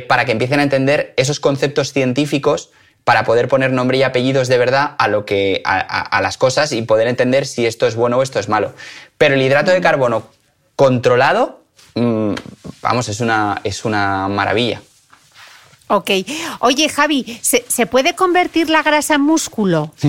para 0.08 0.24
que 0.24 0.32
empiecen 0.32 0.60
a 0.60 0.62
entender 0.62 1.14
esos 1.16 1.40
conceptos 1.40 1.92
científicos 1.92 2.70
para 3.04 3.24
poder 3.24 3.48
poner 3.48 3.72
nombre 3.72 3.98
y 3.98 4.02
apellidos 4.02 4.48
de 4.48 4.58
verdad 4.58 4.94
a, 4.98 5.08
lo 5.08 5.24
que, 5.24 5.62
a 5.64 6.20
las 6.22 6.38
cosas 6.38 6.72
y 6.72 6.82
poder 6.82 7.08
entender 7.08 7.46
si 7.46 7.66
esto 7.66 7.86
es 7.86 7.94
bueno 7.94 8.18
o 8.18 8.22
esto 8.22 8.38
es 8.38 8.48
malo. 8.48 8.72
Pero 9.16 9.34
el 9.34 9.42
hidrato 9.42 9.70
de 9.70 9.80
carbono 9.80 10.28
controlado 10.76 11.66
Mm, 11.96 12.34
vamos, 12.82 13.08
es 13.08 13.20
una, 13.20 13.60
es 13.64 13.84
una 13.84 14.28
maravilla. 14.28 14.82
Ok. 15.88 16.10
Oye, 16.60 16.88
Javi, 16.88 17.40
¿se, 17.42 17.86
puede 17.86 18.14
convertir 18.14 18.68
la 18.68 18.82
grasa 18.82 19.14
en 19.14 19.22
músculo? 19.22 19.92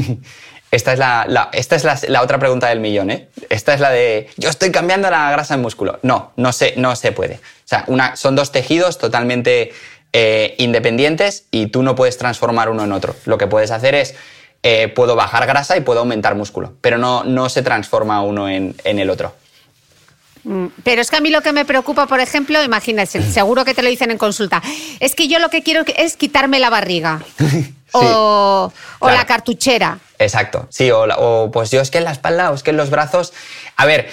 Esta 0.70 0.91
es, 0.91 0.99
la, 0.99 1.49
esta 1.53 1.78
es 1.78 2.09
la, 2.09 2.22
otra 2.22 2.39
pregunta 2.39 2.68
del 2.68 2.82
millón, 2.82 3.09
¿eh? 3.09 3.30
Esta 3.49 3.74
es 3.74 3.80
la 3.80 3.89
de, 3.89 4.30
yo 4.36 4.49
estoy 4.49 4.70
cambiando 4.70 5.09
la 5.09 5.32
grasa 5.32 5.53
en 5.53 5.61
músculo. 5.61 5.97
No, 6.01 6.34
no 6.36 6.51
se, 6.51 6.74
no 6.76 6.93
se 6.97 7.13
puede. 7.13 7.36
O 7.36 7.39
sea, 7.63 7.86
una, 7.88 8.18
son 8.18 8.36
dos 8.36 8.51
tejidos 8.51 8.97
totalmente 8.97 9.72
eh, 10.11 10.55
independientes 10.57 11.45
y 11.51 11.68
tú 11.68 11.84
no 11.84 11.95
puedes 11.95 12.18
transformar 12.18 12.68
uno 12.68 12.84
en 12.84 12.91
otro. 12.91 13.15
Lo 13.24 13.38
que 13.38 13.47
puedes 13.47 13.72
hacer 13.72 13.95
es, 13.95 14.15
eh, 14.61 14.89
puedo 14.89 15.15
bajar 15.15 15.47
grasa 15.47 15.78
y 15.78 15.82
puedo 15.82 16.01
aumentar 16.01 16.36
músculo, 16.36 16.74
pero 16.82 16.97
no, 16.97 17.24
no 17.24 17.47
se 17.47 17.61
transforma 17.61 18.22
uno 18.22 18.49
en 18.49 18.76
el 18.84 19.09
otro. 19.09 19.34
Mm, 20.48 20.68
pero 20.84 21.02
es 21.02 21.12
que 21.12 21.18
a 21.18 21.22
mí 21.22 21.30
lo 21.30 21.41
que 21.41 21.52
me 21.52 21.66
preocupa, 21.66 22.08
por 22.08 22.22
ejemplo, 22.22 22.64
imagínate, 22.64 23.22
seguro 23.32 23.66
que 23.66 23.74
te 23.74 23.84
lo 23.84 23.89
dicen 23.89 24.12
en 24.12 24.18
consulta, 24.18 24.64
es 25.00 25.14
que 25.14 25.28
yo 25.28 25.39
lo 25.39 25.50
que 25.50 25.62
quiero 25.62 25.84
es 25.98 26.16
quitarme 26.16 26.60
la 26.60 26.70
barriga. 26.70 27.22
o, 27.91 28.72
la 29.02 29.26
cartuchera. 29.26 30.00
Exacto, 30.20 30.68
sí, 30.70 30.89
o, 30.91 31.50
pues 31.52 31.72
yo 31.72 31.82
es 31.82 31.91
que 31.91 32.00
en 32.00 32.06
la 32.06 32.12
espalda 32.12 32.52
o 32.52 32.56
es 32.56 32.64
que 32.64 32.72
en 32.72 32.78
los 32.78 32.89
brazos. 32.89 33.34
A 33.76 33.86
ver, 33.86 34.10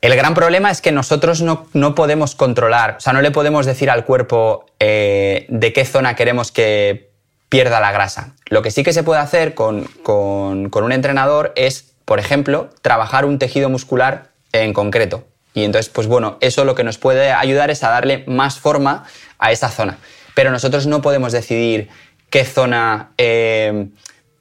el 0.00 0.14
gran 0.16 0.34
problema 0.34 0.70
es 0.70 0.80
que 0.80 0.92
nosotros 0.92 1.42
no, 1.42 1.94
podemos 1.94 2.34
controlar, 2.34 2.96
o 2.98 3.00
sea, 3.00 3.12
no 3.12 3.20
le 3.20 3.30
podemos 3.30 3.66
decir 3.66 3.90
al 3.90 4.04
cuerpo 4.04 4.66
eh, 4.78 5.46
de 5.48 5.72
qué 5.72 5.84
zona 5.84 6.14
queremos 6.14 6.52
que 6.52 7.10
pierda 7.48 7.80
la 7.80 7.90
grasa. 7.90 8.34
Lo 8.46 8.62
que 8.62 8.70
sí 8.70 8.82
que 8.82 8.92
se 8.92 9.02
puede 9.02 9.20
hacer 9.20 9.54
con, 9.54 9.84
con 10.02 10.84
un 10.84 10.92
entrenador 10.92 11.52
es, 11.56 11.92
por 12.04 12.20
ejemplo, 12.20 12.70
trabajar 12.80 13.24
un 13.24 13.38
tejido 13.38 13.68
muscular 13.68 14.30
en 14.52 14.72
concreto 14.72 15.24
Y 15.54 15.64
entonces, 15.64 15.90
pues 15.90 16.06
bueno, 16.06 16.38
eso 16.40 16.64
lo 16.64 16.74
que 16.74 16.84
nos 16.84 16.98
puede 16.98 17.32
ayudar 17.32 17.70
es 17.70 17.82
a 17.82 17.90
darle 17.90 18.24
más 18.26 18.58
forma 18.58 19.04
a 19.38 19.52
esa 19.52 19.68
zona. 19.68 19.98
Pero 20.34 20.50
nosotros 20.50 20.86
no 20.86 21.02
podemos 21.02 21.32
decidir 21.32 21.88
qué 22.30 22.44
zona 22.44 23.10
eh, 23.18 23.88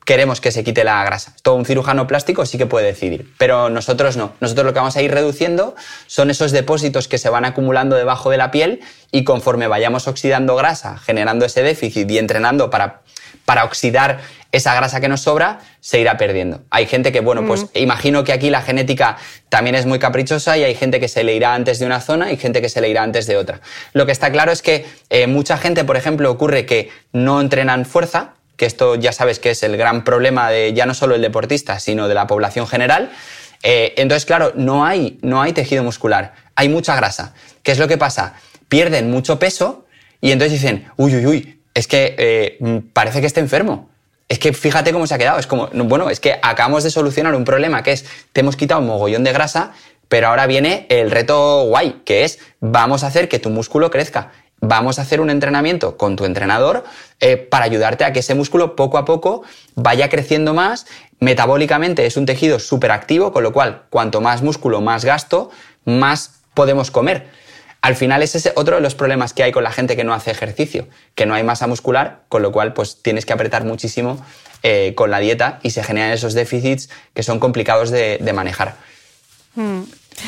queremos 0.10 0.42
que 0.42 0.52
se 0.52 0.64
quite 0.64 0.84
la 0.84 1.04
grasa. 1.04 1.36
Todo 1.44 1.54
un 1.54 1.66
cirujano 1.66 2.08
plástico 2.08 2.44
sí 2.46 2.58
que 2.58 2.66
puede 2.66 2.88
decidir, 2.88 3.32
pero 3.38 3.70
nosotros 3.70 4.18
no. 4.18 4.34
Nosotros 4.40 4.66
lo 4.66 4.74
que 4.74 4.80
vamos 4.80 4.96
a 4.96 5.04
ir 5.04 5.12
reduciendo 5.12 5.76
son 6.08 6.32
esos 6.32 6.52
depósitos 6.52 7.08
que 7.08 7.20
se 7.20 7.30
van 7.30 7.46
acumulando 7.46 7.96
debajo 7.96 8.32
de 8.32 8.38
la 8.38 8.50
piel 8.50 8.82
y 9.12 9.24
conforme 9.24 9.68
vayamos 9.68 10.08
oxidando 10.08 10.56
grasa, 10.56 10.98
generando 10.98 11.46
ese 11.46 11.62
déficit 11.62 12.10
y 12.10 12.18
entrenando 12.18 12.72
para, 12.72 13.02
para 13.50 13.66
oxidar 13.66 14.20
esa 14.52 14.76
grasa 14.76 15.02
que 15.02 15.08
nos 15.08 15.22
sobra, 15.22 15.58
se 15.80 16.00
irá 16.00 16.18
perdiendo. 16.18 16.62
Hay 16.70 16.86
gente 16.86 17.12
que, 17.12 17.20
bueno, 17.20 17.48
pues 17.48 17.66
imagino 17.74 18.24
que 18.24 18.32
aquí 18.32 18.52
la 18.52 18.62
genética 18.62 19.18
también 19.50 19.74
es 19.74 19.88
muy 19.88 19.98
caprichosa 19.98 20.56
y 20.56 20.64
hay 20.64 20.76
gente 20.76 21.00
que 21.00 21.08
se 21.08 21.24
le 21.24 21.34
irá 21.34 21.56
antes 21.56 21.80
de 21.80 21.88
una 21.88 22.00
zona 22.00 22.32
y 22.32 22.38
gente 22.38 22.62
que 22.62 22.70
se 22.70 22.80
le 22.80 22.90
irá 22.90 23.02
antes 23.02 23.26
de 23.26 23.38
otra. 23.38 23.60
Lo 23.94 24.06
que 24.06 24.12
está 24.12 24.32
claro 24.32 24.52
es 24.52 24.62
que 24.62 24.86
eh, 25.10 25.26
mucha 25.26 25.58
gente, 25.58 25.84
por 25.84 25.98
ejemplo, 25.98 26.30
ocurre 26.30 26.68
que 26.68 26.92
no 27.12 27.42
entrenan 27.42 27.88
fuerza, 27.88 28.36
que 28.56 28.68
esto 28.68 28.94
ya 28.94 29.14
sabes 29.14 29.40
que 29.40 29.50
es 29.50 29.64
el 29.64 29.78
gran 29.78 30.04
problema 30.04 30.52
de 30.52 30.72
ya 30.74 30.86
no 30.86 30.94
solo 30.94 31.16
el 31.16 31.24
deportista, 31.24 31.80
sino 31.80 32.08
de 32.08 32.14
la 32.14 32.28
población 32.28 32.68
general. 32.68 33.10
Eh, 33.64 33.96
entonces, 33.98 34.28
claro, 34.28 34.52
no 34.54 34.86
hay, 34.86 35.18
no 35.24 35.42
hay 35.42 35.54
tejido 35.54 35.84
muscular, 35.84 36.36
hay 36.54 36.70
mucha 36.70 36.96
grasa. 36.96 37.34
¿Qué 37.64 37.72
es 37.72 37.80
lo 37.80 37.88
que 37.88 37.98
pasa? 37.98 38.36
Pierden 38.68 39.10
mucho 39.10 39.40
peso 39.40 39.88
y 40.22 40.34
entonces 40.34 40.62
dicen, 40.62 40.86
uy, 40.98 41.16
uy, 41.16 41.26
uy, 41.26 41.59
es 41.74 41.88
que 41.88 42.16
eh, 42.18 42.82
parece 42.94 43.22
que 43.22 43.28
está 43.28 43.40
enfermo. 43.40 43.90
Es 44.28 44.38
que 44.38 44.54
fíjate 44.54 44.94
cómo 44.94 45.08
se 45.08 45.16
ha 45.16 45.18
quedado. 45.18 45.40
Es 45.40 45.48
como, 45.48 45.70
bueno, 45.74 46.10
es 46.10 46.20
que 46.20 46.40
acabamos 46.42 46.84
de 46.84 46.92
solucionar 46.92 47.36
un 47.36 47.46
problema 47.46 47.82
que 47.84 47.94
es, 47.94 48.06
te 48.32 48.42
hemos 48.42 48.56
quitado 48.56 48.82
un 48.82 48.88
mogollón 48.88 49.24
de 49.24 49.34
grasa, 49.34 49.72
pero 50.08 50.28
ahora 50.28 50.46
viene 50.48 50.86
el 50.90 51.12
reto 51.12 51.66
guay, 51.66 52.02
que 52.06 52.24
es, 52.24 52.40
vamos 52.60 53.04
a 53.04 53.08
hacer 53.08 53.28
que 53.28 53.40
tu 53.40 53.50
músculo 53.50 53.90
crezca 53.90 54.32
vamos 54.62 55.00
a 55.00 55.04
hacer 55.04 55.22
un 55.22 55.30
entrenamiento 55.30 55.98
con 55.98 56.16
tu 56.16 56.26
entrenador 56.26 56.84
eh, 57.20 57.38
para 57.38 57.66
ayudarte 57.66 58.04
a 58.04 58.14
que 58.14 58.20
ese 58.20 58.36
músculo 58.36 58.76
poco 58.76 58.98
a 58.98 59.06
poco 59.06 59.44
vaya 59.76 60.10
creciendo 60.10 60.54
más. 60.54 60.86
Metabólicamente 61.20 62.06
es 62.06 62.18
un 62.18 62.26
tejido 62.26 62.60
súper 62.60 62.92
activo, 62.92 63.32
con 63.32 63.44
lo 63.44 63.54
cual 63.54 63.84
cuanto 63.90 64.22
más 64.22 64.42
músculo, 64.42 64.82
más 64.82 65.06
gasto, 65.06 65.50
más 65.86 66.42
podemos 66.54 66.92
comer. 66.92 67.28
Al 67.82 67.96
final 67.96 68.22
ese 68.22 68.38
es 68.38 68.52
otro 68.56 68.76
de 68.76 68.82
los 68.82 68.96
problemas 68.96 69.34
que 69.34 69.44
hay 69.44 69.52
con 69.52 69.64
la 69.64 69.72
gente 69.72 69.96
que 69.96 70.04
no 70.04 70.14
hace 70.14 70.32
ejercicio, 70.32 70.88
que 71.16 71.26
no 71.26 71.34
hay 71.34 71.44
masa 71.44 71.68
muscular, 71.68 72.24
con 72.28 72.42
lo 72.42 72.52
cual 72.52 72.74
pues 72.74 73.02
tienes 73.02 73.26
que 73.26 73.34
apretar 73.34 73.64
muchísimo 73.64 74.24
eh, 74.64 74.94
con 74.96 75.12
la 75.12 75.20
dieta 75.20 75.60
y 75.64 75.72
se 75.72 75.84
generan 75.84 76.12
esos 76.12 76.34
déficits 76.34 76.90
que 77.14 77.24
son 77.24 77.40
complicados 77.40 77.90
de, 77.90 78.32
manejar. 78.34 78.76
Hmm. 79.56 79.84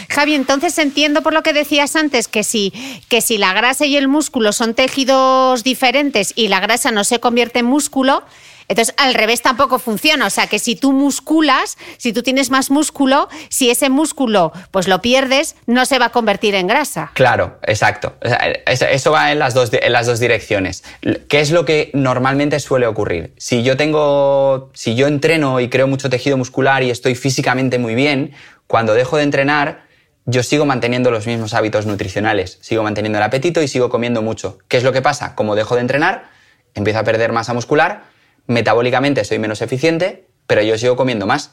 Javi, 0.10 0.36
entonces 0.36 0.78
entiendo 0.78 1.22
por 1.22 1.34
lo 1.34 1.44
que 1.44 1.54
decías 1.54 1.96
antes 1.96 2.28
que 2.28 2.44
si, 2.44 2.74
que 3.10 3.22
si 3.22 3.38
la 3.38 3.54
grasa 3.54 3.86
y 3.86 3.98
el 3.98 4.08
músculo 4.08 4.54
son 4.54 4.74
tejidos 4.74 5.64
diferentes 5.64 6.34
y 6.36 6.48
la 6.48 6.60
grasa 6.60 6.92
no 6.92 7.04
se 7.04 7.20
convierte 7.20 7.60
en 7.60 7.66
músculo, 7.66 8.24
entonces, 8.72 8.96
al 8.98 9.14
revés 9.16 9.42
tampoco 9.42 9.80
funciona. 9.80 10.26
O 10.28 10.30
sea, 10.30 10.48
que 10.48 10.58
si 10.58 10.78
tú 10.78 10.94
musculas, 10.94 11.78
si 11.98 12.14
tú 12.14 12.24
tienes 12.24 12.52
más 12.52 12.72
músculo, 12.72 13.28
si 13.50 13.70
ese 13.70 13.90
músculo 13.90 14.54
pues 14.72 14.88
lo 14.88 15.02
pierdes, 15.02 15.58
no 15.66 15.86
se 15.86 16.00
va 16.00 16.06
a 16.06 16.10
convertir 16.12 16.56
en 16.56 16.68
grasa. 16.68 17.12
Claro, 17.14 17.60
exacto. 17.64 18.16
Eso 18.66 19.12
va 19.12 19.34
en 19.34 19.40
las 19.40 19.54
dos, 19.54 19.72
en 19.74 19.92
las 19.92 20.08
dos 20.08 20.22
direcciones. 20.22 20.86
¿Qué 21.28 21.42
es 21.42 21.52
lo 21.52 21.66
que 21.66 21.92
normalmente 21.94 22.62
suele 22.62 22.88
ocurrir? 22.88 23.34
Si 23.38 23.62
yo 23.62 23.76
tengo, 23.76 24.72
si 24.74 24.96
yo 24.96 25.08
entreno 25.08 25.60
y 25.60 25.68
creo 25.68 25.88
mucho 25.88 26.10
tejido 26.10 26.38
muscular 26.38 26.82
y 26.82 26.92
estoy 26.92 27.16
físicamente 27.16 27.78
muy 27.78 27.94
bien, 27.94 28.34
cuando 28.72 28.94
dejo 28.94 29.18
de 29.18 29.24
entrenar, 29.24 29.84
yo 30.26 30.44
sigo 30.44 30.66
manteniendo 30.66 31.12
los 31.12 31.28
mismos 31.28 31.54
hábitos 31.54 31.86
nutricionales, 31.86 32.58
sigo 32.62 32.84
manteniendo 32.84 33.18
el 33.18 33.24
apetito 33.26 33.62
y 33.62 33.68
sigo 33.68 33.90
comiendo 33.90 34.22
mucho. 34.22 34.60
¿Qué 34.70 34.78
es 34.78 34.84
lo 34.84 34.94
que 34.94 35.02
pasa? 35.02 35.36
Como 35.36 35.56
dejo 35.56 35.76
de 35.76 35.82
entrenar, 35.82 36.30
empiezo 36.74 37.00
a 37.00 37.04
perder 37.04 37.34
masa 37.34 37.54
muscular, 37.54 38.04
metabólicamente 38.48 39.26
soy 39.26 39.40
menos 39.40 39.62
eficiente, 39.62 40.26
pero 40.48 40.62
yo 40.62 40.78
sigo 40.78 40.96
comiendo 40.96 41.28
más. 41.28 41.52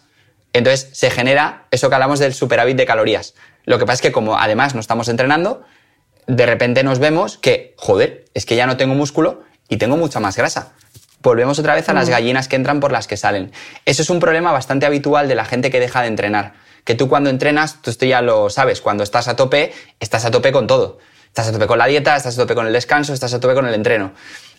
Entonces 0.53 0.91
se 0.93 1.11
genera 1.11 1.67
eso 1.73 1.89
que 1.89 1.97
hablamos 1.97 2.21
del 2.21 2.35
superávit 2.35 2.77
de 2.77 2.87
calorías. 2.87 3.35
Lo 3.65 3.81
que 3.81 3.85
pasa 3.85 3.95
es 3.95 4.03
que 4.03 4.13
como 4.13 4.39
además 4.39 4.77
no 4.77 4.81
estamos 4.81 5.09
entrenando, 5.09 5.65
de 6.29 6.47
repente 6.47 6.85
nos 6.85 7.01
vemos 7.01 7.37
que, 7.37 7.75
joder, 7.79 8.27
es 8.35 8.47
que 8.47 8.55
ya 8.55 8.69
no 8.69 8.77
tengo 8.77 8.95
músculo 8.95 9.43
y 9.69 9.79
tengo 9.79 9.97
mucha 9.97 10.21
más 10.21 10.37
grasa. 10.37 10.75
Volvemos 11.21 11.59
otra 11.59 11.75
vez 11.75 11.89
a 11.89 11.95
las 11.95 12.09
gallinas 12.09 12.47
que 12.47 12.55
entran 12.55 12.79
por 12.79 12.93
las 12.93 13.09
que 13.09 13.17
salen. 13.17 13.51
Eso 13.87 14.03
es 14.03 14.11
un 14.11 14.21
problema 14.21 14.53
bastante 14.53 14.87
habitual 14.87 15.27
de 15.27 15.35
la 15.35 15.45
gente 15.45 15.73
que 15.73 15.81
deja 15.81 16.03
de 16.03 16.07
entrenar 16.07 16.68
que 16.89 16.95
tú 16.95 17.07
cuando 17.07 17.29
entrenas, 17.29 17.83
tú 17.83 17.91
esto 17.91 18.07
ya 18.07 18.23
lo 18.23 18.49
sabes, 18.49 18.81
cuando 18.81 19.05
estás 19.05 19.29
a 19.29 19.37
tope, 19.37 19.75
estás 20.01 20.25
a 20.25 20.31
tope 20.31 20.53
con 20.53 20.67
todo. 20.67 20.97
Estás 21.27 21.49
a 21.49 21.53
tope 21.53 21.67
con 21.67 21.77
la 21.77 21.85
dieta, 21.85 22.17
estás 22.17 22.39
a 22.39 22.41
tope 22.41 22.55
con 22.55 22.67
el 22.67 22.73
descanso, 22.73 23.13
estás 23.13 23.35
a 23.35 23.41
tope 23.41 23.53
con 23.53 23.67
el 23.67 23.75
entreno. 23.75 24.13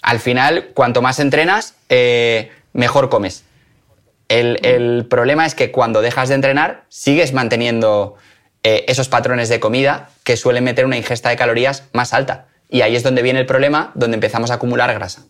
Al 0.04 0.20
final, 0.20 0.70
cuanto 0.76 1.02
más 1.02 1.18
entrenas, 1.18 1.74
eh, 1.90 2.52
mejor 2.72 3.10
comes. 3.10 3.46
El, 4.28 5.08
problema 5.10 5.48
es 5.48 5.56
que 5.56 5.72
cuando 5.72 6.04
dejas 6.04 6.30
de 6.30 6.36
entrenar, 6.36 6.84
sigues 6.88 7.34
manteniendo 7.34 8.14
eh, 8.62 8.86
esos 8.88 9.10
patrones 9.10 9.50
de 9.50 9.60
comida 9.60 10.12
que 10.24 10.38
suelen 10.38 10.64
meter 10.64 10.86
una 10.86 10.98
ingesta 10.98 11.30
de 11.30 11.36
calorías 11.36 11.86
más 11.94 12.14
alta. 12.14 12.46
Y 12.70 12.82
ahí 12.82 12.96
es 12.96 13.02
donde 13.02 13.24
viene 13.24 13.40
el 13.40 13.48
problema, 13.48 13.92
donde 13.96 14.14
empezamos 14.14 14.52
a 14.52 14.54
acumular 14.54 14.94
grasa. 14.94 15.24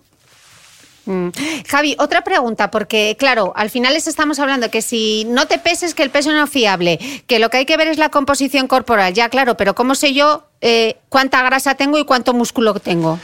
Mm. 1.09 1.29
Javi, 1.67 1.95
otra 1.97 2.21
pregunta, 2.23 2.69
porque 2.69 3.15
claro, 3.17 3.51
al 3.55 3.71
final 3.71 3.95
les 3.95 4.05
estamos 4.05 4.37
hablando 4.37 4.69
que 4.69 4.83
si 4.83 5.25
no 5.25 5.47
te 5.47 5.57
peses, 5.57 5.95
que 5.95 6.03
el 6.03 6.11
peso 6.11 6.31
no 6.31 6.43
es 6.43 6.49
fiable, 6.51 6.99
que 7.25 7.39
lo 7.39 7.49
que 7.49 7.57
hay 7.57 7.65
que 7.65 7.77
ver 7.77 7.87
es 7.87 7.97
la 7.97 8.09
composición 8.09 8.67
corporal, 8.67 9.11
ya 9.15 9.27
claro, 9.29 9.57
pero 9.57 9.73
¿cómo 9.73 9.95
sé 9.95 10.13
yo 10.13 10.45
eh, 10.61 10.97
cuánta 11.09 11.41
grasa 11.41 11.73
tengo 11.73 11.97
y 11.97 12.05
cuánto 12.05 12.35
músculo 12.35 12.75
tengo? 12.75 13.19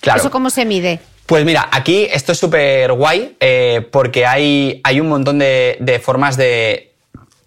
Claro. 0.00 0.18
¿Eso 0.18 0.32
cómo 0.32 0.50
se 0.50 0.64
mide? 0.64 0.98
Pues 1.26 1.44
mira, 1.44 1.68
aquí 1.70 2.08
esto 2.10 2.32
es 2.32 2.38
súper 2.38 2.90
guay 2.92 3.36
eh, 3.38 3.86
porque 3.92 4.26
hay, 4.26 4.80
hay, 4.82 4.98
un 4.98 5.08
montón 5.08 5.38
de, 5.38 6.00
formas 6.02 6.36
de, 6.36 6.94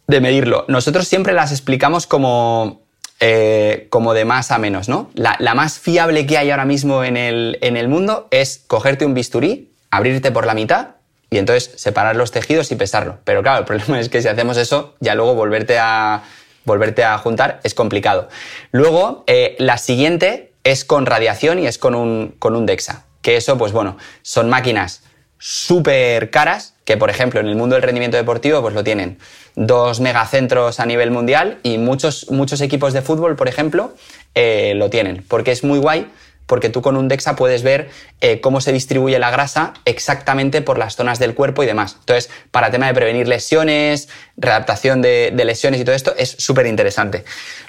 medirlo. 0.07 0.63
Nosotros 0.69 1.05
siempre 1.05 1.33
las 1.33 1.51
explicamos 1.51 2.07
como, 2.07 2.83
eh, 3.19 3.87
como 3.89 4.13
de 4.13 4.23
más 4.23 4.51
a 4.51 4.57
menos, 4.57 4.87
¿no? 4.87 5.09
La, 5.15 5.53
más 5.53 5.79
fiable 5.79 6.25
que 6.27 6.37
hay 6.37 6.51
ahora 6.51 6.65
mismo 6.65 7.03
en 7.03 7.17
el, 7.17 7.57
en 7.61 7.75
el 7.75 7.89
mundo 7.89 8.27
es 8.29 8.63
cogerte 8.67 9.03
un 9.03 9.15
bisturí, 9.15 9.70
abrirte 9.91 10.31
por 10.31 10.45
la 10.45 10.53
mitad 10.53 10.95
y 11.29 11.37
entonces 11.37 11.71
separar 11.75 12.15
los 12.15 12.31
tejidos 12.31 12.71
y 12.71 12.75
pesarlo. 12.75 13.19
Pero 13.23 13.43
claro, 13.43 13.59
el 13.59 13.65
problema 13.65 13.99
es 13.99 14.09
que 14.09 14.21
si 14.21 14.27
hacemos 14.27 14.57
eso, 14.57 14.95
ya 14.99 15.15
luego 15.15 15.35
volverte 15.35 15.77
a, 15.79 16.23
volverte 16.65 17.03
a 17.03 17.17
juntar 17.17 17.59
es 17.63 17.73
complicado. 17.73 18.29
Luego, 18.71 19.23
eh, 19.27 19.55
la 19.59 19.77
siguiente 19.77 20.51
es 20.63 20.85
con 20.85 21.05
radiación 21.05 21.59
y 21.59 21.67
es 21.67 21.77
con 21.77 21.95
un, 21.95 22.35
con 22.39 22.55
un 22.55 22.65
DEXA. 22.65 23.05
Que 23.21 23.37
eso, 23.37 23.57
pues 23.57 23.71
bueno, 23.71 23.97
son 24.23 24.49
máquinas 24.49 25.03
súper 25.37 26.29
caras, 26.29 26.75
que 26.85 26.97
por 26.97 27.09
ejemplo 27.09 27.39
en 27.39 27.47
el 27.47 27.55
mundo 27.55 27.75
del 27.75 27.81
rendimiento 27.81 28.15
deportivo 28.15 28.61
pues 28.61 28.75
lo 28.75 28.83
tienen 28.83 29.17
dos 29.55 29.99
megacentros 29.99 30.79
a 30.79 30.85
nivel 30.85 31.09
mundial 31.09 31.57
y 31.63 31.79
muchos, 31.79 32.29
muchos 32.29 32.61
equipos 32.61 32.93
de 32.93 33.01
fútbol, 33.01 33.35
por 33.35 33.47
ejemplo, 33.47 33.95
eh, 34.35 34.73
lo 34.75 34.89
tienen, 34.91 35.25
porque 35.27 35.51
es 35.51 35.63
muy 35.63 35.79
guay 35.79 36.07
porque 36.45 36.69
tú 36.69 36.81
con 36.81 36.97
un 36.97 37.07
DEXA 37.07 37.35
puedes 37.35 37.63
ver 37.63 37.89
eh, 38.19 38.41
cómo 38.41 38.61
se 38.61 38.71
distribuye 38.71 39.17
la 39.19 39.31
grasa 39.31 39.73
exactamente 39.85 40.61
por 40.61 40.77
las 40.77 40.95
zonas 40.95 41.17
del 41.17 41.33
cuerpo 41.33 41.63
y 41.63 41.65
demás. 41.65 41.95
Entonces, 41.99 42.29
para 42.51 42.71
tema 42.71 42.87
de 42.87 42.93
prevenir 42.93 43.27
lesiones, 43.27 44.09
readaptación 44.37 45.01
de, 45.01 45.31
lesiones 45.45 45.79
y 45.79 45.85
todo 45.85 45.95
esto, 45.95 46.13
es 46.17 46.35
súper 46.37 46.65
interesante. 46.65 47.23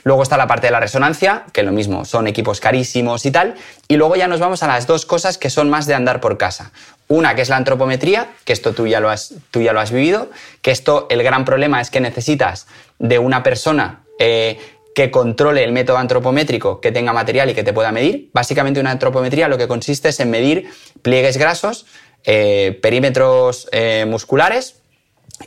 Luego 0.04 0.22
está 0.22 0.36
la 0.36 0.46
parte 0.46 0.66
de 0.66 0.72
la 0.72 0.80
resonancia, 0.80 1.44
que 1.52 1.62
lo 1.62 1.72
mismo, 1.72 2.04
son 2.04 2.26
equipos 2.26 2.60
carísimos 2.60 3.24
y 3.24 3.30
tal. 3.30 3.54
Y 3.88 3.96
luego 3.96 4.16
ya 4.16 4.26
nos 4.26 4.40
vamos 4.40 4.62
a 4.62 4.66
las 4.66 4.86
dos 4.86 5.06
cosas 5.06 5.38
que 5.38 5.50
son 5.50 5.70
más 5.70 5.86
de 5.86 5.94
andar 5.94 6.20
por 6.20 6.36
casa. 6.38 6.72
Una 7.08 7.34
que 7.34 7.42
es 7.42 7.48
la 7.48 7.56
antropometría, 7.56 8.32
que 8.44 8.52
esto 8.52 8.72
tú 8.72 8.86
ya 8.86 9.00
lo 9.00 9.10
has, 9.10 9.34
tú 9.50 9.60
ya 9.60 9.72
lo 9.72 9.80
has 9.80 9.92
vivido, 9.92 10.30
que 10.60 10.70
esto 10.70 11.06
el 11.10 11.22
gran 11.22 11.44
problema 11.44 11.80
es 11.80 11.90
que 11.90 12.00
necesitas 12.00 12.66
de 12.98 13.18
una 13.18 13.42
persona 13.42 14.02
eh, 14.18 14.58
que 14.94 15.10
controle 15.10 15.64
el 15.64 15.72
método 15.72 15.98
antropométrico, 15.98 16.80
que 16.80 16.92
tenga 16.92 17.12
material 17.12 17.50
y 17.50 17.54
que 17.54 17.64
te 17.64 17.72
pueda 17.72 17.92
medir. 17.92 18.30
Básicamente 18.32 18.80
una 18.80 18.90
antropometría 18.90 19.48
lo 19.48 19.58
que 19.58 19.68
consiste 19.68 20.08
es 20.10 20.20
en 20.20 20.30
medir 20.30 20.68
pliegues 21.02 21.36
grasos, 21.36 21.86
eh, 22.24 22.78
perímetros 22.82 23.68
eh, 23.72 24.04
musculares 24.08 24.76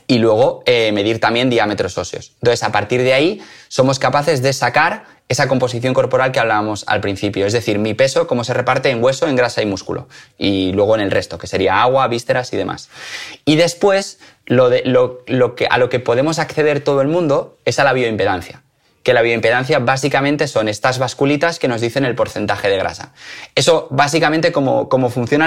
y 0.06 0.18
luego 0.18 0.62
eh, 0.66 0.92
medir 0.92 1.20
también 1.20 1.48
diámetros 1.48 1.96
óseos. 1.96 2.32
Entonces, 2.42 2.62
a 2.62 2.72
partir 2.72 3.02
de 3.02 3.14
ahí, 3.14 3.40
somos 3.68 3.98
capaces 3.98 4.42
de 4.42 4.52
sacar 4.52 5.04
esa 5.28 5.48
composición 5.48 5.94
corporal 5.94 6.32
que 6.32 6.38
hablábamos 6.38 6.84
al 6.86 7.00
principio, 7.00 7.46
es 7.46 7.52
decir, 7.52 7.78
mi 7.78 7.94
peso, 7.94 8.26
cómo 8.26 8.44
se 8.44 8.54
reparte 8.54 8.90
en 8.90 9.02
hueso, 9.02 9.26
en 9.26 9.34
grasa 9.36 9.62
y 9.62 9.66
músculo, 9.66 10.06
y 10.38 10.72
luego 10.72 10.94
en 10.94 11.00
el 11.00 11.10
resto, 11.10 11.38
que 11.38 11.48
sería 11.48 11.82
agua, 11.82 12.06
vísceras 12.06 12.52
y 12.52 12.56
demás. 12.56 12.90
Y 13.44 13.56
después, 13.56 14.20
a 14.48 15.78
lo 15.78 15.88
que 15.88 16.00
podemos 16.00 16.38
acceder 16.38 16.80
todo 16.80 17.00
el 17.00 17.08
mundo 17.08 17.56
es 17.64 17.80
a 17.80 17.84
la 17.84 17.92
bioimpedancia 17.92 18.62
que 19.06 19.14
la 19.14 19.22
bioimpedancia 19.22 19.78
básicamente 19.78 20.48
son 20.48 20.68
estas 20.68 20.98
basculitas 20.98 21.60
que 21.60 21.68
nos 21.68 21.80
dicen 21.80 22.04
el 22.04 22.16
porcentaje 22.16 22.68
de 22.68 22.76
grasa. 22.76 23.12
Eso 23.54 23.86
básicamente 23.92 24.50
como, 24.50 24.88
funciona 25.10 25.46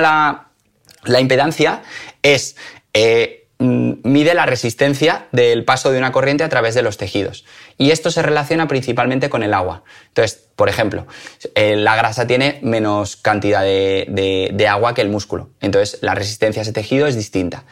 la, 1.03 1.19
impedancia 1.19 1.81
es... 2.23 2.55
Eh, 2.93 3.49
mm, 3.57 3.95
mide 4.03 4.33
la 4.33 4.45
resistencia 4.45 5.27
del 5.33 5.65
paso 5.65 5.91
de 5.91 5.97
una 5.97 6.13
corriente 6.13 6.45
a 6.45 6.47
través 6.47 6.73
de 6.73 6.83
los 6.83 6.95
tejidos. 6.95 7.43
Y 7.77 7.91
esto 7.91 8.11
se 8.11 8.21
relaciona 8.21 8.69
principalmente 8.69 9.29
con 9.29 9.43
el 9.43 9.53
agua. 9.53 9.83
Entonces, 10.07 10.41
por 10.55 10.69
ejemplo, 10.69 11.05
eh, 11.53 11.75
la 11.75 11.97
grasa 11.97 12.25
tiene 12.25 12.59
menos 12.63 13.17
cantidad 13.17 13.61
de, 13.61 14.67
agua 14.69 14.93
que 14.93 15.01
el 15.01 15.09
músculo. 15.09 15.49
Entonces, 15.59 15.99
la 16.01 16.15
resistencia 16.15 16.61
a 16.61 16.63
ese 16.63 16.71
tejido 16.71 17.07
es 17.07 17.17
distinta. 17.17 17.65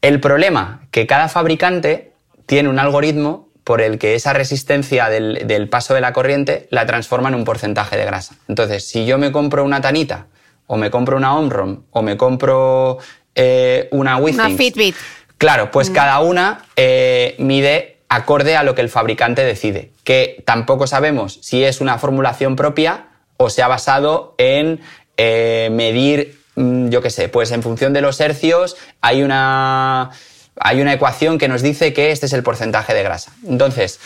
El 0.00 0.18
problema, 0.18 0.88
que 0.90 1.06
cada 1.06 1.28
fabricante 1.28 2.14
tiene 2.46 2.70
un 2.70 2.78
algoritmo 2.78 3.47
por 3.68 3.82
el 3.82 3.98
que 3.98 4.14
esa 4.14 4.32
resistencia 4.32 5.10
del, 5.10 5.46
del, 5.46 5.68
paso 5.68 5.92
de 5.92 6.00
la 6.00 6.14
corriente 6.14 6.68
la 6.70 6.86
transforma 6.86 7.28
en 7.28 7.34
un 7.34 7.44
porcentaje 7.44 7.98
de 7.98 8.06
grasa. 8.06 8.34
Entonces, 8.48 8.88
si 8.88 9.04
yo 9.04 9.18
me 9.18 9.30
compro 9.30 9.62
una 9.62 9.82
tanita, 9.82 10.24
o 10.66 10.78
me 10.78 10.90
compro 10.90 11.18
una 11.18 11.36
Omron, 11.36 11.84
o 11.90 12.00
me 12.00 12.16
compro 12.16 12.96
eh, 13.34 13.86
una 13.90 14.16
Withings. 14.16 14.46
Una 14.46 14.56
Fitbit. 14.56 14.96
Claro, 15.36 15.70
pues 15.70 15.90
mm. 15.90 15.92
cada 15.92 16.20
una 16.20 16.64
eh, 16.76 17.34
mide 17.40 17.98
acorde 18.08 18.56
a 18.56 18.62
lo 18.62 18.74
que 18.74 18.80
el 18.80 18.88
fabricante 18.88 19.44
decide, 19.44 19.90
que 20.02 20.42
tampoco 20.46 20.86
sabemos 20.86 21.38
si 21.42 21.62
es 21.62 21.82
una 21.82 21.98
formulación 21.98 22.56
propia 22.56 23.08
o 23.36 23.50
se 23.50 23.60
ha 23.60 23.68
basado 23.68 24.34
en 24.38 24.80
eh, 25.18 25.68
medir, 25.72 26.40
mm, 26.54 26.88
yo 26.88 27.02
qué 27.02 27.10
sé, 27.10 27.28
pues 27.28 27.52
en 27.52 27.62
función 27.62 27.92
de 27.92 28.00
los 28.00 28.18
hercios 28.18 28.78
hay 29.02 29.22
una, 29.22 30.12
hay 30.60 30.80
una 30.80 30.92
ecuación 30.92 31.38
que 31.38 31.48
nos 31.48 31.62
dice 31.62 31.92
que 31.92 32.10
este 32.10 32.26
es 32.26 32.32
el 32.32 32.42
porcentaje 32.42 32.94
de 32.94 33.02
grasa. 33.02 33.32
Entonces, 33.46 34.00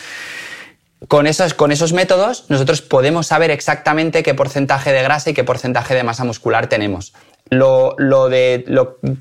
con 1.07 1.27
esos, 1.27 1.53
con 1.53 1.71
esos 1.71 1.93
métodos 1.93 2.45
nosotros 2.49 2.81
podemos 2.81 3.27
saber 3.27 3.51
exactamente 3.51 4.23
qué 4.23 4.33
porcentaje 4.33 4.93
de 4.93 5.03
grasa 5.03 5.31
y 5.31 5.33
qué 5.33 5.43
porcentaje 5.43 5.93
de 5.95 6.03
masa 6.03 6.23
muscular 6.23 6.67
tenemos. 6.67 7.13
Lo, 7.49 7.95
de, 8.29 8.65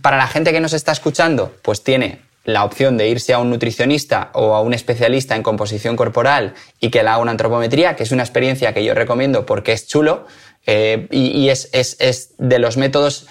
para 0.00 0.16
la 0.16 0.26
gente 0.26 0.52
que 0.52 0.60
nos 0.60 0.72
está 0.72 0.92
escuchando, 0.92 1.52
pues 1.62 1.82
tiene 1.82 2.20
la 2.44 2.64
opción 2.64 2.96
de 2.96 3.08
irse 3.08 3.32
a 3.32 3.38
un 3.38 3.50
nutricionista 3.50 4.30
o 4.32 4.54
a 4.54 4.62
un 4.62 4.74
especialista 4.74 5.36
en 5.36 5.42
composición 5.42 5.96
corporal 5.96 6.54
y 6.80 6.90
que 6.90 7.02
le 7.02 7.08
haga 7.08 7.18
una 7.18 7.30
antropometría, 7.32 7.94
que 7.94 8.02
es 8.02 8.12
una 8.12 8.22
experiencia 8.22 8.72
que 8.72 8.84
yo 8.84 8.94
recomiendo 8.94 9.46
porque 9.46 9.72
es 9.72 9.86
chulo 9.86 10.26
eh, 10.66 11.08
y, 11.10 11.48
es, 11.48 12.34
de 12.38 12.58
los 12.58 12.76
métodos 12.76 13.26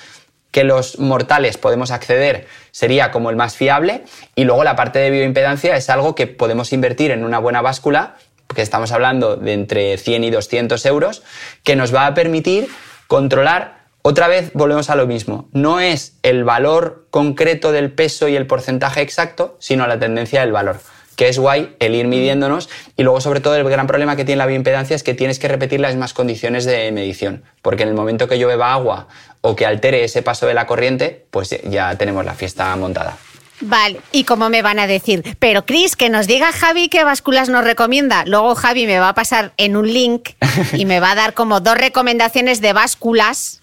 que 0.51 0.63
los 0.63 0.99
mortales 0.99 1.57
podemos 1.57 1.91
acceder, 1.91 2.47
sería 2.71 3.11
como 3.11 3.29
el 3.29 3.35
más 3.35 3.55
fiable. 3.55 4.03
Y 4.35 4.43
luego 4.43 4.63
la 4.63 4.75
parte 4.75 4.99
de 4.99 5.09
bioimpedancia 5.09 5.75
es 5.75 5.89
algo 5.89 6.13
que 6.15 6.27
podemos 6.27 6.73
invertir 6.73 7.11
en 7.11 7.23
una 7.23 7.39
buena 7.39 7.61
báscula, 7.61 8.15
que 8.53 8.61
estamos 8.61 8.91
hablando 8.91 9.37
de 9.37 9.53
entre 9.53 9.97
100 9.97 10.25
y 10.25 10.29
200 10.29 10.85
euros, 10.85 11.23
que 11.63 11.75
nos 11.75 11.95
va 11.95 12.05
a 12.05 12.13
permitir 12.13 12.67
controlar 13.07 13.81
otra 14.03 14.27
vez 14.27 14.51
volvemos 14.53 14.89
a 14.89 14.95
lo 14.95 15.05
mismo. 15.05 15.47
No 15.53 15.79
es 15.79 16.17
el 16.23 16.43
valor 16.43 17.05
concreto 17.11 17.71
del 17.71 17.91
peso 17.91 18.27
y 18.27 18.35
el 18.35 18.47
porcentaje 18.47 19.01
exacto, 19.01 19.55
sino 19.59 19.85
la 19.85 19.99
tendencia 19.99 20.41
del 20.41 20.51
valor. 20.51 20.79
Que 21.21 21.29
es 21.29 21.37
guay 21.37 21.75
el 21.77 21.93
ir 21.93 22.07
midiéndonos. 22.07 22.67
Y 22.97 23.03
luego, 23.03 23.21
sobre 23.21 23.41
todo, 23.41 23.55
el 23.55 23.63
gran 23.69 23.85
problema 23.85 24.15
que 24.15 24.25
tiene 24.25 24.39
la 24.39 24.47
bioimpedancia 24.47 24.95
es 24.95 25.03
que 25.03 25.13
tienes 25.13 25.37
que 25.37 25.47
repetir 25.47 25.79
las 25.79 25.93
mismas 25.93 26.15
condiciones 26.15 26.65
de 26.65 26.91
medición. 26.91 27.43
Porque 27.61 27.83
en 27.83 27.89
el 27.89 27.93
momento 27.93 28.27
que 28.27 28.39
yo 28.39 28.47
beba 28.47 28.73
agua 28.73 29.07
o 29.41 29.55
que 29.55 29.67
altere 29.67 30.03
ese 30.03 30.23
paso 30.23 30.47
de 30.47 30.55
la 30.55 30.65
corriente, 30.65 31.27
pues 31.29 31.55
ya 31.63 31.95
tenemos 31.95 32.25
la 32.25 32.33
fiesta 32.33 32.75
montada. 32.75 33.19
Vale, 33.59 34.01
¿y 34.11 34.23
cómo 34.23 34.49
me 34.49 34.63
van 34.63 34.79
a 34.79 34.87
decir? 34.87 35.37
Pero 35.37 35.63
Cris, 35.63 35.95
que 35.95 36.09
nos 36.09 36.25
diga 36.25 36.51
Javi 36.51 36.89
qué 36.89 37.03
básculas 37.03 37.49
nos 37.49 37.65
recomienda. 37.65 38.25
Luego 38.25 38.55
Javi 38.55 38.87
me 38.87 38.97
va 38.97 39.09
a 39.09 39.13
pasar 39.13 39.53
en 39.57 39.77
un 39.77 39.93
link 39.93 40.29
y 40.73 40.85
me 40.85 40.99
va 40.99 41.11
a 41.11 41.15
dar 41.15 41.35
como 41.35 41.59
dos 41.59 41.77
recomendaciones 41.77 42.61
de 42.61 42.73
básculas 42.73 43.60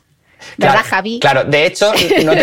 ¿Verdad, 0.57 0.75
claro, 0.75 0.89
Javi? 0.89 1.21
Claro, 1.21 1.45
de 1.45 1.67
hecho, 1.67 1.93
no 2.25 2.35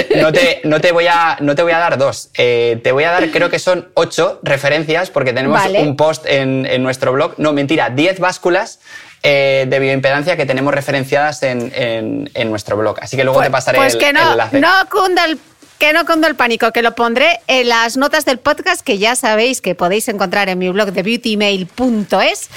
te, 0.82 0.91
voy, 0.91 1.08
a, 1.08 1.38
no 1.39 1.56
te 1.56 1.64
voy 1.64 1.72
a 1.72 1.80
dar 1.80 1.98
dos. 1.98 2.30
Eh, 2.38 2.80
te 2.84 2.91
voy 2.91 3.04
a 3.04 3.12
dar, 3.12 3.30
creo 3.32 3.50
que 3.50 3.60
son 3.60 3.89
ocho 3.93 4.39
referencias, 4.43 5.10
porque 5.10 5.34
tenemos 5.34 5.62
un 5.66 5.96
post 5.96 6.26
en, 6.26 6.84
nuestro 6.84 7.14
blog. 7.14 7.36
No, 7.38 7.54
mentira, 7.54 7.89
diez 7.89 8.20
básculas 8.20 8.80
eh, 9.24 9.66
de 9.68 9.80
bioimpedancia 9.80 10.38
que 10.38 10.46
tenemos 10.46 10.74
referenciadas 10.74 11.43
en, 11.43 12.30
nuestro 12.50 12.78
blog. 12.78 12.98
Así 13.02 13.18
que 13.18 13.24
luego 13.24 13.39
pues, 13.39 13.48
te 13.48 13.52
pasaré 13.52 13.78
pues 13.78 13.93
el, 13.96 14.00
que 14.00 14.14
no, 14.14 14.32
enlace. 14.32 14.60
No 14.60 14.70
cunda 14.89 15.26
el 15.26 15.39
que 15.78 15.91
no 15.91 16.06
cunda 16.06 16.28
el 16.28 16.36
pánico, 16.36 16.72
que 16.72 16.82
lo 16.82 16.96
pondré 16.96 17.41
en 17.48 17.68
las 17.68 17.98
notas 17.98 18.26
del 18.26 18.39
podcast 18.39 18.82
que 18.82 18.98
ya 18.98 19.16
sabéis 19.16 19.62
que 19.62 19.76
podéis 19.76 20.08
encontrar 20.08 20.48
en 20.50 20.58
mi 20.58 20.70
blog 20.70 20.91
de 20.91 21.04
beautymail.es. 21.04 22.50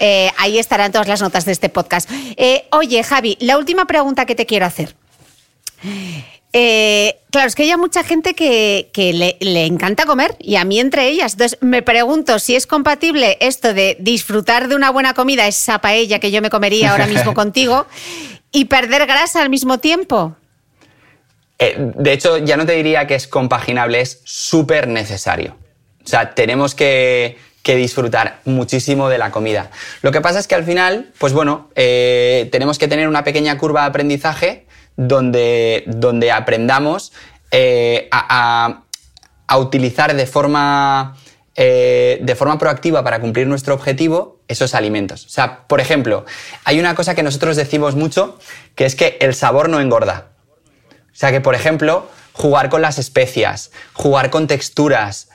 Eh, 0.00 0.30
ahí 0.36 0.58
estarán 0.58 0.92
todas 0.92 1.08
las 1.08 1.20
notas 1.20 1.44
de 1.44 1.52
este 1.52 1.68
podcast. 1.68 2.08
Eh, 2.36 2.64
oye, 2.72 3.02
Javi, 3.02 3.36
la 3.40 3.58
última 3.58 3.86
pregunta 3.86 4.26
que 4.26 4.34
te 4.34 4.46
quiero 4.46 4.66
hacer. 4.66 4.94
Eh, 6.52 7.18
claro, 7.30 7.48
es 7.48 7.54
que 7.54 7.64
hay 7.64 7.76
mucha 7.76 8.02
gente 8.04 8.34
que, 8.34 8.90
le, 9.40 9.66
encanta 9.66 10.06
comer 10.06 10.34
y 10.38 10.56
a 10.56 10.64
mí 10.64 10.80
entre 10.80 11.08
ellas. 11.08 11.32
Entonces 11.32 11.58
me 11.60 11.82
pregunto 11.82 12.38
si 12.38 12.56
es 12.56 12.66
compatible 12.66 13.36
esto 13.40 13.74
de 13.74 13.96
disfrutar 14.00 14.68
de 14.68 14.76
una 14.76 14.90
buena 14.90 15.14
comida, 15.14 15.46
esa 15.46 15.80
paella 15.80 16.18
que 16.18 16.30
yo 16.30 16.40
me 16.42 16.50
comería 16.50 16.92
ahora 16.92 17.06
mismo 17.08 17.34
contigo, 17.34 17.86
y 18.50 18.66
perder 18.66 19.06
grasa 19.06 19.42
al 19.42 19.50
mismo 19.50 19.78
tiempo. 19.78 20.36
de 21.58 22.12
hecho, 22.12 22.38
ya 22.38 22.56
no 22.56 22.64
te 22.64 22.72
diría 22.72 23.06
que 23.06 23.14
es 23.14 23.26
compaginable, 23.26 24.00
es 24.00 24.20
súper 24.24 24.88
necesario. 24.88 25.56
O 26.04 26.08
sea, 26.08 26.34
tenemos 26.34 26.74
que, 26.74 27.36
que 27.62 27.76
disfrutar 27.76 28.40
muchísimo 28.44 29.08
de 29.08 29.18
la 29.18 29.30
comida. 29.30 29.70
Lo 30.02 30.12
que 30.12 30.20
pasa 30.20 30.38
es 30.38 30.46
que 30.46 30.54
al 30.54 30.64
final, 30.64 31.12
pues 31.18 31.32
bueno, 31.32 31.68
eh, 31.74 32.48
tenemos 32.52 32.78
que 32.78 32.88
tener 32.88 33.08
una 33.08 33.24
pequeña 33.24 33.58
curva 33.58 33.82
de 33.82 33.86
aprendizaje 33.88 34.66
donde, 34.96 35.84
donde 35.86 36.32
aprendamos 36.32 37.12
eh, 37.50 38.08
a, 38.10 38.82
utilizar 39.56 40.14
de 40.14 40.26
forma, 40.26 41.16
eh, 41.56 42.18
de 42.20 42.34
forma 42.34 42.58
proactiva 42.58 43.02
para 43.02 43.20
cumplir 43.20 43.46
nuestro 43.46 43.74
objetivo 43.74 44.40
esos 44.48 44.74
alimentos. 44.74 45.26
O 45.26 45.28
sea, 45.28 45.66
por 45.66 45.80
ejemplo, 45.80 46.24
hay 46.64 46.78
una 46.78 46.94
cosa 46.94 47.14
que 47.14 47.22
nosotros 47.22 47.56
decimos 47.56 47.94
mucho, 47.94 48.38
que 48.74 48.84
es 48.84 48.94
que 48.94 49.16
el 49.20 49.34
sabor 49.34 49.68
no 49.68 49.80
engorda. 49.80 50.30
O 50.90 51.14
sea, 51.18 51.32
que 51.32 51.40
por 51.40 51.54
ejemplo, 51.54 52.08
jugar 52.32 52.68
con 52.68 52.82
las 52.82 52.98
especias, 52.98 53.72
jugar 53.92 54.30
con 54.30 54.46
texturas, 54.46 55.28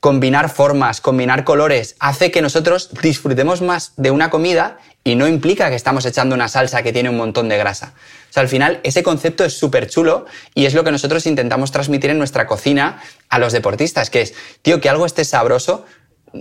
combinar 0.00 0.48
formas, 0.48 1.00
combinar 1.00 1.44
colores, 1.44 1.96
hace 1.98 2.30
que 2.30 2.42
nosotros 2.42 2.90
disfrutemos 3.02 3.62
más 3.62 3.92
de 3.96 4.10
una 4.10 4.30
comida 4.30 4.78
y 5.02 5.16
no 5.16 5.26
implica 5.26 5.70
que 5.70 5.76
estamos 5.76 6.04
echando 6.06 6.34
una 6.34 6.48
salsa 6.48 6.82
que 6.82 6.92
tiene 6.92 7.08
un 7.08 7.16
montón 7.16 7.48
de 7.48 7.56
grasa. 7.56 7.94
O 8.30 8.32
sea, 8.32 8.42
al 8.42 8.48
final 8.48 8.80
ese 8.84 9.02
concepto 9.02 9.44
es 9.44 9.58
súper 9.58 9.88
chulo 9.88 10.26
y 10.54 10.66
es 10.66 10.74
lo 10.74 10.84
que 10.84 10.90
nosotros 10.90 11.26
intentamos 11.26 11.72
transmitir 11.72 12.10
en 12.10 12.18
nuestra 12.18 12.46
cocina 12.46 13.02
a 13.28 13.38
los 13.38 13.52
deportistas, 13.52 14.10
que 14.10 14.22
es, 14.22 14.34
tío, 14.62 14.80
que 14.80 14.88
algo 14.88 15.06
esté 15.06 15.24
sabroso 15.24 15.84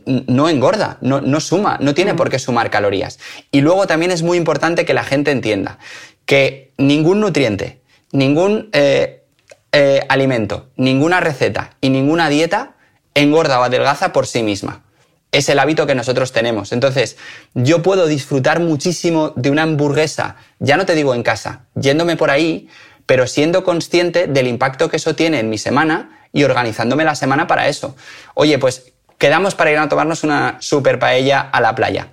no 0.03 0.49
engorda, 0.49 0.97
no, 1.01 1.39
suma, 1.39 1.77
no 1.79 1.93
tiene 1.93 2.13
por 2.13 2.29
qué 2.29 2.39
sumar 2.39 2.69
calorías. 2.69 3.19
Y 3.51 3.61
luego 3.61 3.87
también 3.87 4.11
es 4.11 4.21
muy 4.21 4.37
importante 4.37 4.85
que 4.85 4.93
la 4.93 5.03
gente 5.03 5.31
entienda 5.31 5.79
que 6.25 6.73
ningún 6.77 7.21
nutriente, 7.21 7.81
ningún 8.11 8.69
eh, 8.73 9.23
eh, 9.71 10.01
alimento, 10.09 10.69
ninguna 10.75 11.21
receta 11.21 11.77
y 11.79 11.89
ninguna 11.89 12.27
dieta 12.27 12.75
engorda 13.17 13.59
o 13.59 13.63
adelgaza 13.63 14.13
por 14.13 14.27
sí 14.27 14.43
misma. 14.43 14.83
Es 15.31 15.49
el 15.49 15.59
hábito 15.59 15.87
que 15.87 15.95
nosotros 15.95 16.31
tenemos. 16.31 16.71
Entonces, 16.71 17.17
yo 17.53 17.81
puedo 17.81 18.07
disfrutar 18.07 18.59
muchísimo 18.59 19.33
de 19.35 19.49
una 19.49 19.63
hamburguesa, 19.63 20.37
ya 20.59 20.77
no 20.77 20.85
te 20.85 20.95
digo 20.95 21.13
en 21.13 21.23
casa, 21.23 21.65
yéndome 21.75 22.15
por 22.15 22.29
ahí, 22.29 22.69
pero 23.05 23.27
siendo 23.27 23.63
consciente 23.63 24.27
del 24.27 24.47
impacto 24.47 24.89
que 24.89 24.97
eso 24.97 25.15
tiene 25.15 25.39
en 25.39 25.49
mi 25.49 25.57
semana 25.57 26.27
y 26.31 26.43
organizándome 26.43 27.03
la 27.03 27.15
semana 27.15 27.47
para 27.47 27.67
eso. 27.67 27.95
Oye, 28.35 28.59
pues 28.59 28.93
quedamos 29.17 29.55
para 29.55 29.71
ir 29.71 29.77
a 29.77 29.89
tomarnos 29.89 30.23
una 30.23 30.57
super 30.59 30.99
paella 30.99 31.41
a 31.41 31.61
la 31.61 31.75
playa. 31.75 32.09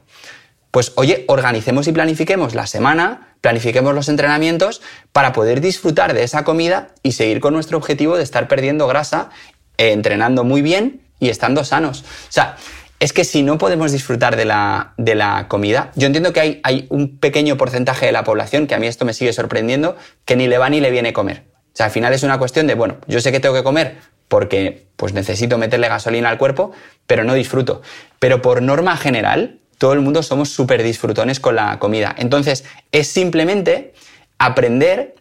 Pues 0.70 0.92
oye, 0.96 1.24
organicemos 1.28 1.86
y 1.86 1.92
planifiquemos 1.92 2.54
la 2.54 2.66
semana, 2.66 3.36
planifiquemos 3.40 3.94
los 3.94 4.08
entrenamientos 4.08 4.82
para 5.12 5.32
poder 5.32 5.60
disfrutar 5.60 6.14
de 6.14 6.24
esa 6.24 6.42
comida 6.42 6.88
y 7.02 7.12
seguir 7.12 7.38
con 7.40 7.54
nuestro 7.54 7.78
objetivo 7.78 8.16
de 8.16 8.22
estar 8.22 8.48
perdiendo 8.48 8.88
grasa, 8.88 9.30
eh, 9.78 9.92
entrenando 9.92 10.44
muy 10.44 10.62
bien 10.62 11.00
y 11.20 11.28
estando 11.28 11.64
sanos. 11.64 12.00
O 12.02 12.32
sea, 12.32 12.56
es 13.00 13.12
que 13.12 13.24
si 13.24 13.42
no 13.42 13.58
podemos 13.58 13.92
disfrutar 13.92 14.36
de 14.36 14.44
la, 14.44 14.94
de 14.96 15.14
la 15.14 15.46
comida, 15.48 15.90
yo 15.94 16.06
entiendo 16.06 16.32
que 16.32 16.40
hay, 16.40 16.60
hay, 16.62 16.86
un 16.90 17.18
pequeño 17.18 17.56
porcentaje 17.56 18.06
de 18.06 18.12
la 18.12 18.24
población, 18.24 18.66
que 18.66 18.74
a 18.74 18.78
mí 18.78 18.86
esto 18.86 19.04
me 19.04 19.12
sigue 19.12 19.32
sorprendiendo, 19.32 19.96
que 20.24 20.36
ni 20.36 20.46
le 20.46 20.58
va 20.58 20.70
ni 20.70 20.80
le 20.80 20.90
viene 20.90 21.12
comer. 21.12 21.44
O 21.74 21.76
sea, 21.76 21.86
al 21.86 21.92
final 21.92 22.12
es 22.12 22.22
una 22.22 22.38
cuestión 22.38 22.66
de, 22.66 22.74
bueno, 22.74 22.96
yo 23.08 23.20
sé 23.20 23.32
que 23.32 23.40
tengo 23.40 23.54
que 23.54 23.64
comer 23.64 23.96
porque 24.28 24.86
pues 24.96 25.12
necesito 25.12 25.58
meterle 25.58 25.88
gasolina 25.88 26.28
al 26.28 26.38
cuerpo, 26.38 26.72
pero 27.06 27.24
no 27.24 27.34
disfruto. 27.34 27.82
Pero 28.18 28.42
por 28.42 28.62
norma 28.62 28.96
general, 28.96 29.60
todo 29.78 29.92
el 29.92 30.00
mundo 30.00 30.22
somos 30.22 30.48
súper 30.48 30.82
disfrutones 30.82 31.40
con 31.40 31.56
la 31.56 31.78
comida. 31.78 32.14
Entonces, 32.18 32.64
es 32.92 33.08
simplemente 33.08 33.92
aprender 34.38 35.14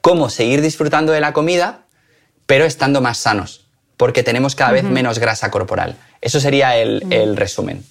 cómo 0.00 0.30
seguir 0.30 0.62
disfrutando 0.62 1.12
de 1.12 1.20
la 1.20 1.32
comida, 1.32 1.84
pero 2.46 2.64
estando 2.64 3.00
más 3.00 3.18
sanos, 3.18 3.61
porque 4.02 4.24
tenemos 4.24 4.56
cada 4.56 4.72
vez 4.72 4.82
menos 4.82 5.20
grasa 5.20 5.48
corporal. 5.52 5.94
Eso 6.20 6.40
sería 6.40 6.76
el, 6.76 7.04
el 7.10 7.36
resumen. 7.36 7.84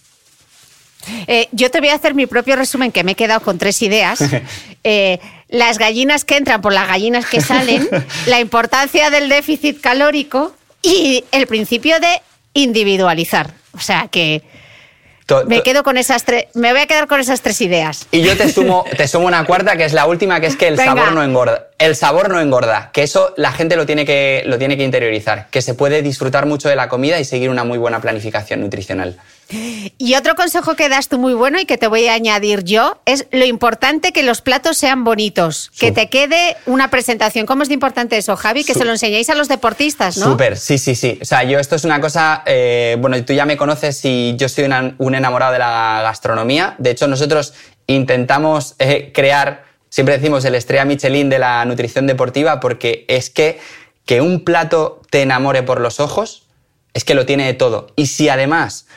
Eh, 1.26 1.48
yo 1.54 1.72
te 1.72 1.80
voy 1.80 1.88
a 1.88 1.96
hacer 1.96 2.16
mi 2.16 2.26
propio 2.26 2.58
resumen, 2.58 2.92
que 2.92 3.06
me 3.06 3.14
he 3.14 3.16
quedado 3.16 3.40
con 3.40 3.58
tres 3.58 3.82
ideas. 3.82 4.20
eh, 4.84 5.22
las 5.48 5.78
gallinas 5.78 6.26
que 6.26 6.36
entran 6.36 6.62
por 6.62 6.74
las 6.74 6.90
gallinas 6.90 7.26
que 7.28 7.40
salen, 7.40 7.88
la 8.26 8.42
importancia 8.42 9.10
del 9.10 9.30
déficit 9.30 9.80
calórico 9.80 10.54
y 10.82 11.24
el 11.32 11.48
principio 11.48 11.98
de 12.02 12.22
individualizar. 12.56 13.54
O 13.72 13.80
sea 13.80 14.10
que 14.10 14.44
To- 15.32 15.46
me 15.46 15.64
quedo 15.64 15.84
con 15.84 15.96
esas 15.98 16.26
tres, 16.26 16.48
me 16.56 16.74
voy 16.74 16.82
a 16.82 16.88
quedar 16.88 17.08
con 17.08 17.22
esas 17.22 17.40
tres 17.42 17.62
ideas. 17.62 18.06
Y 18.12 18.22
yo 18.22 18.36
te 18.36 18.52
sumo, 18.52 18.84
te 18.98 19.08
sumo 19.08 19.28
una 19.28 19.46
cuarta, 19.46 19.78
que 19.78 19.86
es 19.86 19.94
la 19.94 20.06
última, 20.06 20.42
que 20.42 20.48
es 20.48 20.58
que 20.58 20.68
el 20.68 20.76
Venga. 20.76 20.94
sabor 20.94 21.14
no 21.14 21.24
engorda. 21.24 21.68
El 21.78 21.96
sabor 21.96 22.30
no 22.30 22.42
engorda, 22.42 22.90
que 22.92 23.04
eso 23.04 23.34
la 23.38 23.54
gente 23.54 23.78
lo 23.78 23.86
tiene 23.86 24.04
que, 24.06 24.44
lo 24.46 24.58
tiene 24.58 24.76
que 24.76 24.84
interiorizar, 24.84 25.48
que 25.50 25.62
se 25.62 25.74
puede 25.74 26.02
disfrutar 26.02 26.48
mucho 26.48 26.68
de 26.68 26.76
la 26.76 26.90
comida 26.90 27.18
y 27.18 27.24
seguir 27.24 27.50
una 27.50 27.64
muy 27.64 27.78
buena 27.78 28.02
planificación 28.02 28.60
nutricional. 28.60 29.18
Y 29.98 30.16
otro 30.16 30.36
consejo 30.36 30.76
que 30.76 30.90
das 30.90 31.08
tú 31.10 31.18
muy 31.18 31.34
bueno 31.34 31.60
y 31.60 31.66
que 31.66 31.78
te 31.78 31.88
voy 31.88 32.08
a 32.08 32.14
añadir 32.14 32.64
yo 32.64 33.02
es 33.06 33.28
lo 33.32 33.46
importante 33.46 34.12
que 34.12 34.24
los 34.24 34.42
platos 34.42 34.78
sean 34.78 35.04
bonitos, 35.04 35.72
que 35.80 35.92
te 35.92 36.10
quede 36.10 36.58
una 36.66 36.90
presentación. 36.90 37.46
¿Cómo 37.46 37.64
es 37.64 37.68
de 37.70 37.74
importante 37.76 38.18
eso, 38.18 38.36
Javi? 38.36 38.64
Que 38.64 38.74
se 38.74 38.86
lo 38.86 38.92
enseñáis 38.92 39.30
a 39.30 39.36
los 39.36 39.48
deportistas, 39.48 40.18
¿no? 40.18 40.26
Súper, 40.32 40.58
sí, 40.58 40.78
sí, 40.78 40.96
sí. 40.96 41.20
O 41.22 41.26
sea, 41.26 41.44
yo 41.44 41.60
esto 41.60 41.76
es 41.76 41.84
una 41.84 42.00
cosa, 42.02 42.44
eh, 42.46 42.96
bueno, 43.00 43.24
tú 43.26 43.34
ya 43.34 43.46
me 43.46 43.58
conoces 43.58 44.00
y 44.06 44.36
yo 44.38 44.48
soy 44.50 44.64
una- 44.66 44.96
un 44.98 45.16
enamorado 45.16 45.54
de 45.54 45.60
la 45.60 46.00
gastronomía. 46.04 46.76
De 46.78 46.92
hecho, 46.92 47.08
nosotros 47.08 47.54
intentamos 47.88 48.76
eh, 48.80 49.12
crear, 49.14 49.66
siempre 49.90 50.18
decimos, 50.18 50.46
el 50.46 50.56
estrella 50.56 50.86
Michelin 50.86 51.30
de 51.30 51.40
la 51.40 51.64
nutrición 51.66 52.08
deportiva 52.08 52.60
porque 52.60 53.06
es 53.08 53.30
que 53.30 53.60
que 54.06 54.20
un 54.20 54.44
plato 54.44 55.00
te 55.12 55.22
enamore 55.22 55.62
por 55.62 55.80
los 55.80 56.00
ojos 56.00 56.48
es 56.94 57.04
que 57.06 57.14
lo 57.14 57.26
tiene 57.28 57.46
de 57.46 57.54
todo. 57.54 57.88
Y 57.96 58.08
si 58.08 58.30
además 58.30 58.88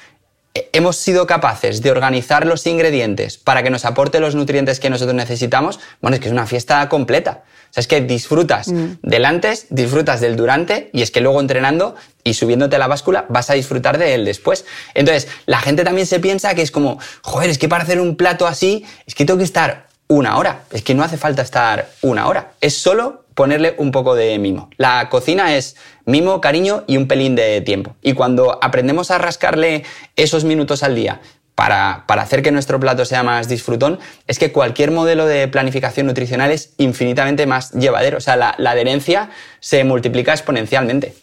hemos 0.54 0.96
sido 0.96 1.26
capaces 1.26 1.82
de 1.82 1.90
organizar 1.90 2.46
los 2.46 2.66
ingredientes 2.66 3.38
para 3.38 3.62
que 3.62 3.70
nos 3.70 3.84
aporte 3.84 4.20
los 4.20 4.36
nutrientes 4.36 4.78
que 4.78 4.88
nosotros 4.88 5.14
necesitamos, 5.14 5.80
bueno, 6.00 6.14
es 6.14 6.20
que 6.20 6.28
es 6.28 6.32
una 6.32 6.46
fiesta 6.46 6.88
completa. 6.88 7.42
O 7.70 7.74
sea, 7.74 7.80
es 7.80 7.88
que 7.88 8.00
disfrutas 8.00 8.72
del 9.02 9.24
antes, 9.24 9.66
disfrutas 9.70 10.20
del 10.20 10.36
durante 10.36 10.90
y 10.92 11.02
es 11.02 11.10
que 11.10 11.20
luego 11.20 11.40
entrenando 11.40 11.96
y 12.22 12.34
subiéndote 12.34 12.76
a 12.76 12.78
la 12.78 12.86
báscula 12.86 13.26
vas 13.28 13.50
a 13.50 13.54
disfrutar 13.54 13.98
del 13.98 14.24
después. 14.24 14.64
Entonces, 14.94 15.26
la 15.46 15.58
gente 15.58 15.82
también 15.82 16.06
se 16.06 16.20
piensa 16.20 16.54
que 16.54 16.62
es 16.62 16.70
como, 16.70 17.00
joder, 17.22 17.50
es 17.50 17.58
que 17.58 17.68
para 17.68 17.82
hacer 17.82 18.00
un 18.00 18.14
plato 18.14 18.46
así, 18.46 18.84
es 19.06 19.16
que 19.16 19.24
tengo 19.24 19.38
que 19.38 19.44
estar 19.44 19.88
una 20.06 20.38
hora. 20.38 20.62
Es 20.70 20.82
que 20.82 20.94
no 20.94 21.02
hace 21.02 21.16
falta 21.16 21.42
estar 21.42 21.90
una 22.00 22.28
hora. 22.28 22.52
Es 22.60 22.78
solo 22.78 23.23
ponerle 23.34 23.74
un 23.78 23.90
poco 23.90 24.14
de 24.14 24.38
mimo. 24.38 24.70
La 24.76 25.08
cocina 25.08 25.56
es 25.56 25.76
mimo, 26.04 26.40
cariño 26.40 26.84
y 26.86 26.96
un 26.96 27.08
pelín 27.08 27.34
de 27.34 27.60
tiempo. 27.60 27.96
Y 28.02 28.14
cuando 28.14 28.58
aprendemos 28.62 29.10
a 29.10 29.18
rascarle 29.18 29.84
esos 30.16 30.44
minutos 30.44 30.82
al 30.82 30.94
día 30.94 31.20
para, 31.54 32.04
para 32.06 32.22
hacer 32.22 32.42
que 32.42 32.50
nuestro 32.50 32.80
plato 32.80 33.04
sea 33.04 33.22
más 33.22 33.48
disfrutón, 33.48 33.98
es 34.26 34.38
que 34.38 34.52
cualquier 34.52 34.90
modelo 34.90 35.26
de 35.26 35.48
planificación 35.48 36.06
nutricional 36.06 36.50
es 36.50 36.74
infinitamente 36.78 37.46
más 37.46 37.72
llevadero. 37.72 38.18
O 38.18 38.20
sea, 38.20 38.36
la, 38.36 38.54
la 38.58 38.72
adherencia 38.72 39.30
se 39.60 39.84
multiplica 39.84 40.32
exponencialmente. 40.32 41.14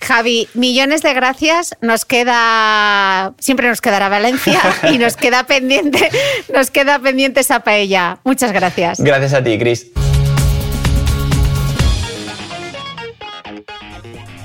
Javi, 0.00 0.48
millones 0.54 1.02
de 1.02 1.14
gracias. 1.14 1.76
Nos 1.80 2.04
queda, 2.04 3.32
siempre 3.38 3.68
nos 3.68 3.80
quedará 3.80 4.08
Valencia 4.08 4.60
y 4.90 4.98
nos 4.98 5.16
queda 5.16 5.44
pendiente, 5.44 6.10
nos 6.52 6.70
queda 6.70 6.98
pendiente 6.98 7.40
esa 7.40 7.60
paella. 7.60 8.18
Muchas 8.24 8.52
gracias. 8.52 9.00
Gracias 9.00 9.32
a 9.32 9.42
ti, 9.42 9.58
Chris. 9.58 9.90